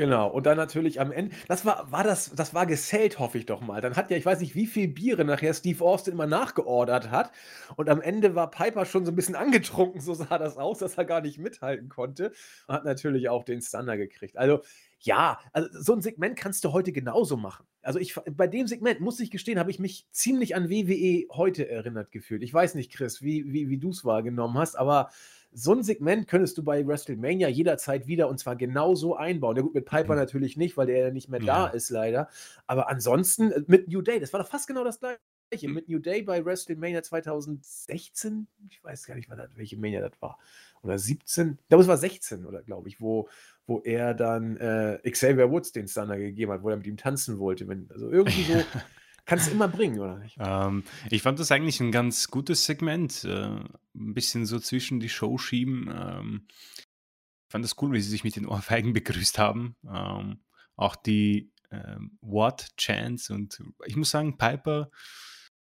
[0.00, 3.46] Genau, und dann natürlich am Ende das war war das das war gesellt, hoffe ich
[3.46, 3.80] doch mal.
[3.80, 7.30] Dann hat ja ich weiß nicht, wie viel Biere nachher Steve Austin immer nachgeordert hat
[7.76, 10.98] und am Ende war Piper schon so ein bisschen angetrunken, so sah das aus, dass
[10.98, 12.32] er gar nicht mithalten konnte
[12.66, 14.36] und hat natürlich auch den Stunner gekriegt.
[14.36, 14.62] Also,
[14.98, 17.64] ja, also so ein Segment kannst du heute genauso machen.
[17.82, 21.68] Also, ich bei dem Segment, muss ich gestehen, habe ich mich ziemlich an WWE heute
[21.68, 22.42] erinnert gefühlt.
[22.42, 25.10] Ich weiß nicht, Chris, wie wie wie es wahrgenommen hast, aber
[25.54, 29.56] so ein Segment könntest du bei WrestleMania jederzeit wieder und zwar genauso einbauen.
[29.56, 30.18] Ja gut, mit Piper mhm.
[30.18, 31.66] natürlich nicht, weil der ja nicht mehr ja.
[31.66, 32.28] da ist, leider.
[32.66, 35.18] Aber ansonsten äh, mit New Day, das war doch fast genau das gleiche.
[35.62, 35.74] Mhm.
[35.74, 40.38] Mit New Day bei WrestleMania 2016, ich weiß gar nicht, das, welche Mania das war.
[40.82, 43.28] Oder 17, ich glaube, es war 16, oder glaube ich, wo,
[43.66, 47.38] wo er dann äh, Xavier Woods den Stunner gegeben hat, wo er mit ihm tanzen
[47.38, 47.68] wollte.
[47.68, 48.58] Wenn, also irgendwie so.
[49.26, 50.36] Kannst du immer bringen, oder nicht?
[50.38, 53.24] Ähm, ich fand das eigentlich ein ganz gutes Segment.
[53.24, 53.46] Äh,
[53.94, 55.90] ein bisschen so zwischen die Show schieben.
[55.94, 56.46] Ähm,
[56.76, 59.76] ich fand das cool, wie sie sich mit den Ohrfeigen begrüßt haben.
[59.88, 60.40] Ähm,
[60.76, 64.90] auch die ähm, What-Chants und ich muss sagen, Piper,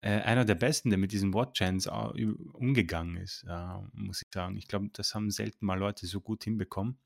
[0.01, 1.89] äh, einer der besten, der mit diesen What-Chants
[2.53, 4.57] umgegangen ist, äh, muss ich sagen.
[4.57, 6.99] Ich glaube, das haben selten mal Leute so gut hinbekommen.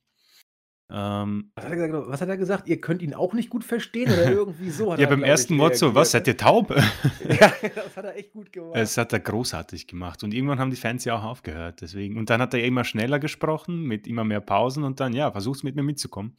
[0.91, 4.13] Ähm, was, hat gesagt, was, hat er gesagt, Ihr könnt ihn auch nicht gut verstehen
[4.13, 4.95] oder irgendwie so?
[4.95, 6.71] ja, beim ersten Wort so, was, seid ihr taub?
[6.71, 8.77] ja, das hat er echt gut gemacht.
[8.77, 10.23] Das hat er großartig gemacht.
[10.23, 11.81] Und irgendwann haben die Fans ja auch aufgehört.
[11.81, 12.19] Deswegen.
[12.19, 15.65] Und dann hat er immer schneller gesprochen, mit immer mehr Pausen und dann, ja, versucht
[15.65, 16.37] mit mir mitzukommen.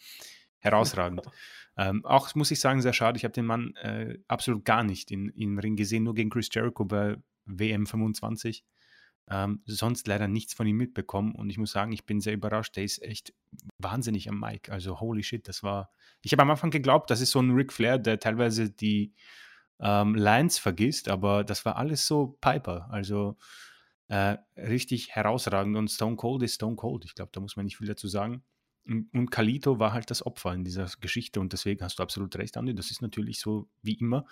[0.60, 1.22] Herausragend.
[1.78, 3.18] ähm, auch muss ich sagen, sehr schade.
[3.18, 6.50] Ich habe den Mann äh, absolut gar nicht in, im Ring gesehen, nur gegen Chris
[6.52, 8.64] Jericho bei WM 25.
[9.30, 12.76] Ähm, sonst leider nichts von ihm mitbekommen und ich muss sagen, ich bin sehr überrascht.
[12.76, 13.34] Der ist echt
[13.78, 14.70] wahnsinnig am Mic.
[14.70, 15.92] Also holy shit, das war.
[16.22, 19.14] Ich habe am Anfang geglaubt, das ist so ein Ric Flair, der teilweise die
[19.80, 22.88] ähm, Lines vergisst, aber das war alles so Piper.
[22.90, 23.38] Also
[24.08, 27.06] äh, richtig herausragend und Stone Cold ist Stone Cold.
[27.06, 28.44] Ich glaube, da muss man nicht viel dazu sagen.
[28.86, 32.36] Und, und Kalito war halt das Opfer in dieser Geschichte und deswegen hast du absolut
[32.38, 32.76] recht, Andi.
[32.76, 34.26] Das ist natürlich so wie immer.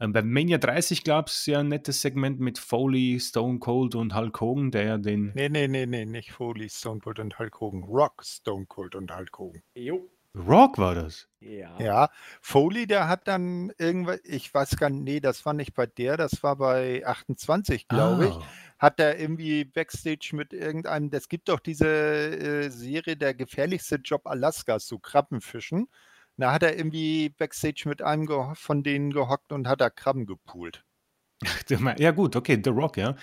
[0.00, 4.14] Ähm, bei Mania 30 gab es ja ein nettes Segment mit Foley, Stone Cold und
[4.14, 5.32] Hulk Hogan, der ja den.
[5.34, 7.84] Nee, nee, nee, nee, nicht Foley, Stone Cold und Hulk Hogan.
[7.84, 9.62] Rock, Stone Cold und Hulk Hogan.
[9.74, 10.10] Jo.
[10.36, 11.28] Rock war das.
[11.38, 11.78] Ja.
[11.78, 12.08] Ja,
[12.40, 16.16] Foley, der hat dann irgendwas, ich weiß gar nicht, nee, das war nicht bei der,
[16.16, 18.34] das war bei 28, glaube ich.
[18.34, 18.42] Ah.
[18.80, 24.26] Hat er irgendwie Backstage mit irgendeinem, es gibt doch diese äh, Serie, der gefährlichste Job
[24.26, 25.88] Alaskas, so Krabbenfischen.
[26.36, 30.84] Da hat er irgendwie Backstage mit einem von denen gehockt und hat da Krabben gepoolt.
[31.98, 33.16] Ja, gut, okay, The Rock, ja.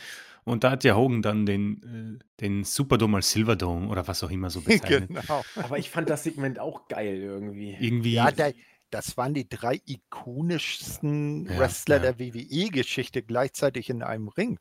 [0.44, 4.32] Und da hat ja Hogan dann den, äh, den Superdome als Silverdome oder was auch
[4.32, 5.08] immer so bezeichnet.
[5.08, 5.44] genau.
[5.56, 7.76] Aber ich fand das Segment auch geil irgendwie.
[7.80, 8.14] Irgendwie.
[8.14, 8.50] Ja, da,
[8.90, 12.12] das waren die drei ikonischsten Ja, Wrestler ja.
[12.12, 14.60] der WWE-Geschichte gleichzeitig in einem Ring.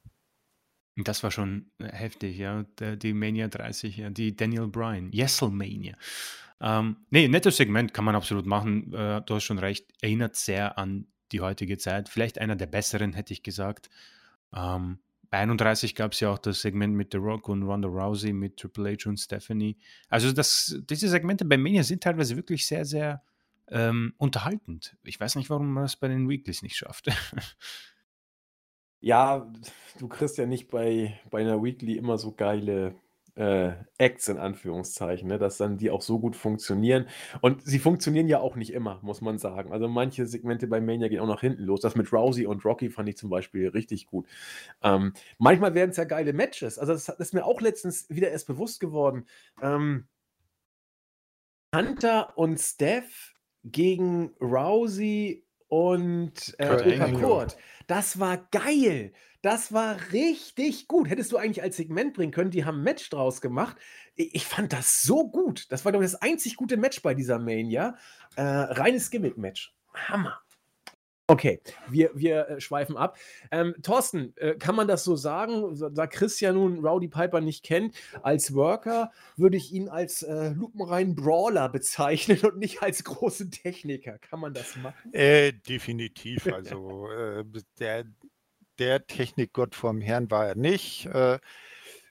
[0.96, 2.64] Das war schon äh, heftig, ja.
[2.78, 5.96] Die Mania 30, ja, die Daniel Bryan, Yesselmania.
[6.60, 8.92] Ähm, nee, nettes Segment kann man absolut machen.
[8.92, 9.86] Äh, du hast schon recht.
[10.00, 12.08] Erinnert sehr an die heutige Zeit.
[12.08, 13.88] Vielleicht einer der besseren, hätte ich gesagt.
[14.54, 14.98] Ähm,
[15.30, 18.56] bei 31 gab es ja auch das Segment mit The Rock und Ronda Rousey, mit
[18.56, 19.76] Triple H und Stephanie.
[20.08, 23.22] Also das, diese Segmente bei Mania sind teilweise wirklich sehr, sehr
[23.68, 24.96] ähm, unterhaltend.
[25.04, 27.08] Ich weiß nicht, warum man das bei den Weeklies nicht schafft.
[29.02, 29.50] Ja,
[29.98, 32.94] du kriegst ja nicht bei, bei einer Weekly immer so geile
[33.40, 37.06] äh, Acts in Anführungszeichen, ne, dass dann die auch so gut funktionieren.
[37.40, 39.72] Und sie funktionieren ja auch nicht immer, muss man sagen.
[39.72, 41.80] Also manche Segmente bei Mania gehen auch nach hinten los.
[41.80, 44.26] Das mit Rousey und Rocky fand ich zum Beispiel richtig gut.
[44.82, 46.78] Ähm, manchmal werden es ja geile Matches.
[46.78, 49.24] Also das, das ist mir auch letztens wieder erst bewusst geworden.
[49.62, 50.06] Ähm,
[51.74, 53.34] Hunter und Steph
[53.64, 57.10] gegen Rousey und äh, Kurt Opa.
[57.12, 57.56] Kurt.
[57.86, 59.12] Das war geil.
[59.40, 61.08] Das war richtig gut.
[61.08, 63.76] Hättest du eigentlich als Segment bringen können, die haben ein Match draus gemacht.
[64.16, 65.70] Ich, ich fand das so gut.
[65.70, 67.96] Das war, glaube ich, das einzig gute Match bei dieser Mania.
[68.36, 69.72] Äh, reines Gimmick-Match.
[69.94, 70.40] Hammer.
[71.30, 73.16] Okay, wir, wir äh, schweifen ab.
[73.52, 75.78] Ähm, Thorsten, äh, kann man das so sagen?
[75.94, 80.48] Da Chris ja nun Rowdy Piper nicht kennt, als Worker würde ich ihn als äh,
[80.48, 84.18] lupenreinen Brawler bezeichnen und nicht als großen Techniker.
[84.18, 85.14] Kann man das machen?
[85.14, 86.48] Äh, definitiv.
[86.48, 87.44] Also äh,
[87.78, 88.06] der,
[88.80, 91.08] der Technikgott vom Herrn war er nicht.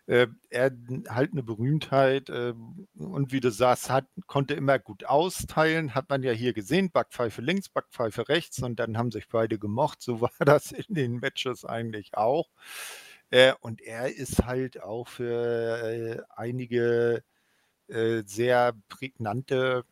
[0.09, 0.71] Äh, er
[1.09, 2.55] halt eine Berühmtheit äh,
[2.97, 5.93] und wie du sagst, hat, konnte immer gut austeilen.
[5.93, 10.01] Hat man ja hier gesehen, Backpfeife links, Backpfeife rechts und dann haben sich beide gemocht.
[10.01, 12.49] So war das in den Matches eigentlich auch.
[13.29, 17.23] Äh, und er ist halt auch für äh, einige
[17.87, 19.83] äh, sehr prägnante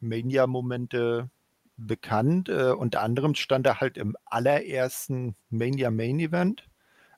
[0.00, 1.28] Mania-Momente
[1.76, 2.48] bekannt.
[2.48, 6.66] Äh, unter anderem stand er halt im allerersten Mania Main Event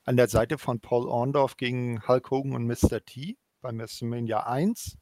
[0.09, 3.05] an der Seite von Paul Orndorff gegen Hulk Hogan und Mr.
[3.05, 4.97] T beim WrestleMania 1.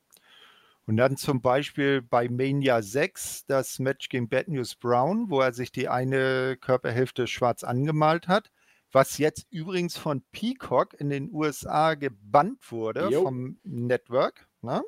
[0.86, 5.54] Und dann zum Beispiel bei Mania 6 das Match gegen Bad News Brown, wo er
[5.54, 8.52] sich die eine Körperhälfte schwarz angemalt hat,
[8.92, 13.24] was jetzt übrigens von Peacock in den USA gebannt wurde Jo.
[13.24, 14.50] vom Network.
[14.62, 14.84] Ne?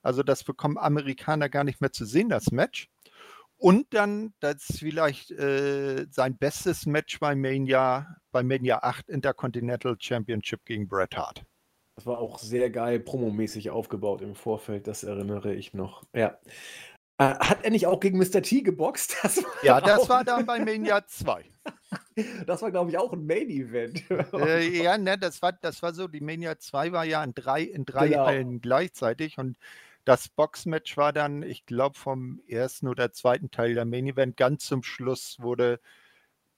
[0.00, 2.88] Also das bekommen Amerikaner gar nicht mehr zu sehen, das Match.
[3.62, 10.64] Und dann das vielleicht äh, sein bestes Match bei Mania, bei Mania 8 Intercontinental Championship
[10.64, 11.44] gegen Bret Hart.
[11.94, 16.02] Das war auch sehr geil promomäßig aufgebaut im Vorfeld, das erinnere ich noch.
[16.12, 16.40] Ja.
[17.18, 18.42] Äh, hat er nicht auch gegen Mr.
[18.42, 19.16] T geboxt?
[19.22, 21.44] Das Ja, das war dann bei Mania 2.
[22.46, 24.10] das war, glaube ich, auch ein Main-Event.
[24.32, 27.62] äh, ja, ne, das war, das war so, die Mania 2 war ja in drei,
[27.62, 28.26] in drei Genau.
[28.26, 29.56] Hallen gleichzeitig und
[30.04, 34.36] das Boxmatch war dann, ich glaube, vom ersten oder zweiten Teil der Main Event.
[34.36, 35.80] Ganz zum Schluss wurde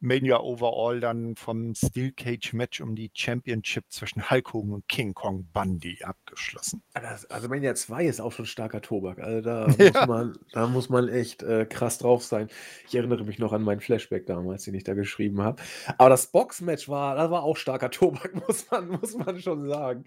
[0.01, 5.14] Mania Overall dann vom Steel Cage Match um die Championship zwischen Hulk Hogan und King
[5.14, 6.82] Kong Bundy abgeschlossen.
[6.92, 9.18] Also Mania 2 ist auch schon starker Tobak.
[9.18, 9.92] Also da, Ja.
[9.92, 12.49] muss, man, da muss man echt äh, krass drauf sein.
[12.86, 15.62] Ich erinnere mich noch an meinen Flashback damals, den ich da geschrieben habe.
[15.97, 20.05] Aber das Boxmatch war, das war auch starker Tobak, muss man, muss man schon sagen.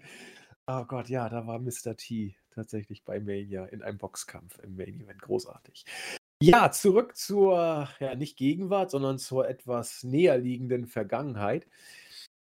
[0.70, 1.96] Oh Gott, ja, da war Mr.
[1.96, 5.22] T tatsächlich bei Mania in einem Boxkampf im Main Event.
[5.22, 5.86] Großartig.
[6.42, 11.66] Ja, zurück zur, ja, nicht Gegenwart, sondern zur etwas näher liegenden Vergangenheit.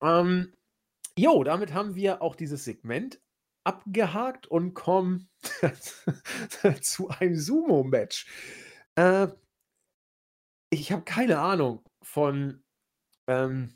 [0.03, 0.53] Ähm,
[1.16, 3.21] jo, damit haben wir auch dieses Segment
[3.64, 5.29] abgehakt und kommen
[6.81, 8.27] zu einem Sumo-Match.
[8.97, 9.29] Äh,
[10.71, 12.64] ich habe keine Ahnung von
[13.29, 13.75] ähm,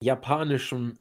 [0.00, 0.98] japanischem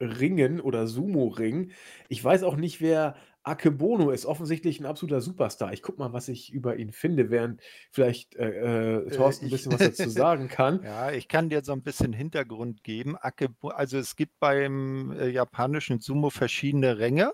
[0.00, 1.72] Ringen oder Sumo-Ring.
[2.08, 4.26] Ich weiß auch nicht, wer Akebono ist.
[4.26, 5.72] Offensichtlich ein absoluter Superstar.
[5.72, 9.72] Ich guck mal, was ich über ihn finde, während vielleicht äh, äh, Thorsten ein bisschen
[9.72, 10.82] was dazu sagen kann.
[10.82, 13.16] Ja, ich kann dir so ein bisschen Hintergrund geben.
[13.16, 17.32] Akebo, also es gibt beim äh, japanischen Sumo verschiedene Ränge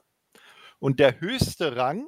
[0.78, 2.06] und der höchste Rang,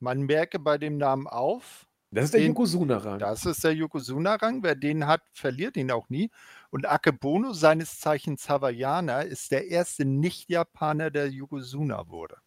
[0.00, 3.18] man merke bei dem Namen auf, Das ist der Yokozuna-Rang.
[3.18, 4.62] Das ist der Yokozuna-Rang.
[4.62, 6.30] Wer den hat, verliert ihn auch nie.
[6.74, 12.38] Und Akebono, seines Zeichens Hawaiianer, ist der erste Nicht-Japaner, der Yokozuna wurde.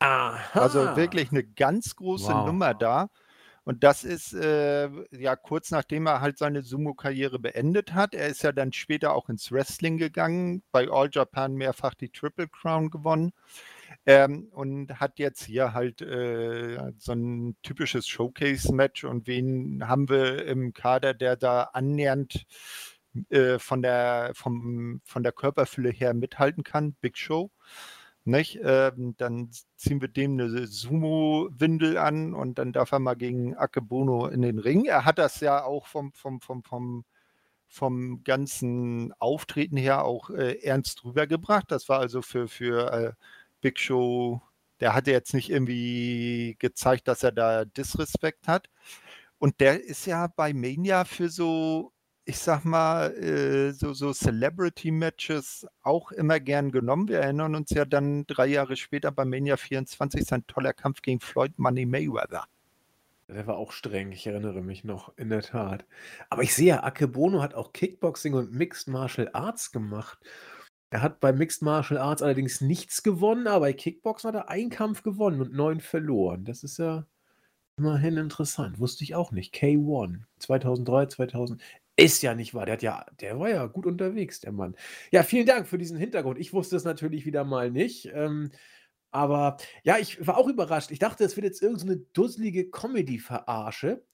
[0.00, 0.60] Aha.
[0.60, 2.44] Also wirklich eine ganz große Wow.
[2.44, 3.08] Nummer da.
[3.64, 8.14] Und das ist äh, ja kurz nachdem er halt seine Sumo-Karriere beendet hat.
[8.14, 12.48] Er ist ja dann später auch ins Wrestling gegangen, bei All Japan mehrfach die Triple
[12.48, 13.32] Crown gewonnen
[14.04, 19.04] ähm, und hat jetzt hier halt äh, so ein typisches Showcase-Match.
[19.04, 22.44] Und wen haben wir im Kader, der da annähernd
[23.30, 26.94] äh, von, der, vom, von der Körperfülle her mithalten kann?
[27.00, 27.50] Big Show.
[28.26, 28.58] Nicht?
[28.62, 34.28] Ähm, dann ziehen wir dem eine Sumo-Windel an und dann darf er mal gegen Akebono
[34.28, 34.86] in den Ring.
[34.86, 37.04] Er hat das ja auch vom, vom, vom, vom,
[37.68, 41.70] vom ganzen Auftreten her auch äh, ernst rübergebracht.
[41.70, 43.12] Das war also für, für äh,
[43.60, 44.42] Big Show,
[44.80, 48.68] der hatte jetzt nicht irgendwie gezeigt, dass er da Disrespekt hat.
[49.38, 51.92] Und der ist ja bei Mania für so,
[52.26, 57.08] ich sag mal, äh, so, so Celebrity-Matches auch immer gern genommen.
[57.08, 61.20] Wir erinnern uns ja dann drei Jahre später bei Mania 24 sein toller Kampf gegen
[61.20, 62.44] Floyd Money Mayweather.
[63.28, 65.86] Der war auch streng, ich erinnere mich noch, in der Tat.
[66.28, 70.18] Aber ich sehe, Akebono hat auch Kickboxing und Mixed Martial Arts gemacht.
[70.90, 74.70] Er hat bei Mixed Martial Arts allerdings nichts gewonnen, aber bei Kickboxen hat er einen
[74.70, 76.44] Kampf gewonnen und neun verloren.
[76.44, 77.06] Das ist ja
[77.78, 78.78] immerhin interessant.
[78.78, 79.54] Wusste ich auch nicht.
[79.54, 81.62] K1 2003, 2000.
[81.96, 82.66] Ist ja nicht wahr.
[82.66, 84.74] Der, hat ja, der war ja gut unterwegs, der Mann.
[85.12, 86.38] Ja, vielen Dank für diesen Hintergrund.
[86.38, 88.10] Ich wusste es natürlich wieder mal nicht.
[88.12, 88.50] Ähm,
[89.12, 90.90] aber ja, ich war auch überrascht.
[90.90, 94.04] Ich dachte, es wird jetzt irgendeine so dusselige Comedy-Verarsche.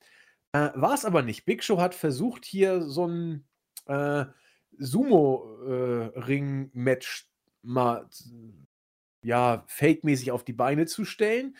[0.53, 1.47] Äh, war es aber nicht.
[1.47, 3.47] Big Show hat versucht, hier so ein
[3.87, 4.27] äh,
[4.79, 7.31] Sumo-Ring-Match
[7.63, 8.07] mal
[9.23, 11.57] ja, fake-mäßig auf die Beine zu stellen.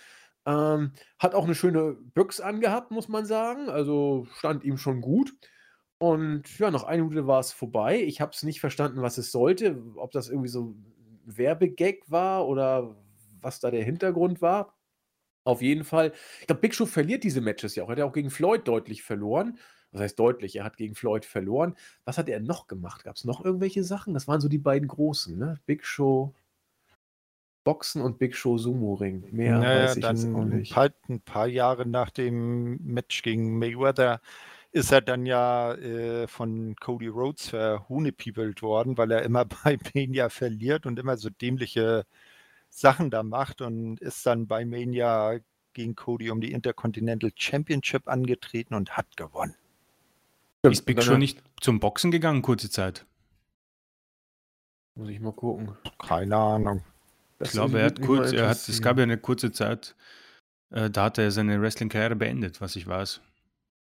[0.47, 3.69] Ähm, hat auch eine schöne Büchs angehabt, muss man sagen.
[3.71, 5.35] Also stand ihm schon gut.
[6.01, 8.01] Und ja, nach einer Minute war es vorbei.
[8.03, 9.83] Ich habe es nicht verstanden, was es sollte.
[9.97, 10.85] Ob das irgendwie so ein
[11.27, 12.97] Werbegag war oder
[13.43, 14.75] was da der Hintergrund war.
[15.45, 16.13] Auf jeden Fall.
[16.41, 17.89] Ich glaube, Big Show verliert diese Matches ja auch.
[17.89, 19.59] Er hat ja auch gegen Floyd deutlich verloren.
[19.93, 20.57] Was heißt deutlich?
[20.57, 21.77] Er hat gegen Floyd verloren.
[22.07, 23.05] Was hat er noch gemacht?
[23.05, 24.15] Gab es noch irgendwelche Sachen?
[24.15, 25.61] Das waren so die beiden großen, ne?
[25.67, 26.33] Big Show
[27.65, 29.25] Boxen und Big Show Sumo Ring.
[29.33, 30.73] Mehr Naja, weiß ich dann auch ein nicht.
[30.73, 34.23] paar, ein paar Jahre nach dem Match gegen Mayweather
[34.73, 40.29] ist er dann ja äh, von Cody Rhodes verhunepiebelt worden, weil er immer bei Mania
[40.29, 42.07] verliert und immer so dämliche
[42.69, 45.41] Sachen da macht und ist dann bei Mania
[45.73, 49.55] gegen Cody um die Intercontinental Championship angetreten und hat gewonnen.
[50.63, 53.07] Ist Big Show nicht zum Boxen gegangen, kurze Zeit?
[54.95, 55.77] Muss ich mal gucken.
[55.99, 56.83] Keine Ahnung.
[57.39, 59.97] Das Ich glaube, er hat kurz, er hat, es gab ja eine kurze Zeit,
[60.71, 63.23] äh, da hat er seine Wrestling-Karriere beendet, was ich weiß.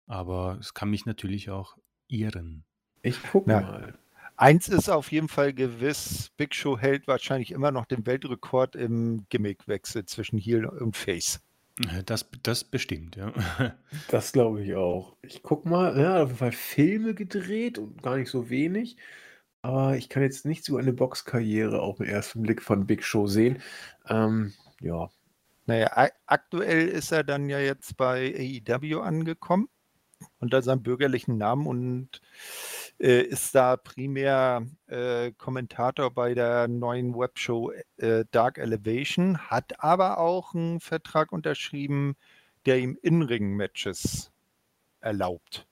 [0.07, 1.77] Aber es kann mich natürlich auch
[2.07, 2.63] irren.
[3.01, 3.61] Ich guck Ja.
[3.61, 3.97] mal.
[4.37, 9.25] Eins ist auf jeden Fall gewiss, Big Show hält wahrscheinlich immer noch den Weltrekord im
[9.29, 11.39] Gimmickwechsel zwischen Heel und Face.
[11.79, 13.33] Äh, Das, das bestimmt, ja.
[14.07, 15.17] Das glaube ich auch.
[15.21, 18.97] Ich guck mal, ja, auf jeden Fall Filme gedreht und gar nicht so wenig.
[19.61, 23.27] Aber ich kann jetzt nicht so eine Boxkarriere auf den ersten Blick von Big Show
[23.27, 23.61] sehen.
[24.07, 25.09] Ähm, ja,
[25.67, 29.67] Naja, aktuell ist er dann ja jetzt bei AEW angekommen
[30.39, 32.21] unter seinem bürgerlichen Namen und
[32.99, 40.17] äh, ist da primär äh, Kommentator bei der neuen Webshow äh, Dark Elevation, hat aber
[40.19, 42.15] auch einen Vertrag unterschrieben,
[42.65, 44.31] der ihm In-Ring-Matches
[45.01, 45.67] erlaubt.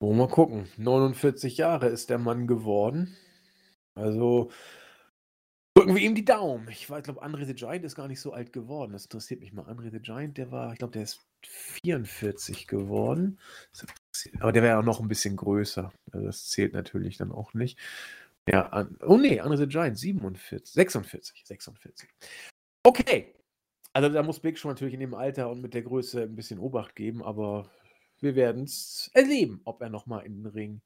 [0.00, 0.68] wollen wir mal gucken.
[0.76, 3.16] 49 Jahre ist der Mann geworden.
[3.94, 4.50] Also
[5.74, 6.68] drücken wir ihm die Daumen.
[6.68, 8.92] Ich glaube, Andre the Giant ist gar nicht so alt geworden.
[8.92, 9.66] Das interessiert mich mal.
[9.66, 13.38] Andre the Giant, der war, ich glaube, der ist 44 geworden.
[14.40, 15.92] Aber der wäre auch noch ein bisschen größer.
[16.12, 17.78] Also das zählt natürlich dann auch nicht.
[18.48, 22.08] Ja, an, oh nee, Andre the Giant, 47, 46, 46.
[22.82, 23.34] Okay.
[23.92, 26.58] Also da muss Big Show natürlich in dem Alter und mit der Größe ein bisschen
[26.58, 27.70] Obacht geben, aber
[28.20, 30.80] wir werden es erleben, ob er nochmal in den Ring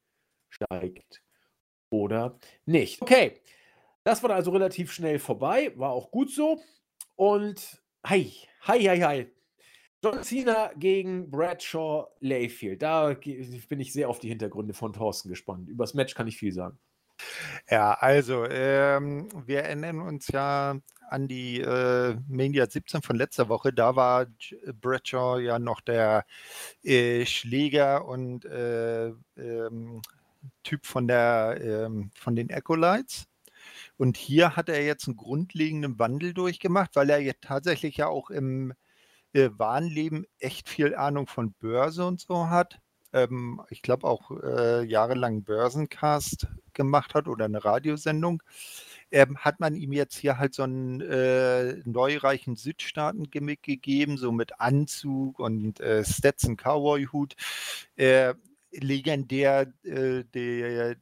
[0.49, 1.23] steigt
[1.91, 3.01] oder nicht.
[3.01, 3.41] Okay,
[4.03, 6.61] das war also relativ schnell vorbei, war auch gut so.
[7.15, 8.33] Und hi,
[8.63, 9.36] hi, hi, hi.
[10.07, 12.81] John Cena gegen Bradshaw Layfield.
[12.81, 15.69] Da bin ich sehr auf die Hintergründe von Thorsten gespannt.
[15.69, 16.79] Übers Match kann ich viel sagen.
[17.69, 20.79] Ja, also ähm, wir erinnern uns ja
[21.09, 23.73] an die äh, Mania 17 von letzter Woche.
[23.73, 24.27] Da war
[24.81, 26.25] Bradshaw ja noch der
[26.85, 30.03] äh, Schläger und äh, ähm,
[30.63, 33.27] Typ von der ähm, von den Acolytes.
[33.97, 38.31] Und hier hat er jetzt einen grundlegenden Wandel durchgemacht, weil er jetzt tatsächlich ja auch
[38.31, 38.73] im
[39.37, 42.81] äh, wahren Leben echt viel Ahnung von Börse und so hat.
[43.13, 48.43] Ähm, ich glaube auch äh, jahrelang Börsencast gemacht hat oder eine Radiosendung.
[49.11, 54.59] Ähm, hat man ihm jetzt hier halt so einen äh, neureichen Südstaaten-Gimmick gegeben, so mit
[54.61, 57.35] Anzug und äh, Stetson Cowboy-Hut.
[57.97, 58.35] Äh,
[58.73, 60.97] legendär äh, der,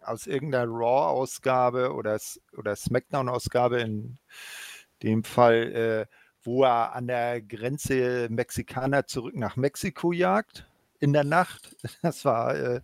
[0.00, 2.18] aus irgendeiner Raw-Ausgabe oder,
[2.56, 4.18] oder Smackdown-Ausgabe in
[5.02, 6.17] dem Fall, äh,
[6.48, 10.66] wo er an der Grenze Mexikaner zurück nach Mexiko jagt
[10.98, 11.76] in der Nacht.
[12.02, 12.80] Das war äh,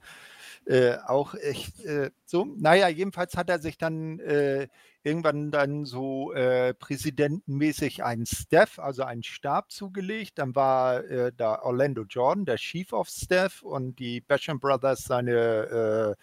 [0.67, 2.45] äh, auch echt äh, so.
[2.45, 4.69] Naja, jedenfalls hat er sich dann äh,
[5.03, 10.39] irgendwann dann so äh, präsidentenmäßig einen Staff, also einen Stab zugelegt.
[10.39, 16.17] Dann war äh, da Orlando Jordan, der Chief of Staff und die Basham Brothers seine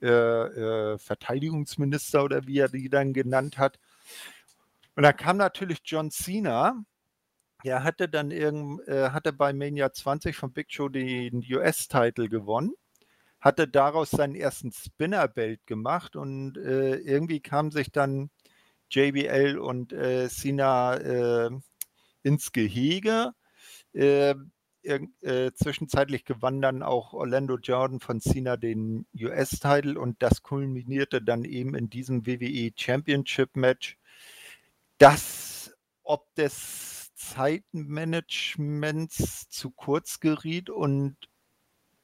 [0.00, 3.78] äh, Verteidigungsminister oder wie er die dann genannt hat.
[4.96, 6.84] Und da kam natürlich John Cena.
[7.62, 12.74] Er hatte dann irgend, hatte bei Mania 20 von Big Show den US-Titel gewonnen
[13.44, 18.30] hatte daraus seinen ersten Spinnerbelt gemacht und äh, irgendwie kam sich dann
[18.90, 21.50] JBL und äh, Sina äh,
[22.22, 23.32] ins Gehege.
[23.92, 24.34] Äh,
[24.82, 31.44] äh, zwischenzeitlich gewann dann auch Orlando Jordan von Cena den US-Titel und das kulminierte dann
[31.44, 33.98] eben in diesem WWE Championship Match,
[34.98, 35.54] das
[36.04, 41.16] ob des Zeitmanagements zu kurz geriet und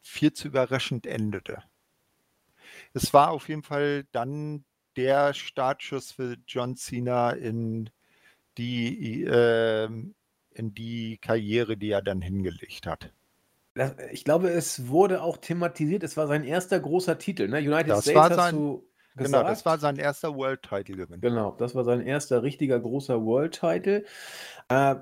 [0.01, 1.62] viel zu überraschend endete.
[2.95, 4.64] Es war auf jeden Fall dann
[4.97, 7.91] der Startschuss für John Cena in
[8.59, 9.88] die, äh,
[10.53, 13.12] in die Karriere, die er dann hingelegt hat.
[14.11, 17.47] Ich glaube, es wurde auch thematisiert, es war sein erster großer Titel.
[17.49, 17.59] Ne?
[17.59, 18.89] United das States war sein, du
[19.25, 19.43] gesagt.
[19.43, 21.21] Genau, das war sein erster World Title Gewinn.
[21.21, 24.05] Genau, das war sein erster richtiger großer World Title.
[24.68, 24.97] Äh,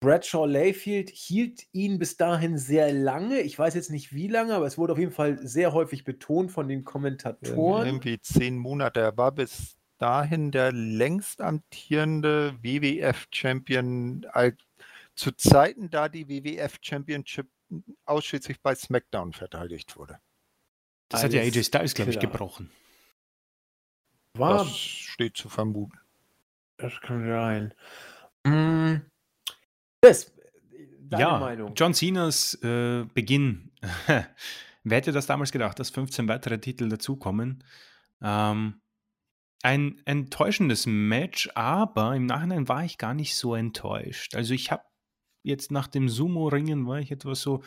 [0.00, 3.40] Bradshaw Layfield hielt ihn bis dahin sehr lange.
[3.40, 6.52] Ich weiß jetzt nicht wie lange, aber es wurde auf jeden Fall sehr häufig betont
[6.52, 7.86] von den Kommentatoren.
[7.86, 9.00] Irgendwie zehn Monate.
[9.00, 14.26] Er war bis dahin der längst amtierende WWF-Champion,
[15.14, 17.46] zu Zeiten, da die WWF Championship
[18.04, 20.18] ausschließlich bei SmackDown verteidigt wurde.
[21.08, 22.70] Das Alles hat ja AJ Styles, glaube ich, gebrochen.
[24.36, 25.98] War, das steht zu vermuten.
[26.76, 27.74] Das kann sein.
[28.46, 29.02] Hm.
[30.00, 30.32] Das,
[31.00, 31.72] deine ja, Meinung.
[31.76, 33.70] John Cenas äh, Beginn.
[34.86, 37.64] Wer hätte das damals gedacht, dass 15 weitere Titel dazukommen?
[38.20, 38.82] Ähm,
[39.62, 44.34] ein enttäuschendes Match, aber im Nachhinein war ich gar nicht so enttäuscht.
[44.34, 44.82] Also ich habe
[45.42, 47.62] jetzt nach dem Sumo-Ringen war ich etwas so,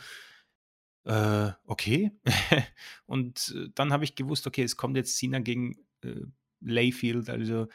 [1.04, 2.12] äh, okay.
[3.06, 6.22] und äh, dann habe ich gewusst, okay, es kommt jetzt Cena gegen äh,
[6.60, 7.68] Layfield, also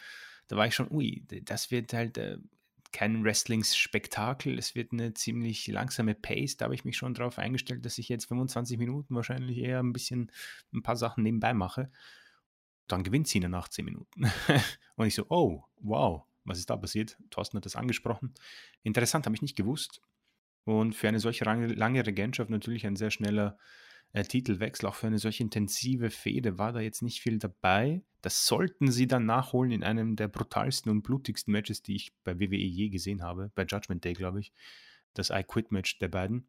[0.47, 2.37] da war ich schon, ui, das wird halt äh,
[2.93, 4.57] kein Wrestling-Spektakel.
[4.57, 6.55] Es wird eine ziemlich langsame Pace.
[6.55, 9.93] Da habe ich mich schon darauf eingestellt, dass ich jetzt 25 Minuten wahrscheinlich eher ein
[9.93, 10.31] bisschen
[10.71, 11.91] ein paar Sachen nebenbei mache.
[12.87, 14.25] Dann gewinnt Cena nach 10 Minuten.
[14.95, 17.17] Und ich so, oh, wow, was ist da passiert?
[17.31, 18.33] Thorsten hat das angesprochen.
[18.83, 20.01] Interessant, habe ich nicht gewusst.
[20.65, 23.57] Und für eine solche lange Regentschaft natürlich ein sehr schneller
[24.13, 24.87] äh, Titelwechsel.
[24.87, 28.03] Auch für eine solch intensive Fehde war da jetzt nicht viel dabei.
[28.21, 32.39] Das sollten sie dann nachholen in einem der brutalsten und blutigsten Matches, die ich bei
[32.39, 33.51] WWE je gesehen habe.
[33.55, 34.53] Bei Judgment Day, glaube ich.
[35.13, 36.47] Das I Quit Match der beiden.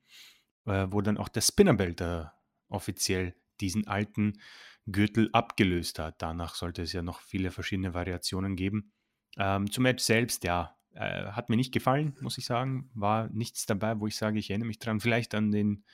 [0.66, 2.24] Äh, wo dann auch der Spinnerbelt äh,
[2.68, 4.40] offiziell diesen alten
[4.86, 6.22] Gürtel abgelöst hat.
[6.22, 8.92] Danach sollte es ja noch viele verschiedene Variationen geben.
[9.36, 12.90] Ähm, zum Match selbst, ja, äh, hat mir nicht gefallen, muss ich sagen.
[12.94, 15.00] War nichts dabei, wo ich sage, ich erinnere mich dran.
[15.00, 15.84] Vielleicht an den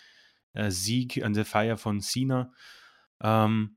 [0.53, 2.53] äh, Sieg an der Feier von Cena.
[3.23, 3.77] Ähm,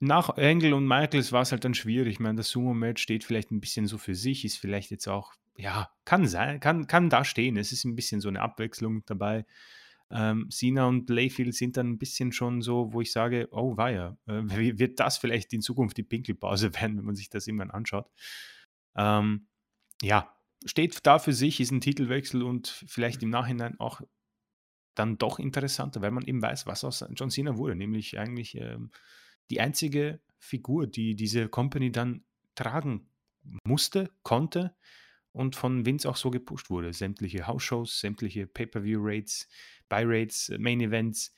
[0.00, 2.14] nach Engel und Michaels war es halt dann schwierig.
[2.14, 5.32] Ich meine, das Sumo-Match steht vielleicht ein bisschen so für sich, ist vielleicht jetzt auch,
[5.56, 7.56] ja, kann sein, kann, kann da stehen.
[7.56, 9.46] Es ist ein bisschen so eine Abwechslung dabei.
[10.10, 14.16] Ähm, Cena und Layfield sind dann ein bisschen schon so, wo ich sage, oh weia,
[14.26, 14.42] äh,
[14.78, 18.10] wird das vielleicht in Zukunft die Pinkelpause werden, wenn man sich das irgendwann anschaut.
[18.96, 19.46] Ähm,
[20.02, 20.34] ja,
[20.66, 24.00] steht da für sich, ist ein Titelwechsel und vielleicht im Nachhinein auch
[24.94, 28.90] dann doch interessanter, weil man eben weiß, was aus John Cena wurde, nämlich eigentlich ähm,
[29.50, 32.24] die einzige Figur, die diese Company dann
[32.54, 33.08] tragen
[33.66, 34.74] musste, konnte
[35.32, 36.92] und von Vince auch so gepusht wurde.
[36.92, 39.48] Sämtliche House-Shows, sämtliche Pay-Per-View-Rates,
[39.88, 41.34] Buy-Rates, Main-Events.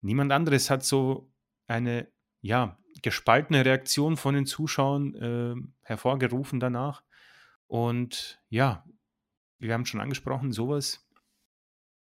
[0.00, 1.32] Niemand anderes hat so
[1.66, 2.08] eine
[2.40, 7.02] ja, gespaltene Reaktion von den Zuschauern äh, hervorgerufen danach.
[7.66, 8.84] Und ja,
[9.58, 11.03] wir haben schon angesprochen, sowas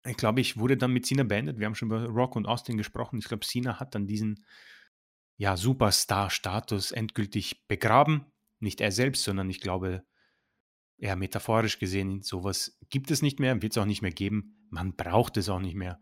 [0.05, 1.59] ich glaube, ich wurde dann mit Cena beendet.
[1.59, 3.19] Wir haben schon über Rock und Austin gesprochen.
[3.19, 4.43] Ich glaube, Cena hat dann diesen
[5.37, 8.25] ja, Superstar-Status endgültig begraben.
[8.59, 10.03] Nicht er selbst, sondern ich glaube,
[10.97, 14.67] ja, metaphorisch gesehen, sowas gibt es nicht mehr, wird es auch nicht mehr geben.
[14.69, 15.99] Man braucht es auch nicht mehr.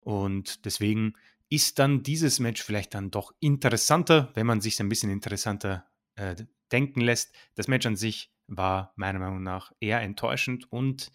[0.00, 1.14] Und deswegen
[1.48, 5.86] ist dann dieses Match vielleicht dann doch interessanter, wenn man sich ein bisschen interessanter
[6.16, 6.36] äh,
[6.72, 7.34] denken lässt.
[7.54, 11.10] Das Match an sich war meiner Meinung nach eher enttäuschend und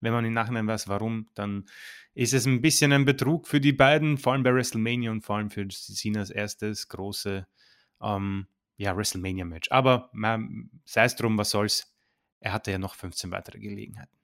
[0.00, 1.66] wenn man im Nachhinein weiß, warum, dann
[2.14, 5.36] ist es ein bisschen ein Betrug für die beiden, vor allem bei WrestleMania und vor
[5.36, 7.46] allem für Cenas erstes große
[8.02, 8.46] ähm,
[8.76, 9.70] ja, WrestleMania-Match.
[9.70, 10.10] Aber
[10.84, 11.94] sei es drum, was soll's.
[12.40, 14.16] Er hatte ja noch 15 weitere Gelegenheiten.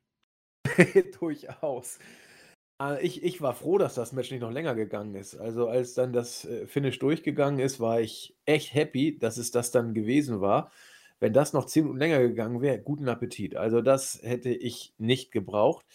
[1.21, 1.99] Durchaus.
[2.79, 5.35] Ah, ich, ich war froh, dass das Match nicht noch länger gegangen ist.
[5.35, 9.71] Also als dann das äh, Finish durchgegangen ist, war ich echt happy, dass es das
[9.71, 10.71] dann gewesen war.
[11.21, 13.57] Wenn das noch 10 Minuten länger gegangen wäre, guten Appetit.
[13.57, 15.87] Also das hätte ich nicht gebraucht.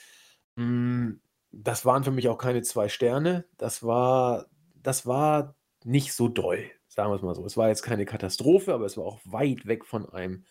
[0.58, 3.46] Hm, das waren für mich auch keine zwei Sterne.
[3.58, 7.46] Das war, das war nicht so doll, sagen wir es mal so.
[7.46, 10.46] Es war jetzt keine Katastrophe, aber es war auch weit weg von einem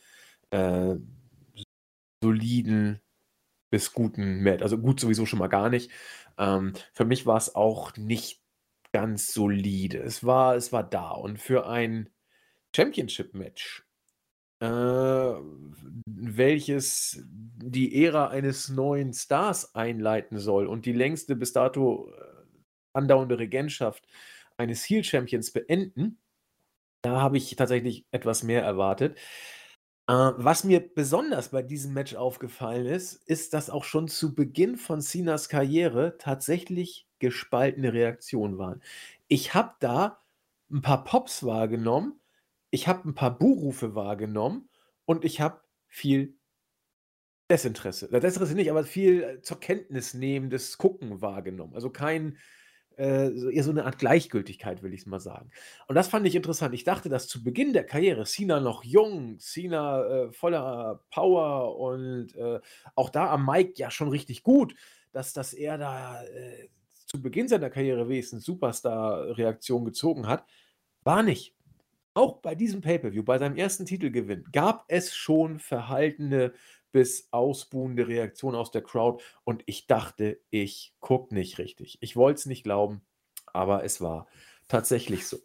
[0.50, 0.96] äh,
[2.22, 3.00] soliden
[3.70, 4.62] bis guten Match.
[4.62, 5.90] Also gut sowieso schon mal gar nicht.
[6.38, 8.42] Ähm, für mich war es auch nicht
[8.92, 9.98] ganz solide.
[9.98, 11.10] Es war, es war da.
[11.10, 12.10] Und für ein
[12.74, 13.86] Championship-Match,
[16.06, 22.12] welches die Ära eines neuen Stars einleiten soll und die längste bis dato äh,
[22.92, 24.06] andauernde Regentschaft
[24.56, 26.18] eines Heel-Champions beenden,
[27.02, 29.16] da habe ich tatsächlich etwas mehr erwartet.
[30.06, 34.76] Äh, was mir besonders bei diesem Match aufgefallen ist, ist, dass auch schon zu Beginn
[34.76, 38.82] von Cenas Karriere tatsächlich gespaltene Reaktionen waren.
[39.28, 40.20] Ich habe da
[40.70, 42.19] ein paar Pops wahrgenommen,
[42.70, 44.68] ich habe ein paar Buhrufe wahrgenommen
[45.04, 46.36] und ich habe viel
[47.50, 48.08] Desinteresse.
[48.08, 51.74] Desinteresse nicht, aber viel äh, zur Kenntnis nehmendes Gucken wahrgenommen.
[51.74, 52.38] Also kein
[52.96, 55.50] äh, eher so eine Art Gleichgültigkeit, will ich es mal sagen.
[55.88, 56.74] Und das fand ich interessant.
[56.74, 62.34] Ich dachte, dass zu Beginn der Karriere Cena noch jung, Cena äh, voller Power und
[62.36, 62.60] äh,
[62.94, 64.74] auch da am Mike ja schon richtig gut,
[65.12, 66.68] dass, dass er da äh,
[67.06, 70.44] zu Beginn seiner Karriere wenigstens Superstar-Reaktion gezogen hat.
[71.02, 71.56] War nicht.
[72.14, 76.52] Auch bei diesem Pay-Per-View, bei seinem ersten Titelgewinn, gab es schon verhaltene
[76.92, 81.98] bis ausbuhende Reaktion aus der Crowd und ich dachte, ich gucke nicht richtig.
[82.00, 83.02] Ich wollte es nicht glauben,
[83.52, 84.26] aber es war
[84.66, 85.38] tatsächlich so.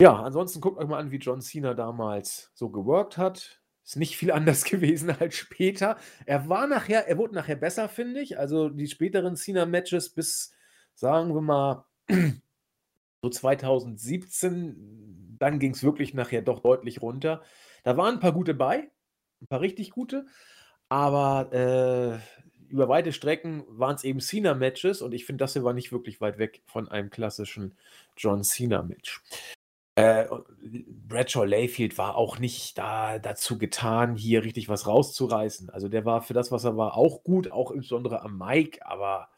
[0.00, 3.60] Ja, ansonsten guckt euch mal an, wie John Cena damals so geworkt hat.
[3.84, 5.96] Ist nicht viel anders gewesen als später.
[6.24, 8.38] Er war nachher, er wurde nachher besser, finde ich.
[8.38, 10.54] Also die späteren Cena-Matches bis,
[10.94, 11.84] sagen wir mal,
[13.22, 17.42] so 2017, dann ging es wirklich nachher doch deutlich runter.
[17.84, 18.90] Da waren ein paar gute bei,
[19.40, 20.26] ein paar richtig gute.
[20.88, 22.18] Aber äh,
[22.68, 26.20] über weite Strecken waren es eben Cena-Matches und ich finde, das hier war nicht wirklich
[26.20, 27.76] weit weg von einem klassischen
[28.16, 29.22] John Cena-Match.
[29.94, 30.26] Äh,
[31.08, 35.70] Bradshaw Layfield war auch nicht da dazu getan, hier richtig was rauszureißen.
[35.70, 39.28] Also der war für das, was er war, auch gut, auch insbesondere am Mike, aber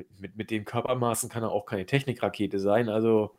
[0.00, 2.88] mit, mit, mit den Körpermaßen kann er auch keine Technikrakete sein.
[2.88, 3.36] Also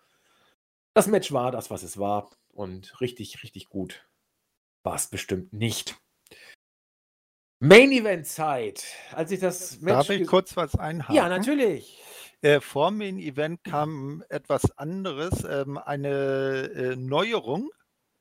[0.93, 4.05] das Match war das, was es war und richtig, richtig gut
[4.83, 5.97] war es bestimmt nicht.
[7.59, 8.83] Main Event Zeit.
[9.11, 9.93] Als ich das Match.
[9.93, 11.15] Darf ich kurz was einhaken?
[11.15, 12.01] Ja, natürlich.
[12.41, 17.69] Äh, vor Main Event kam etwas anderes, ähm, eine äh, Neuerung,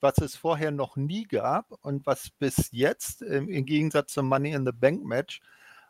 [0.00, 4.52] was es vorher noch nie gab und was bis jetzt ähm, im Gegensatz zum Money
[4.52, 5.40] in the Bank Match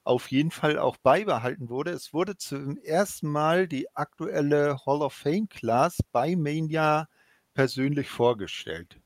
[0.04, 1.90] auf jeden Fall auch beibehalten wurde.
[1.90, 7.08] Es wurde zum ersten Mal die aktuelle Hall of Fame Class bei Mania
[7.54, 9.00] persönlich vorgestellt.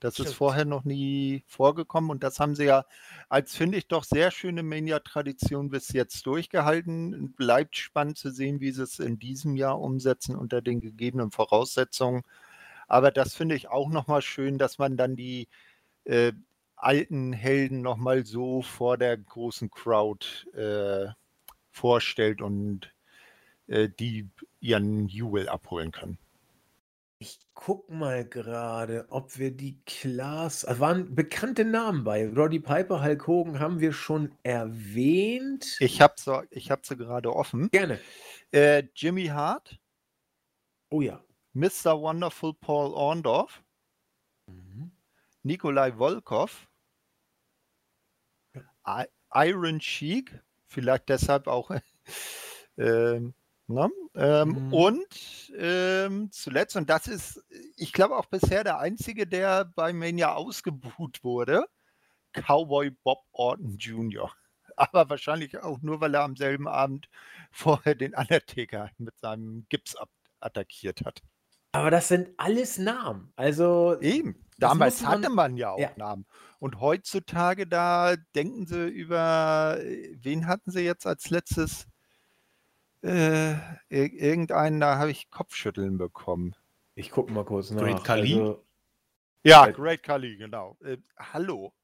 [0.00, 0.28] Das Stimmt.
[0.30, 2.84] ist vorher noch nie vorgekommen und das haben sie ja
[3.30, 7.32] als, finde ich, doch sehr schöne Mania-Tradition bis jetzt durchgehalten.
[7.34, 12.22] Bleibt spannend zu sehen, wie sie es in diesem Jahr umsetzen unter den gegebenen Voraussetzungen.
[12.88, 15.48] Aber das finde ich auch nochmal schön, dass man dann die
[16.04, 16.32] äh,
[16.84, 21.12] alten Helden nochmal so vor der großen Crowd äh,
[21.70, 22.92] vorstellt und
[23.66, 24.28] äh, die
[24.60, 26.18] ihren Jubel abholen können.
[27.18, 32.28] Ich guck mal gerade, ob wir die Class also waren bekannte Namen bei.
[32.28, 35.76] Roddy Piper, Hulk Hogan haben wir schon erwähnt.
[35.80, 37.70] Ich habe sie, ich hab sie gerade offen.
[37.70, 37.98] Gerne.
[38.52, 39.78] Äh, Jimmy Hart.
[40.90, 41.24] Oh ja.
[41.54, 41.98] Mr.
[42.00, 43.62] Wonderful Paul Orndorff.
[44.46, 44.90] Mhm.
[45.44, 46.68] Nikolai Volkov.
[49.32, 50.40] Iron Sheik.
[50.66, 51.70] Vielleicht deshalb auch
[52.76, 53.20] äh,
[53.66, 53.90] Ne?
[54.14, 54.74] Ähm, mhm.
[54.74, 57.42] Und ähm, zuletzt, und das ist,
[57.76, 61.64] ich glaube auch bisher der einzige, der bei Mania ausgebuht wurde,
[62.34, 64.30] Cowboy Bob Orton Jr.
[64.76, 67.08] Aber wahrscheinlich auch nur, weil er am selben Abend
[67.50, 69.96] vorher den Undertaker mit seinem Gips
[70.40, 71.22] attackiert hat.
[71.72, 73.32] Aber das sind alles Namen.
[73.34, 74.43] Also Eben.
[74.56, 75.90] Damals man, hatte man ja auch ja.
[75.96, 76.26] Namen.
[76.58, 81.86] Und heutzutage, da denken sie über, äh, wen hatten sie jetzt als letztes?
[83.02, 83.56] Äh,
[83.88, 86.54] irgendeinen, da habe ich Kopfschütteln bekommen.
[86.94, 87.82] Ich gucke mal kurz nach.
[87.82, 88.32] Great Kali?
[88.34, 88.64] Also,
[89.42, 90.78] ja, Great Kali, genau.
[90.82, 91.74] Äh, hallo.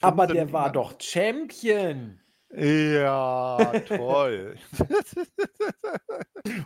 [0.00, 2.21] Aber der war doch Champion.
[2.54, 4.56] Ja, toll.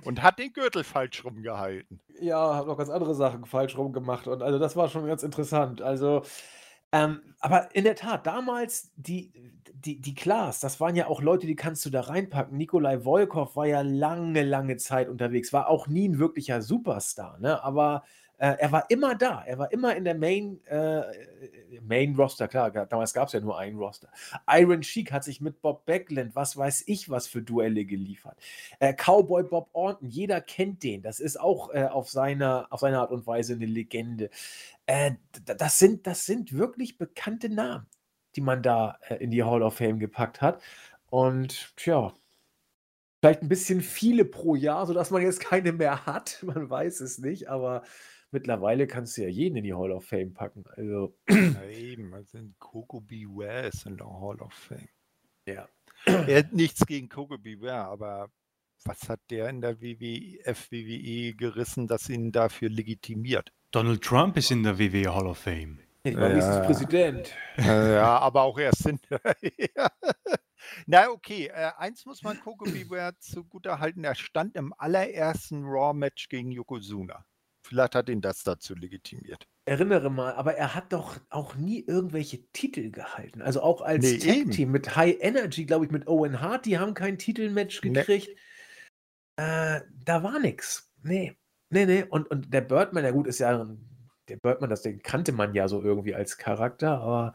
[0.04, 2.00] und hat den Gürtel falsch rumgehalten.
[2.20, 4.26] Ja, hat noch ganz andere Sachen falsch rumgemacht.
[4.26, 5.82] Und also das war schon ganz interessant.
[5.82, 6.22] Also,
[6.92, 9.32] ähm, aber in der Tat, damals die,
[9.74, 12.56] die, die Klaas, das waren ja auch Leute, die kannst du da reinpacken.
[12.56, 17.62] Nikolai Volkov war ja lange, lange Zeit unterwegs, war auch nie ein wirklicher Superstar, ne?
[17.62, 18.02] Aber
[18.38, 19.42] äh, er war immer da.
[19.46, 21.02] Er war immer in der Main, äh,
[21.80, 24.08] Main Roster, klar, damals gab es ja nur einen Roster.
[24.48, 28.38] Iron Sheik hat sich mit Bob Backlund, was weiß ich, was für Duelle geliefert.
[28.78, 31.02] Äh, Cowboy Bob Orton, jeder kennt den.
[31.02, 34.30] Das ist auch äh, auf, seiner, auf seine Art und Weise eine Legende.
[34.86, 35.12] Äh,
[35.44, 37.86] das, sind, das sind wirklich bekannte Namen,
[38.36, 40.62] die man da äh, in die Hall of Fame gepackt hat.
[41.08, 42.12] Und tja,
[43.20, 46.38] vielleicht ein bisschen viele pro Jahr, sodass man jetzt keine mehr hat.
[46.42, 47.82] Man weiß es nicht, aber
[48.30, 50.64] Mittlerweile kannst du ja jeden in die Hall of Fame packen.
[50.76, 51.16] Also.
[51.28, 54.88] Ja, eben, also Coco Beware ist in der Hall of Fame.
[55.46, 55.68] Ja.
[56.04, 58.30] Er hat nichts gegen Coco Beware, aber
[58.84, 63.52] was hat der in der WWF, WWE gerissen, das ihn dafür legitimiert?
[63.70, 65.80] Donald Trump ist in der WWE Hall of Fame.
[66.02, 66.60] Ich war ja.
[66.60, 67.34] Präsident.
[67.56, 69.00] Ja, aber auch erst in
[70.86, 71.46] Na, okay.
[71.48, 74.04] Äh, eins muss man Coco Beware zugutehalten.
[74.04, 77.24] Er stand im allerersten Raw-Match gegen Yokozuna.
[77.66, 79.48] Vielleicht hat ihn das dazu legitimiert.
[79.64, 83.42] Erinnere mal, aber er hat doch auch nie irgendwelche Titel gehalten.
[83.42, 86.94] Also auch als nee, Tag-Team mit High Energy, glaube ich, mit Owen Hart, die haben
[86.94, 88.28] kein Titelmatch gekriegt.
[88.28, 89.44] Nee.
[89.44, 90.92] Äh, da war nichts.
[91.02, 91.36] Nee.
[91.70, 92.04] Nee, nee.
[92.04, 93.66] Und, und der Birdman, ja gut, ist ja,
[94.28, 97.34] der Birdman, das den kannte man ja so irgendwie als Charakter, aber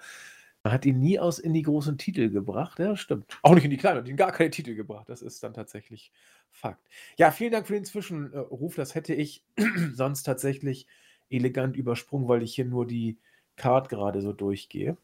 [0.63, 2.79] man hat ihn nie aus in die großen Titel gebracht.
[2.79, 3.37] Ja, stimmt.
[3.41, 5.09] Auch nicht in die kleinen, hat ihn gar keine Titel gebracht.
[5.09, 6.13] Das ist dann tatsächlich
[6.51, 6.85] Fakt.
[7.17, 8.75] Ja, vielen Dank für den Zwischenruf.
[8.75, 9.43] Das hätte ich
[9.93, 10.87] sonst tatsächlich
[11.29, 13.17] elegant übersprungen, weil ich hier nur die
[13.55, 14.97] Card gerade so durchgehe.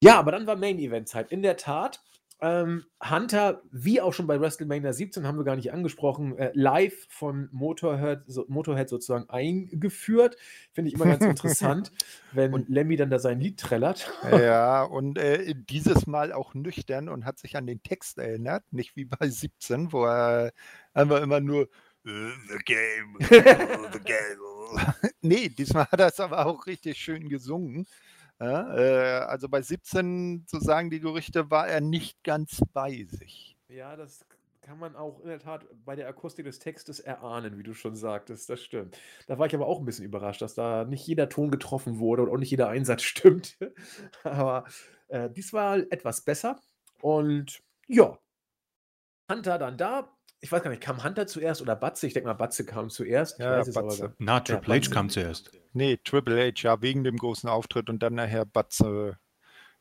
[0.00, 1.32] Ja, aber dann war Main Event Zeit.
[1.32, 2.02] In der Tat
[2.42, 7.06] ähm, Hunter, wie auch schon bei WrestleMania 17, haben wir gar nicht angesprochen, äh, live
[7.08, 10.36] von Motorhead, so, Motorhead sozusagen eingeführt.
[10.72, 11.92] Finde ich immer ganz interessant,
[12.32, 14.12] wenn und, Lemmy dann da sein Lied trällert.
[14.28, 18.96] Ja, und äh, dieses Mal auch nüchtern und hat sich an den Text erinnert, nicht
[18.96, 20.52] wie bei 17, wo er
[20.94, 21.68] einfach immer nur
[22.04, 23.18] äh, The Game,
[23.92, 25.12] the Game.
[25.20, 27.86] nee, diesmal hat er es aber auch richtig schön gesungen.
[28.42, 33.56] Ja, äh, also bei 17, so sagen die Gerüchte, war er nicht ganz bei sich.
[33.68, 34.24] Ja, das
[34.62, 37.94] kann man auch in der Tat bei der Akustik des Textes erahnen, wie du schon
[37.94, 38.50] sagtest.
[38.50, 38.98] Das stimmt.
[39.28, 42.22] Da war ich aber auch ein bisschen überrascht, dass da nicht jeder Ton getroffen wurde
[42.22, 43.58] und auch nicht jeder Einsatz stimmt.
[44.24, 44.64] aber
[45.06, 46.58] äh, dies war etwas besser.
[47.00, 48.18] Und ja,
[49.30, 50.12] Hunter dann da,
[50.42, 52.08] ich weiß gar nicht, kam Hunter zuerst oder Batze?
[52.08, 53.38] Ich denke mal, Batze kam zuerst.
[53.38, 54.12] Ja, Batze.
[54.18, 55.52] Na, Triple ja, H kam zuerst.
[55.72, 59.18] Nee, Triple H, ja, wegen dem großen Auftritt und dann nachher Batze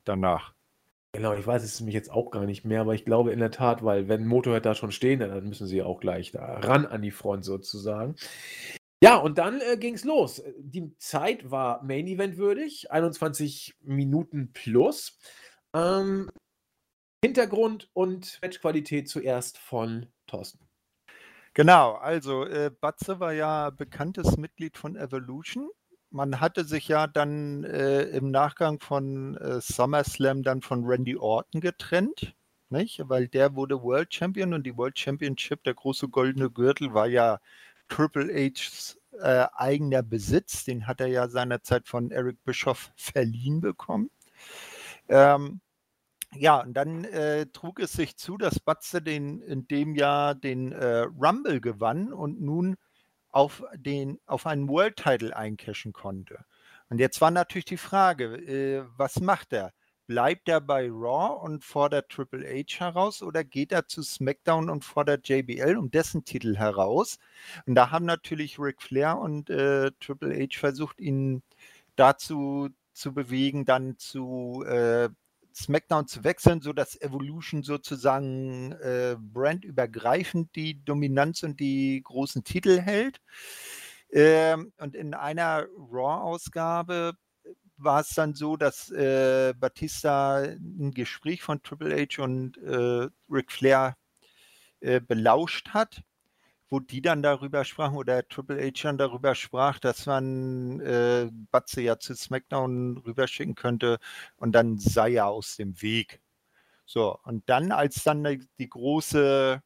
[0.06, 0.54] danach.
[1.14, 3.52] Genau, ich weiß es nämlich jetzt auch gar nicht mehr, aber ich glaube in der
[3.52, 7.02] Tat, weil wenn Motorhead da schon stehen, dann müssen sie auch gleich da ran an
[7.02, 8.16] die Front sozusagen.
[9.04, 10.44] Ja, und dann äh, ging es los.
[10.60, 15.18] Die Zeit war Main Event würdig, 21 Minuten plus.
[15.74, 16.30] Ähm,
[17.24, 20.68] Hintergrund und Matchqualität zuerst von Thorsten.
[21.54, 25.70] Genau, also äh, Batze war ja bekanntes Mitglied von Evolution.
[26.10, 31.62] Man hatte sich ja dann äh, im Nachgang von äh, SummerSlam dann von Randy Orton
[31.62, 32.36] getrennt,
[32.70, 33.02] nicht?
[33.08, 37.40] weil der wurde World Champion und die World Championship, der große goldene Gürtel, war ja
[37.88, 40.64] Triple H's äh, eigener Besitz.
[40.64, 44.10] Den hat er ja seinerzeit von Eric Bischoff verliehen bekommen.
[45.08, 45.62] Ähm,
[46.36, 50.72] ja, und dann äh, trug es sich zu, dass Batze den, in dem Jahr den
[50.72, 52.78] äh, Rumble gewann und nun
[53.30, 56.46] auf, den, auf einen World Title eincashen konnte.
[56.90, 59.74] Und jetzt war natürlich die Frage, äh, was macht er?
[60.08, 64.84] Bleibt er bei Raw und fordert Triple H heraus oder geht er zu SmackDown und
[64.84, 67.18] fordert JBL um dessen Titel heraus?
[67.66, 71.44] Und da haben natürlich Ric Flair und äh, Triple H versucht, ihn
[71.96, 75.10] dazu zu bewegen, dann zu äh,
[75.54, 83.22] SmackDown zu wechseln, sodass Evolution sozusagen äh, brandübergreifend die Dominanz und die großen Titel hält.
[84.12, 87.14] Ähm, und in einer Raw-Ausgabe
[87.78, 93.52] war es dann so, dass äh, Batista ein Gespräch von Triple H und äh, Ric
[93.52, 93.98] Flair
[94.82, 96.04] äh, belauscht hat,
[96.72, 101.82] wo die dann darüber sprachen oder Triple H dann darüber sprach, dass man äh, Batze
[101.82, 104.00] ja zu SmackDown rüberschicken könnte
[104.38, 106.22] und dann sei er aus dem Weg.
[106.86, 108.24] So, und dann, als dann
[108.58, 109.62] die, große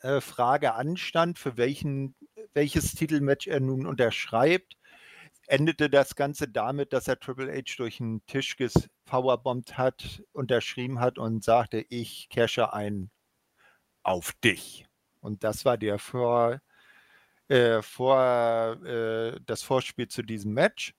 [0.00, 2.14] äh, Frage anstand, für welchen,
[2.54, 4.78] welches Titelmatch er nun unterschreibt,
[5.48, 8.56] endete das Ganze damit, dass er Triple H durch den Tisch
[9.04, 13.10] powerbombt hat, unterschrieben hat und sagte, ich cashe ein
[14.02, 14.89] auf dich.
[15.20, 16.60] Und das war der vor,
[17.48, 20.94] äh, vor äh, das Vorspiel zu diesem Match.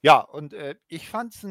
[0.00, 1.44] Ja, und äh, ich fand es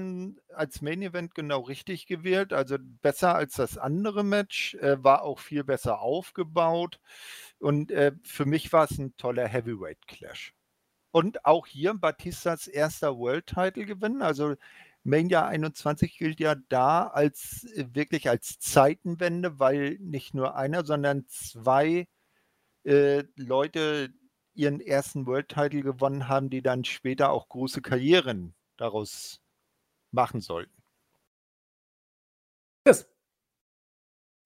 [0.53, 2.53] als Main Event genau richtig gewählt.
[2.53, 6.99] Also besser als das andere Match, äh, war auch viel besser aufgebaut.
[7.59, 10.53] Und äh, für mich war es ein toller Heavyweight Clash.
[11.11, 14.22] Und auch hier Batistas erster World Title Gewinn.
[14.22, 14.55] Also
[15.07, 21.25] Mania 21 gilt ja da als äh, wirklich als Zeitenwende, weil nicht nur einer, sondern
[21.29, 22.07] zwei
[22.84, 24.13] äh, Leute
[24.53, 29.39] ihren ersten World Title gewonnen haben, die dann später auch große Karrieren daraus
[30.11, 30.84] machen sollten.
[32.85, 33.07] Yes.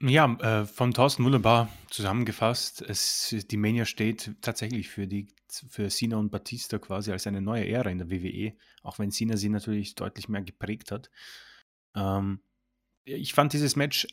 [0.04, 2.82] Ja, äh, von Thorsten wunderbar zusammengefasst.
[2.82, 7.68] Es, die Mania steht tatsächlich für, die, für Cena und Batista quasi als eine neue
[7.68, 11.12] Ära in der WWE, auch wenn Cena sie natürlich deutlich mehr geprägt hat.
[11.96, 12.42] Ähm,
[13.04, 14.08] ich fand dieses Match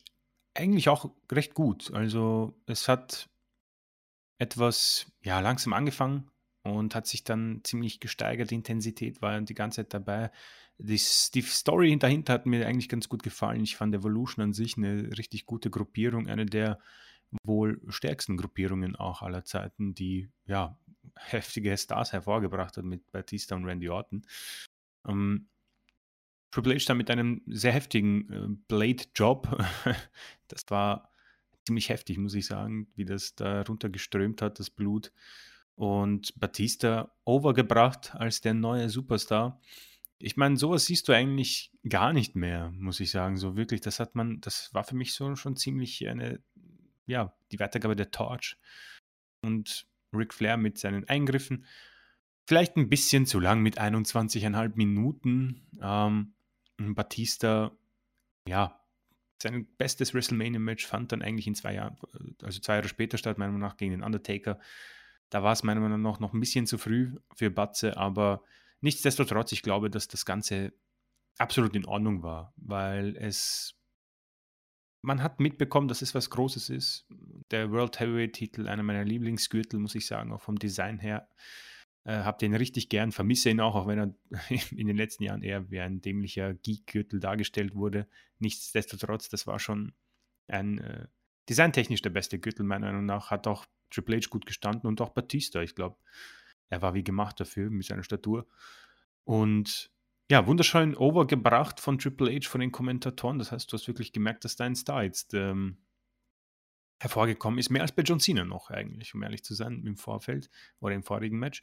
[0.54, 1.90] eigentlich auch recht gut.
[1.94, 3.30] Also es hat
[4.38, 6.30] etwas ja, langsam angefangen
[6.62, 8.50] und hat sich dann ziemlich gesteigert.
[8.50, 10.30] Die Intensität war die ganze Zeit dabei.
[10.78, 11.00] Die,
[11.34, 13.62] die Story dahinter hat mir eigentlich ganz gut gefallen.
[13.62, 16.78] Ich fand Evolution an sich eine richtig gute Gruppierung, eine der
[17.42, 20.78] wohl stärksten Gruppierungen auch aller Zeiten, die ja
[21.14, 24.24] heftige Stars hervorgebracht hat mit Batista und Randy Orton.
[25.06, 25.48] Ähm,
[26.50, 29.58] Triple H da mit einem sehr heftigen äh, Blade-Job.
[30.48, 31.10] das war
[31.66, 35.12] ziemlich heftig, muss ich sagen, wie das da runtergeströmt hat, das Blut.
[35.78, 39.60] Und Batista overgebracht als der neue Superstar.
[40.18, 43.36] Ich meine, sowas siehst du eigentlich gar nicht mehr, muss ich sagen.
[43.36, 46.42] So wirklich, das hat man, das war für mich so schon ziemlich eine,
[47.06, 48.56] ja, die Weitergabe der Torch.
[49.42, 51.64] Und Ric Flair mit seinen Eingriffen.
[52.48, 55.68] Vielleicht ein bisschen zu lang mit 21,5 Minuten.
[55.80, 56.34] Ähm,
[56.76, 57.70] Batista,
[58.48, 58.80] ja,
[59.40, 61.96] sein bestes WrestleMania-Match fand dann eigentlich in zwei Jahren,
[62.42, 64.58] also zwei Jahre später statt, meiner Meinung nach, gegen den Undertaker.
[65.30, 68.42] Da war es meiner Meinung nach noch ein bisschen zu früh für Batze, aber
[68.80, 70.72] nichtsdestotrotz, ich glaube, dass das Ganze
[71.38, 73.78] absolut in Ordnung war, weil es
[75.02, 77.06] man hat mitbekommen, dass es was Großes ist.
[77.50, 81.28] Der World Heavyweight-Titel, einer meiner Lieblingsgürtel, muss ich sagen, auch vom Design her.
[82.04, 84.14] Äh, hab den richtig gern, vermisse ihn auch, auch wenn er
[84.72, 88.08] in den letzten Jahren eher wie ein dämlicher Geek-Gürtel dargestellt wurde.
[88.38, 89.94] Nichtsdestotrotz, das war schon
[90.48, 91.06] ein äh,
[91.48, 93.30] designtechnisch der beste Gürtel, meiner Meinung nach.
[93.30, 95.62] Hat auch Triple H gut gestanden und auch Batista.
[95.62, 95.96] Ich glaube,
[96.68, 98.46] er war wie gemacht dafür mit seiner Statur.
[99.24, 99.90] Und
[100.30, 103.38] ja, wunderschön overgebracht von Triple H, von den Kommentatoren.
[103.38, 105.78] Das heißt, du hast wirklich gemerkt, dass dein Star jetzt ähm,
[107.00, 107.70] hervorgekommen ist.
[107.70, 110.50] Mehr als bei John Cena noch eigentlich, um ehrlich zu sein, im Vorfeld
[110.80, 111.62] oder im vorigen Match.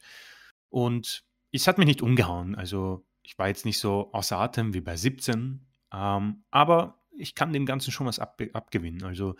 [0.68, 2.54] Und es hat mich nicht umgehauen.
[2.54, 7.52] Also ich war jetzt nicht so außer Atem wie bei 17, ähm, aber ich kann
[7.52, 9.04] dem Ganzen schon was ab, abgewinnen.
[9.04, 9.36] Also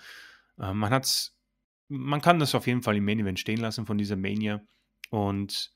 [0.58, 1.35] äh, man hat's,
[1.88, 4.62] man kann das auf jeden Fall im Main Event stehen lassen von dieser Mania
[5.10, 5.72] und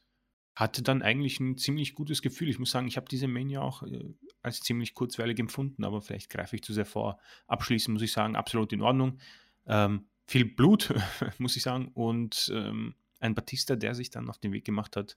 [0.55, 2.49] hatte dann eigentlich ein ziemlich gutes Gefühl.
[2.49, 6.31] Ich muss sagen, ich habe diese Mania auch äh, als ziemlich kurzweilig empfunden, aber vielleicht
[6.31, 7.19] greife ich zu sehr vor.
[7.47, 9.19] Abschließend muss ich sagen, absolut in Ordnung.
[9.67, 10.93] Ähm, viel Blut,
[11.39, 15.17] muss ich sagen, und ähm, ein Batista, der sich dann auf den Weg gemacht hat,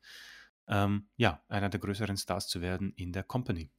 [0.67, 3.69] ähm, ja, einer der größeren Stars zu werden in der Company.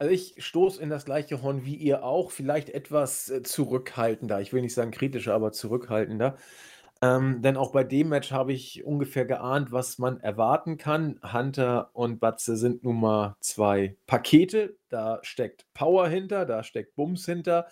[0.00, 4.40] Also ich stoße in das gleiche Horn wie ihr auch, vielleicht etwas äh, zurückhaltender.
[4.40, 6.38] Ich will nicht sagen kritischer, aber zurückhaltender.
[7.02, 11.20] Ähm, denn auch bei dem Match habe ich ungefähr geahnt, was man erwarten kann.
[11.22, 14.74] Hunter und Batze sind nun mal zwei Pakete.
[14.88, 17.66] Da steckt Power hinter, da steckt Bums hinter.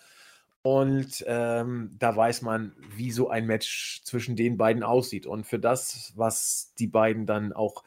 [0.61, 5.25] Und ähm, da weiß man, wie so ein Match zwischen den beiden aussieht.
[5.25, 7.83] Und für das, was die beiden dann auch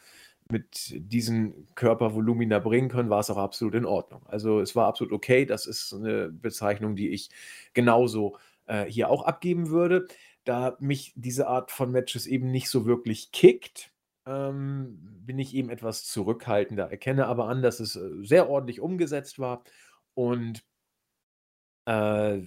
[0.53, 4.23] mit diesen Körpervolumina bringen können, war es auch absolut in Ordnung.
[4.27, 5.47] Also es war absolut okay.
[5.47, 7.31] Das ist eine Bezeichnung, die ich
[7.73, 10.07] genauso äh, hier auch abgeben würde.
[10.45, 13.91] Da mich diese Art von Matches eben nicht so wirklich kickt,
[14.27, 16.91] ähm, bin ich eben etwas zurückhaltender.
[16.91, 19.65] Erkenne aber an, dass es äh, sehr ordentlich umgesetzt war
[20.15, 20.63] und
[21.87, 22.41] äh,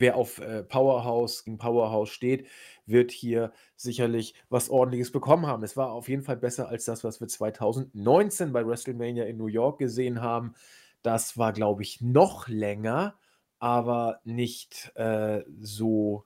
[0.00, 2.48] wer auf äh, Powerhouse gegen Powerhouse steht,
[2.86, 5.62] wird hier sicherlich was Ordentliches bekommen haben.
[5.62, 9.46] Es war auf jeden Fall besser als das, was wir 2019 bei WrestleMania in New
[9.46, 10.54] York gesehen haben.
[11.02, 13.14] Das war, glaube ich, noch länger,
[13.58, 16.24] aber nicht äh, so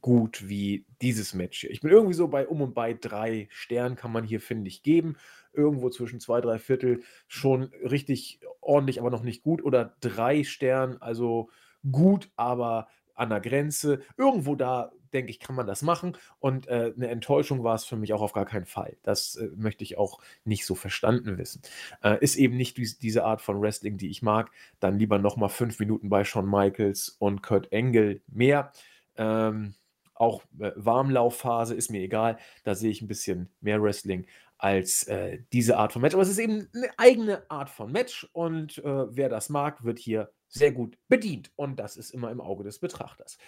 [0.00, 1.70] gut wie dieses Match hier.
[1.70, 4.82] Ich bin irgendwie so bei um und bei drei Sternen kann man hier, finde ich,
[4.82, 5.16] geben.
[5.52, 9.62] Irgendwo zwischen zwei, drei Viertel schon richtig ordentlich, aber noch nicht gut.
[9.62, 11.50] Oder drei Sternen, also
[11.90, 14.00] gut, aber an der Grenze.
[14.16, 16.16] Irgendwo da, denke ich, kann man das machen.
[16.40, 18.96] Und äh, eine Enttäuschung war es für mich auch auf gar keinen Fall.
[19.02, 21.62] Das äh, möchte ich auch nicht so verstanden wissen.
[22.02, 24.50] Äh, ist eben nicht die, diese Art von Wrestling, die ich mag.
[24.80, 28.72] Dann lieber nochmal fünf Minuten bei Shawn Michaels und Kurt Engel mehr.
[29.16, 29.74] Ähm,
[30.14, 32.38] auch äh, Warmlaufphase ist mir egal.
[32.64, 34.26] Da sehe ich ein bisschen mehr Wrestling
[34.58, 36.14] als äh, diese Art von Match.
[36.14, 39.98] Aber es ist eben eine eigene Art von Match und äh, wer das mag, wird
[39.98, 41.50] hier sehr gut bedient.
[41.56, 43.38] Und das ist immer im Auge des Betrachters.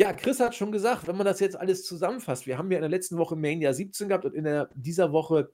[0.00, 2.82] Ja, Chris hat schon gesagt, wenn man das jetzt alles zusammenfasst, wir haben ja in
[2.82, 5.52] der letzten Woche Mania 17 gehabt und in der, dieser Woche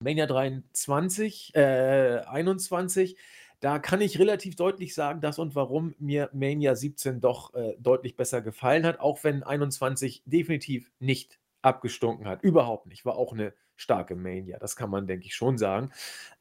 [0.00, 3.16] Mania 23, äh, 21.
[3.60, 8.16] Da kann ich relativ deutlich sagen, dass und warum mir Mania 17 doch äh, deutlich
[8.16, 12.42] besser gefallen hat, auch wenn 21 definitiv nicht abgestunken hat.
[12.42, 13.04] Überhaupt nicht.
[13.04, 14.58] War auch eine starke Mania.
[14.58, 15.90] Das kann man, denke ich, schon sagen.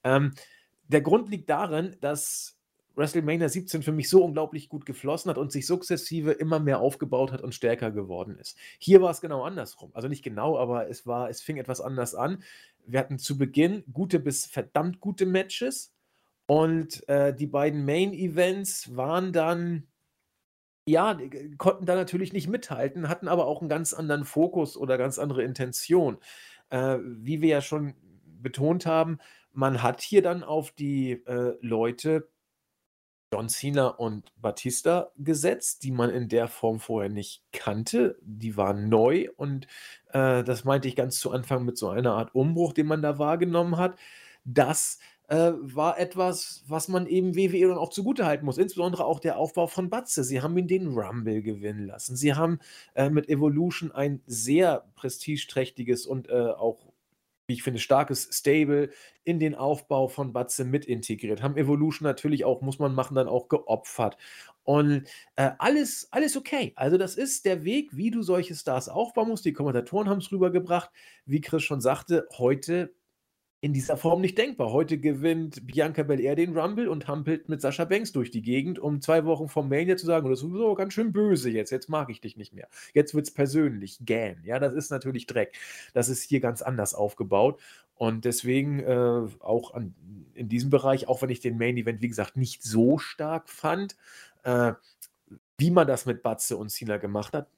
[0.03, 0.33] Ähm,
[0.87, 2.58] der Grund liegt darin, dass
[2.99, 7.31] WrestleMania 17 für mich so unglaublich gut geflossen hat und sich sukzessive immer mehr aufgebaut
[7.31, 8.57] hat und stärker geworden ist.
[8.77, 9.91] Hier war es genau andersrum.
[9.93, 12.43] Also nicht genau, aber es war, es fing etwas anders an.
[12.85, 15.93] Wir hatten zu Beginn gute bis verdammt gute Matches
[16.45, 19.87] und äh, die beiden Main-Events waren dann,
[20.85, 21.17] ja,
[21.57, 25.43] konnten da natürlich nicht mithalten, hatten aber auch einen ganz anderen Fokus oder ganz andere
[25.43, 26.17] Intention.
[26.69, 27.93] Äh, wie wir ja schon
[28.25, 29.19] betont haben,
[29.53, 32.27] man hat hier dann auf die äh, Leute
[33.31, 38.17] John Cena und Batista gesetzt, die man in der Form vorher nicht kannte.
[38.21, 39.67] Die waren neu und
[40.13, 43.19] äh, das meinte ich ganz zu Anfang mit so einer Art Umbruch, den man da
[43.19, 43.97] wahrgenommen hat.
[44.45, 44.97] Das
[45.27, 48.57] äh, war etwas, was man eben WWE dann auch zugutehalten muss.
[48.57, 50.23] Insbesondere auch der Aufbau von Batze.
[50.23, 52.15] Sie haben ihn den Rumble gewinnen lassen.
[52.15, 52.59] Sie haben
[52.95, 56.88] äh, mit Evolution ein sehr prestigeträchtiges und äh, auch
[57.49, 58.91] wie ich finde, starkes Stable
[59.23, 61.41] in den Aufbau von Batze mit integriert.
[61.41, 64.17] Haben Evolution natürlich auch, muss man machen, dann auch geopfert.
[64.63, 65.05] Und
[65.35, 66.73] äh, alles, alles okay.
[66.75, 69.43] Also, das ist der Weg, wie du solche Stars aufbauen musst.
[69.45, 70.91] Die Kommentatoren haben es rübergebracht.
[71.25, 72.93] Wie Chris schon sagte, heute
[73.61, 74.71] in dieser Form nicht denkbar.
[74.71, 79.01] Heute gewinnt Bianca Belair den Rumble und hampelt mit Sascha Banks durch die Gegend, um
[79.01, 82.09] zwei Wochen vom Mania zu sagen, das ist sowieso ganz schön böse jetzt, jetzt mag
[82.09, 82.69] ich dich nicht mehr.
[82.93, 84.41] Jetzt wird es persönlich, gähn.
[84.45, 85.57] Ja, das ist natürlich Dreck.
[85.93, 87.59] Das ist hier ganz anders aufgebaut.
[87.95, 89.93] Und deswegen äh, auch an,
[90.33, 93.97] in diesem Bereich, auch wenn ich den Main Event, wie gesagt, nicht so stark fand,
[94.43, 94.71] äh,
[95.57, 97.49] wie man das mit Batze und Cena gemacht hat,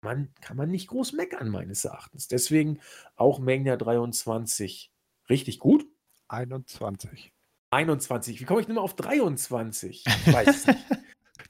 [0.00, 2.28] man, kann man nicht groß meckern, meines Erachtens.
[2.28, 2.80] Deswegen
[3.14, 4.91] auch Mania 23
[5.32, 5.86] Richtig gut?
[6.28, 7.32] 21.
[7.70, 8.38] 21.
[8.38, 10.04] Wie komme ich denn mal auf 23?
[10.26, 10.86] Ich weiß nicht.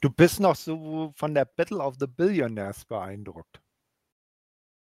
[0.01, 3.61] Du bist noch so von der Battle of the Billionaires beeindruckt.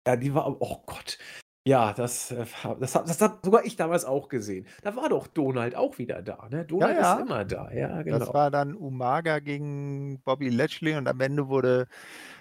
[0.05, 1.17] Ja, die war, oh Gott.
[1.65, 2.45] Ja, das, äh,
[2.81, 4.67] das, das hat sogar ich damals auch gesehen.
[4.83, 6.65] Da war doch Donald auch wieder da, ne?
[6.65, 7.15] Donald ja, ja.
[7.15, 8.19] ist immer da, ja, genau.
[8.19, 11.87] Das war dann Umaga gegen Bobby Lashley und am Ende wurde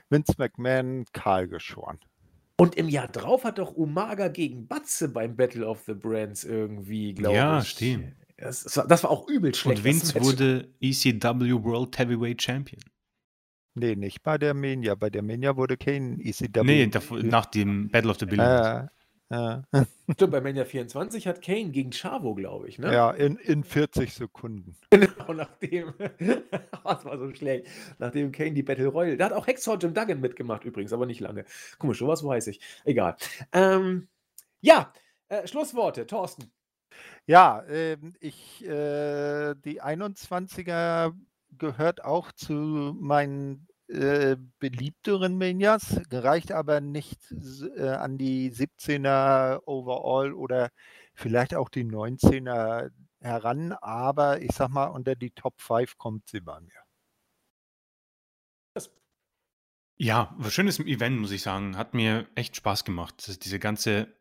[0.09, 1.99] Vince McMahon kahl geschoren.
[2.59, 7.13] Und im Jahr drauf hat doch Umaga gegen Batze beim Battle of the Brands irgendwie,
[7.13, 7.63] glaube ja, ich.
[7.63, 8.15] Ja, stimmt.
[8.37, 9.79] Das, das, war auch übel schlecht.
[9.79, 12.81] Und Vince wurde ECW World Heavyweight Champion.
[13.75, 14.95] Nee, nicht bei der Mania.
[14.95, 16.63] Bei der Mania wurde Kane ECW.
[16.63, 16.89] Nee,
[17.23, 18.67] nach dem Battle of the Billions.
[18.67, 18.87] Äh,
[19.29, 19.63] ja.
[20.13, 22.93] Stimmt, bei Mania 24 hat Kane gegen Chavo, glaube ich, ne?
[22.93, 24.75] Ja, in, in 40 Sekunden.
[24.89, 27.67] Genau, nachdem, das war so schlecht,
[27.99, 31.19] nachdem Kane die Battle Royale, da hat auch Hexor Jim Duggan mitgemacht übrigens, aber nicht
[31.19, 31.45] lange.
[31.77, 32.61] Komisch, sowas weiß ich.
[32.85, 33.17] Egal.
[33.51, 34.07] Ähm,
[34.61, 34.93] ja,
[35.27, 36.51] äh, Schlussworte, Thorsten.
[37.25, 41.13] Ja, äh, ich, äh, die 21er
[41.57, 47.19] gehört auch zu meinen äh, beliebteren Manias, reicht aber nicht
[47.77, 50.71] äh, an die 17er Overall oder
[51.13, 56.41] vielleicht auch die 19er heran, aber ich sag mal, unter die Top 5 kommt sie
[56.41, 56.87] bei mir.
[59.99, 61.75] Ja, was schönes Event, muss ich sagen.
[61.75, 63.43] Hat mir echt Spaß gemacht.
[63.43, 64.15] Diese ganze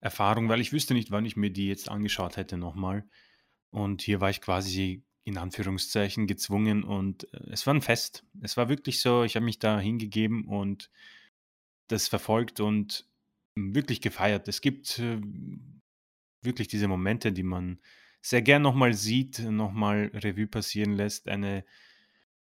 [0.00, 3.08] Erfahrung, weil ich wüsste nicht, wann ich mir die jetzt angeschaut hätte nochmal.
[3.70, 8.24] Und hier war ich quasi in Anführungszeichen gezwungen und äh, es war ein Fest.
[8.42, 10.90] Es war wirklich so, ich habe mich da hingegeben und
[11.88, 13.06] das verfolgt und
[13.56, 14.48] wirklich gefeiert.
[14.48, 15.20] Es gibt äh,
[16.42, 17.78] wirklich diese Momente, die man
[18.20, 21.28] sehr gern nochmal sieht, nochmal Revue passieren lässt.
[21.28, 21.64] Eine,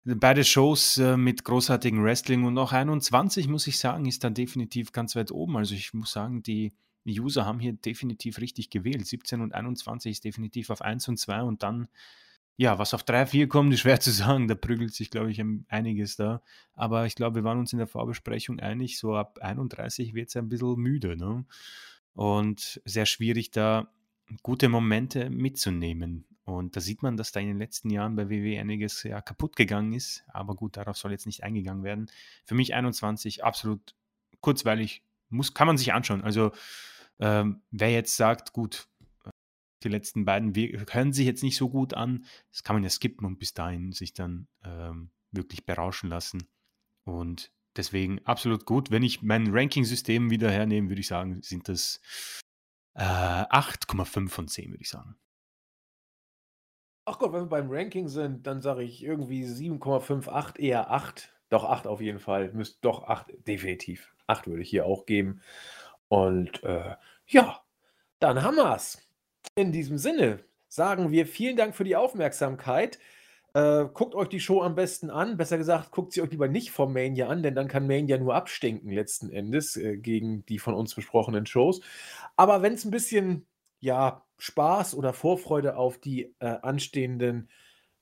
[0.04, 4.92] beide Shows äh, mit großartigem Wrestling und auch 21, muss ich sagen, ist da definitiv
[4.92, 5.56] ganz weit oben.
[5.56, 6.72] Also ich muss sagen, die
[7.06, 9.06] User haben hier definitiv richtig gewählt.
[9.06, 11.88] 17 und 21 ist definitiv auf 1 und 2 und dann
[12.58, 14.48] ja, was auf 3, 4 kommt, ist schwer zu sagen.
[14.48, 16.42] Da prügelt sich, glaube ich, einiges da.
[16.74, 20.36] Aber ich glaube, wir waren uns in der Vorbesprechung einig, so ab 31 wird es
[20.36, 21.16] ein bisschen müde.
[21.16, 21.46] Ne?
[22.14, 23.88] Und sehr schwierig, da
[24.42, 26.26] gute Momente mitzunehmen.
[26.44, 29.54] Und da sieht man, dass da in den letzten Jahren bei WW einiges ja, kaputt
[29.54, 30.24] gegangen ist.
[30.26, 32.10] Aber gut, darauf soll jetzt nicht eingegangen werden.
[32.44, 33.94] Für mich 21 absolut
[34.40, 36.24] kurzweilig, muss, kann man sich anschauen.
[36.24, 36.50] Also
[37.20, 38.88] ähm, wer jetzt sagt, gut,
[39.84, 43.26] die letzten beiden hören sich jetzt nicht so gut an, das kann man ja skippen
[43.26, 46.48] und bis dahin sich dann ähm, wirklich berauschen lassen.
[47.04, 48.90] Und deswegen absolut gut.
[48.90, 52.00] Wenn ich mein Ranking-System wieder hernehme, würde ich sagen, sind das
[52.94, 55.16] äh, 8,5 von 10, würde ich sagen.
[57.06, 61.32] Ach Gott, wenn wir beim Ranking sind, dann sage ich irgendwie 7,58, eher 8.
[61.48, 62.52] Doch 8 auf jeden Fall.
[62.52, 64.14] Müsst doch 8, definitiv.
[64.26, 65.40] 8 würde ich hier auch geben.
[66.08, 66.96] Und äh,
[67.26, 67.62] ja,
[68.18, 69.07] dann haben wir es.
[69.58, 73.00] In diesem Sinne sagen wir vielen Dank für die Aufmerksamkeit.
[73.54, 75.36] Äh, guckt euch die Show am besten an.
[75.36, 78.36] Besser gesagt, guckt sie euch lieber nicht vom Mania an, denn dann kann Mania nur
[78.36, 81.80] abstinken letzten Endes äh, gegen die von uns besprochenen Shows.
[82.36, 83.48] Aber wenn es ein bisschen
[83.80, 87.48] ja, Spaß oder Vorfreude auf die äh, anstehenden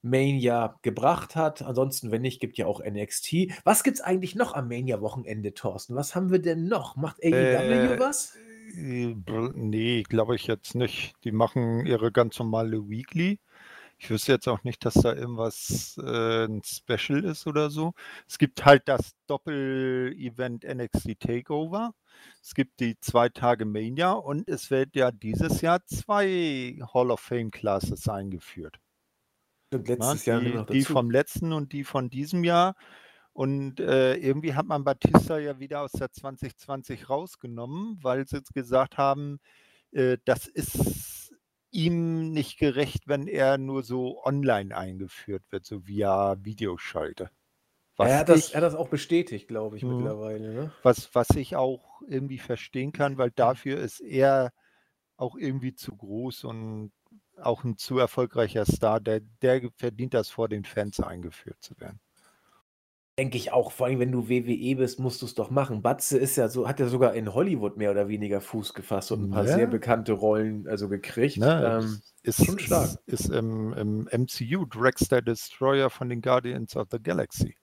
[0.02, 1.62] Mania gebracht hat.
[1.62, 3.48] Ansonsten, wenn nicht, gibt ja auch NXT.
[3.64, 5.96] Was gibt es eigentlich noch am Mania-Wochenende, Thorsten?
[5.96, 6.96] Was haben wir denn noch?
[6.96, 8.36] Macht AEW äh, was?
[8.74, 11.14] Nee, glaube ich jetzt nicht.
[11.24, 13.38] Die machen ihre ganz normale Weekly.
[13.98, 17.94] Ich wüsste jetzt auch nicht, dass da irgendwas äh, ein Special ist oder so.
[18.28, 21.94] Es gibt halt das Doppel-Event NXT Takeover.
[22.42, 27.20] Es gibt die zwei Tage Mania und es wird ja dieses Jahr zwei Hall of
[27.20, 28.78] Fame Classes eingeführt.
[29.72, 32.76] Und letztes Na, die, die vom letzten und die von diesem Jahr.
[33.36, 38.54] Und äh, irgendwie hat man Batista ja wieder aus der 2020 rausgenommen, weil sie jetzt
[38.54, 39.40] gesagt haben,
[39.92, 41.34] äh, das ist
[41.70, 47.28] ihm nicht gerecht, wenn er nur so online eingeführt wird, so via Videoschalte.
[47.98, 50.54] er, hat das, er hat das auch bestätigt, glaube ich, mh, mittlerweile.
[50.54, 50.72] Ne?
[50.82, 54.50] Was, was ich auch irgendwie verstehen kann, weil dafür ist er
[55.18, 56.90] auch irgendwie zu groß und
[57.36, 62.00] auch ein zu erfolgreicher Star, der, der verdient das vor den Fans eingeführt zu werden.
[63.18, 65.80] Denke ich auch, vor allem wenn du WWE bist, musst du es doch machen.
[65.80, 69.24] Batze ist ja so, hat ja sogar in Hollywood mehr oder weniger Fuß gefasst und
[69.24, 69.54] ein paar ja.
[69.54, 71.38] sehr bekannte Rollen also gekriegt.
[71.38, 72.90] Ne, ähm, ist schon stark.
[73.06, 77.56] Ist, ist im, im MCU Dragster Destroyer von den Guardians of the Galaxy.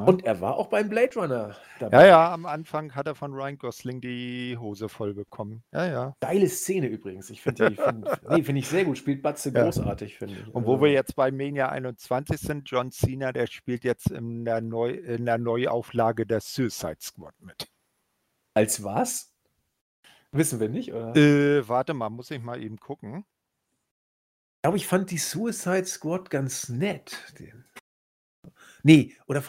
[0.00, 0.06] Ne?
[0.06, 2.00] Und er war auch beim Blade Runner dabei.
[2.02, 5.62] Ja, ja, am Anfang hat er von Ryan Gosling die Hose voll bekommen.
[5.72, 6.16] Ja, ja.
[6.20, 7.30] Geile Szene übrigens.
[7.30, 8.98] Ich finde die, find, nee, find ich sehr gut.
[8.98, 9.62] Spielt Batze ja.
[9.62, 10.54] großartig, finde ich.
[10.54, 14.44] Und wo also wir jetzt bei Mania 21 sind, John Cena, der spielt jetzt in
[14.44, 17.68] der, Neu in der Neuauflage der Suicide Squad mit.
[18.54, 19.32] Als was?
[20.32, 21.14] Wissen wir nicht, oder?
[21.16, 23.24] Äh, warte mal, muss ich mal eben gucken.
[24.56, 27.16] Ich glaube, ich fand die Suicide Squad ganz nett.
[28.82, 29.42] Nee, oder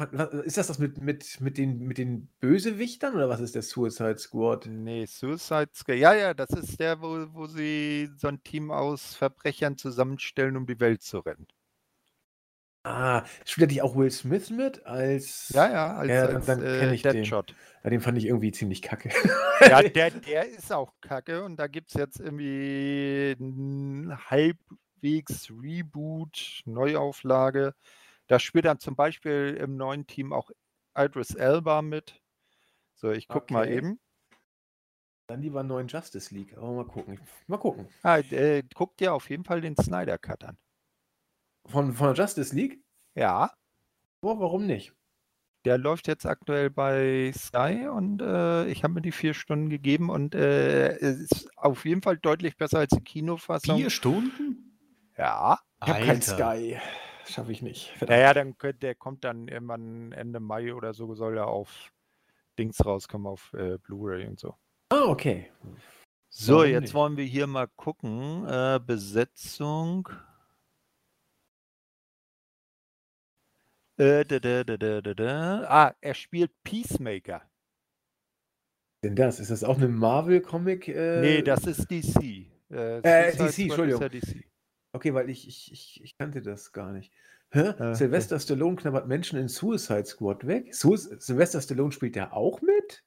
[0.43, 4.17] ist das das mit, mit, mit, den, mit den Bösewichtern oder was ist der Suicide
[4.17, 4.65] Squad?
[4.67, 5.97] Nee, Suicide Squad.
[5.97, 10.65] Ja, ja, das ist der, wo, wo sie so ein Team aus Verbrechern zusammenstellen, um
[10.65, 11.47] die Welt zu retten.
[12.83, 15.49] Ah, spielt er nicht auch Will Smith mit als.
[15.53, 17.49] Ja, ja, als, ja, dann, dann äh, ich Deadshot.
[17.49, 17.55] Den.
[17.83, 19.11] Ja, den fand ich irgendwie ziemlich kacke.
[19.61, 26.63] Ja, der, der ist auch kacke und da gibt es jetzt irgendwie ein halbwegs Reboot,
[26.65, 27.75] Neuauflage.
[28.31, 30.51] Da spielt dann zum Beispiel im neuen Team auch
[30.97, 32.21] Idris Elba mit.
[32.95, 33.53] So, ich guck okay.
[33.53, 33.99] mal eben.
[35.27, 36.55] Dann lieber neuen Justice League.
[36.55, 37.19] Aber mal gucken.
[37.47, 37.89] Mal gucken.
[38.03, 40.57] Ah, äh, guck dir auf jeden Fall den Snyder Cut an.
[41.65, 42.81] Von, von der Justice League?
[43.15, 43.51] Ja.
[44.21, 44.93] Oh, warum nicht?
[45.65, 50.09] Der läuft jetzt aktuell bei Sky und äh, ich habe mir die vier Stunden gegeben
[50.09, 53.75] und äh, es ist auf jeden Fall deutlich besser als die Kinofassung.
[53.75, 54.79] Vier Stunden?
[55.17, 55.59] Ja.
[55.81, 56.79] Ich habe kein Sky
[57.25, 57.93] schaffe ich nicht.
[58.01, 61.91] Naja, dann könnt, der kommt dann irgendwann Ende Mai oder so, soll er auf
[62.57, 64.55] Dings rauskommen, auf äh, Blu-ray und so.
[64.89, 65.51] Ah, okay.
[66.29, 66.93] So, Warum jetzt nicht?
[66.93, 68.45] wollen wir hier mal gucken.
[68.47, 70.09] Äh, Besetzung.
[73.97, 77.41] Äh, da, da, da, ah, er spielt Peacemaker.
[79.03, 79.39] Denn das?
[79.39, 80.87] Ist das auch eine Marvel-Comic?
[80.87, 81.21] Äh...
[81.21, 82.51] Nee, das ist DC.
[82.69, 84.09] Äh, äh DC, Entschuldigung.
[84.09, 84.50] DC.
[84.93, 87.11] Okay, weil ich, ich, ich, ich kannte das gar nicht.
[87.51, 87.69] Hä?
[87.69, 90.73] Äh, Sylvester Stallone knabbert Menschen in Suicide Squad weg?
[90.73, 93.03] Su Sylvester Stallone spielt ja auch mit?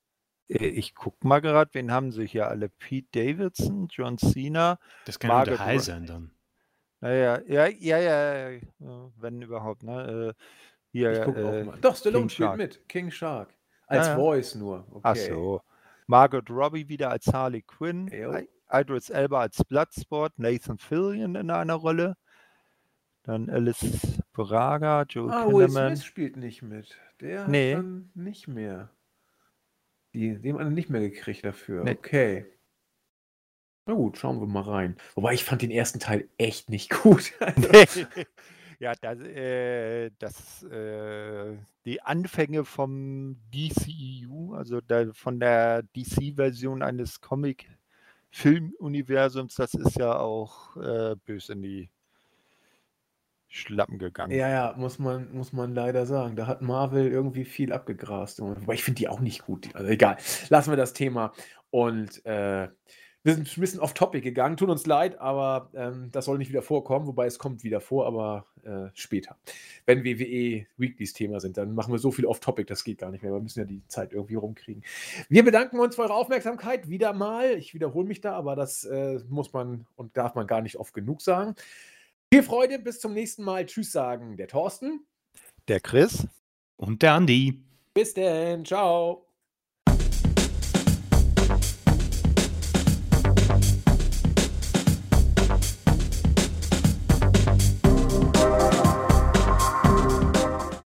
[0.48, 2.68] Äh, ich guck mal gerade, wen haben sie hier alle?
[2.68, 4.78] Pete Davidson, John Cena.
[5.06, 6.30] Das kann Margaret ja High sein dann.
[7.00, 8.60] Naja, ja, ja, ja, ja,
[9.16, 10.34] wenn überhaupt, ne?
[10.36, 10.42] Äh,
[10.92, 11.78] hier, ich guck äh, auch mal.
[11.80, 12.58] Doch, Stallone King spielt Shark.
[12.58, 12.88] mit.
[12.88, 13.54] King Shark.
[13.86, 14.86] Als ja, Voice nur.
[14.90, 15.00] Okay.
[15.02, 15.60] Ach so.
[16.06, 18.08] Margaret Robbie wieder als Harley Quinn.
[18.70, 22.16] Idris Elba als Bloodsport, Nathan Fillion in einer Rolle.
[23.22, 25.96] Dann Alice Braga, Joe Ah, Will Kinnaman.
[25.96, 26.98] Smith spielt nicht mit.
[27.20, 27.72] Der Nee.
[27.74, 28.90] hat dann nicht mehr.
[30.12, 31.84] Die, dem hat er nicht mehr gekriegt dafür.
[31.84, 31.92] Nee.
[31.92, 32.46] Okay.
[33.86, 34.96] Na gut, schauen wir mal rein.
[35.14, 37.32] Wobei ich fand den ersten Teil echt nicht gut.
[37.40, 38.06] Also,
[38.78, 47.20] ja, das, äh, das äh, die Anfänge vom DCEU, also da, von der DC-Version eines
[48.34, 51.90] Comic-Film-Universums, das ist ja auch äh, böse in die
[53.48, 54.32] Schlappen gegangen.
[54.32, 56.34] ja, ja, muss man, muss man leider sagen.
[56.34, 58.40] Da hat Marvel irgendwie viel abgegrast.
[58.40, 59.72] Wobei ich finde die auch nicht gut.
[59.74, 60.16] Also egal.
[60.48, 61.32] Lassen wir das Thema.
[61.70, 62.68] Und äh,
[63.24, 64.58] wir sind ein bisschen off-topic gegangen.
[64.58, 67.06] Tut uns leid, aber ähm, das soll nicht wieder vorkommen.
[67.06, 69.38] Wobei es kommt wieder vor, aber äh, später.
[69.86, 73.22] Wenn WWE Weeklies Thema sind, dann machen wir so viel off-topic, das geht gar nicht
[73.22, 73.32] mehr.
[73.32, 74.84] Wir müssen ja die Zeit irgendwie rumkriegen.
[75.30, 77.52] Wir bedanken uns für eure Aufmerksamkeit wieder mal.
[77.56, 80.92] Ich wiederhole mich da, aber das äh, muss man und darf man gar nicht oft
[80.92, 81.54] genug sagen.
[82.30, 83.64] Viel Freude, bis zum nächsten Mal.
[83.64, 85.00] Tschüss sagen der Thorsten.
[85.68, 86.26] Der Chris.
[86.76, 87.62] Und der Andi.
[87.94, 88.66] Bis denn.
[88.66, 89.24] Ciao.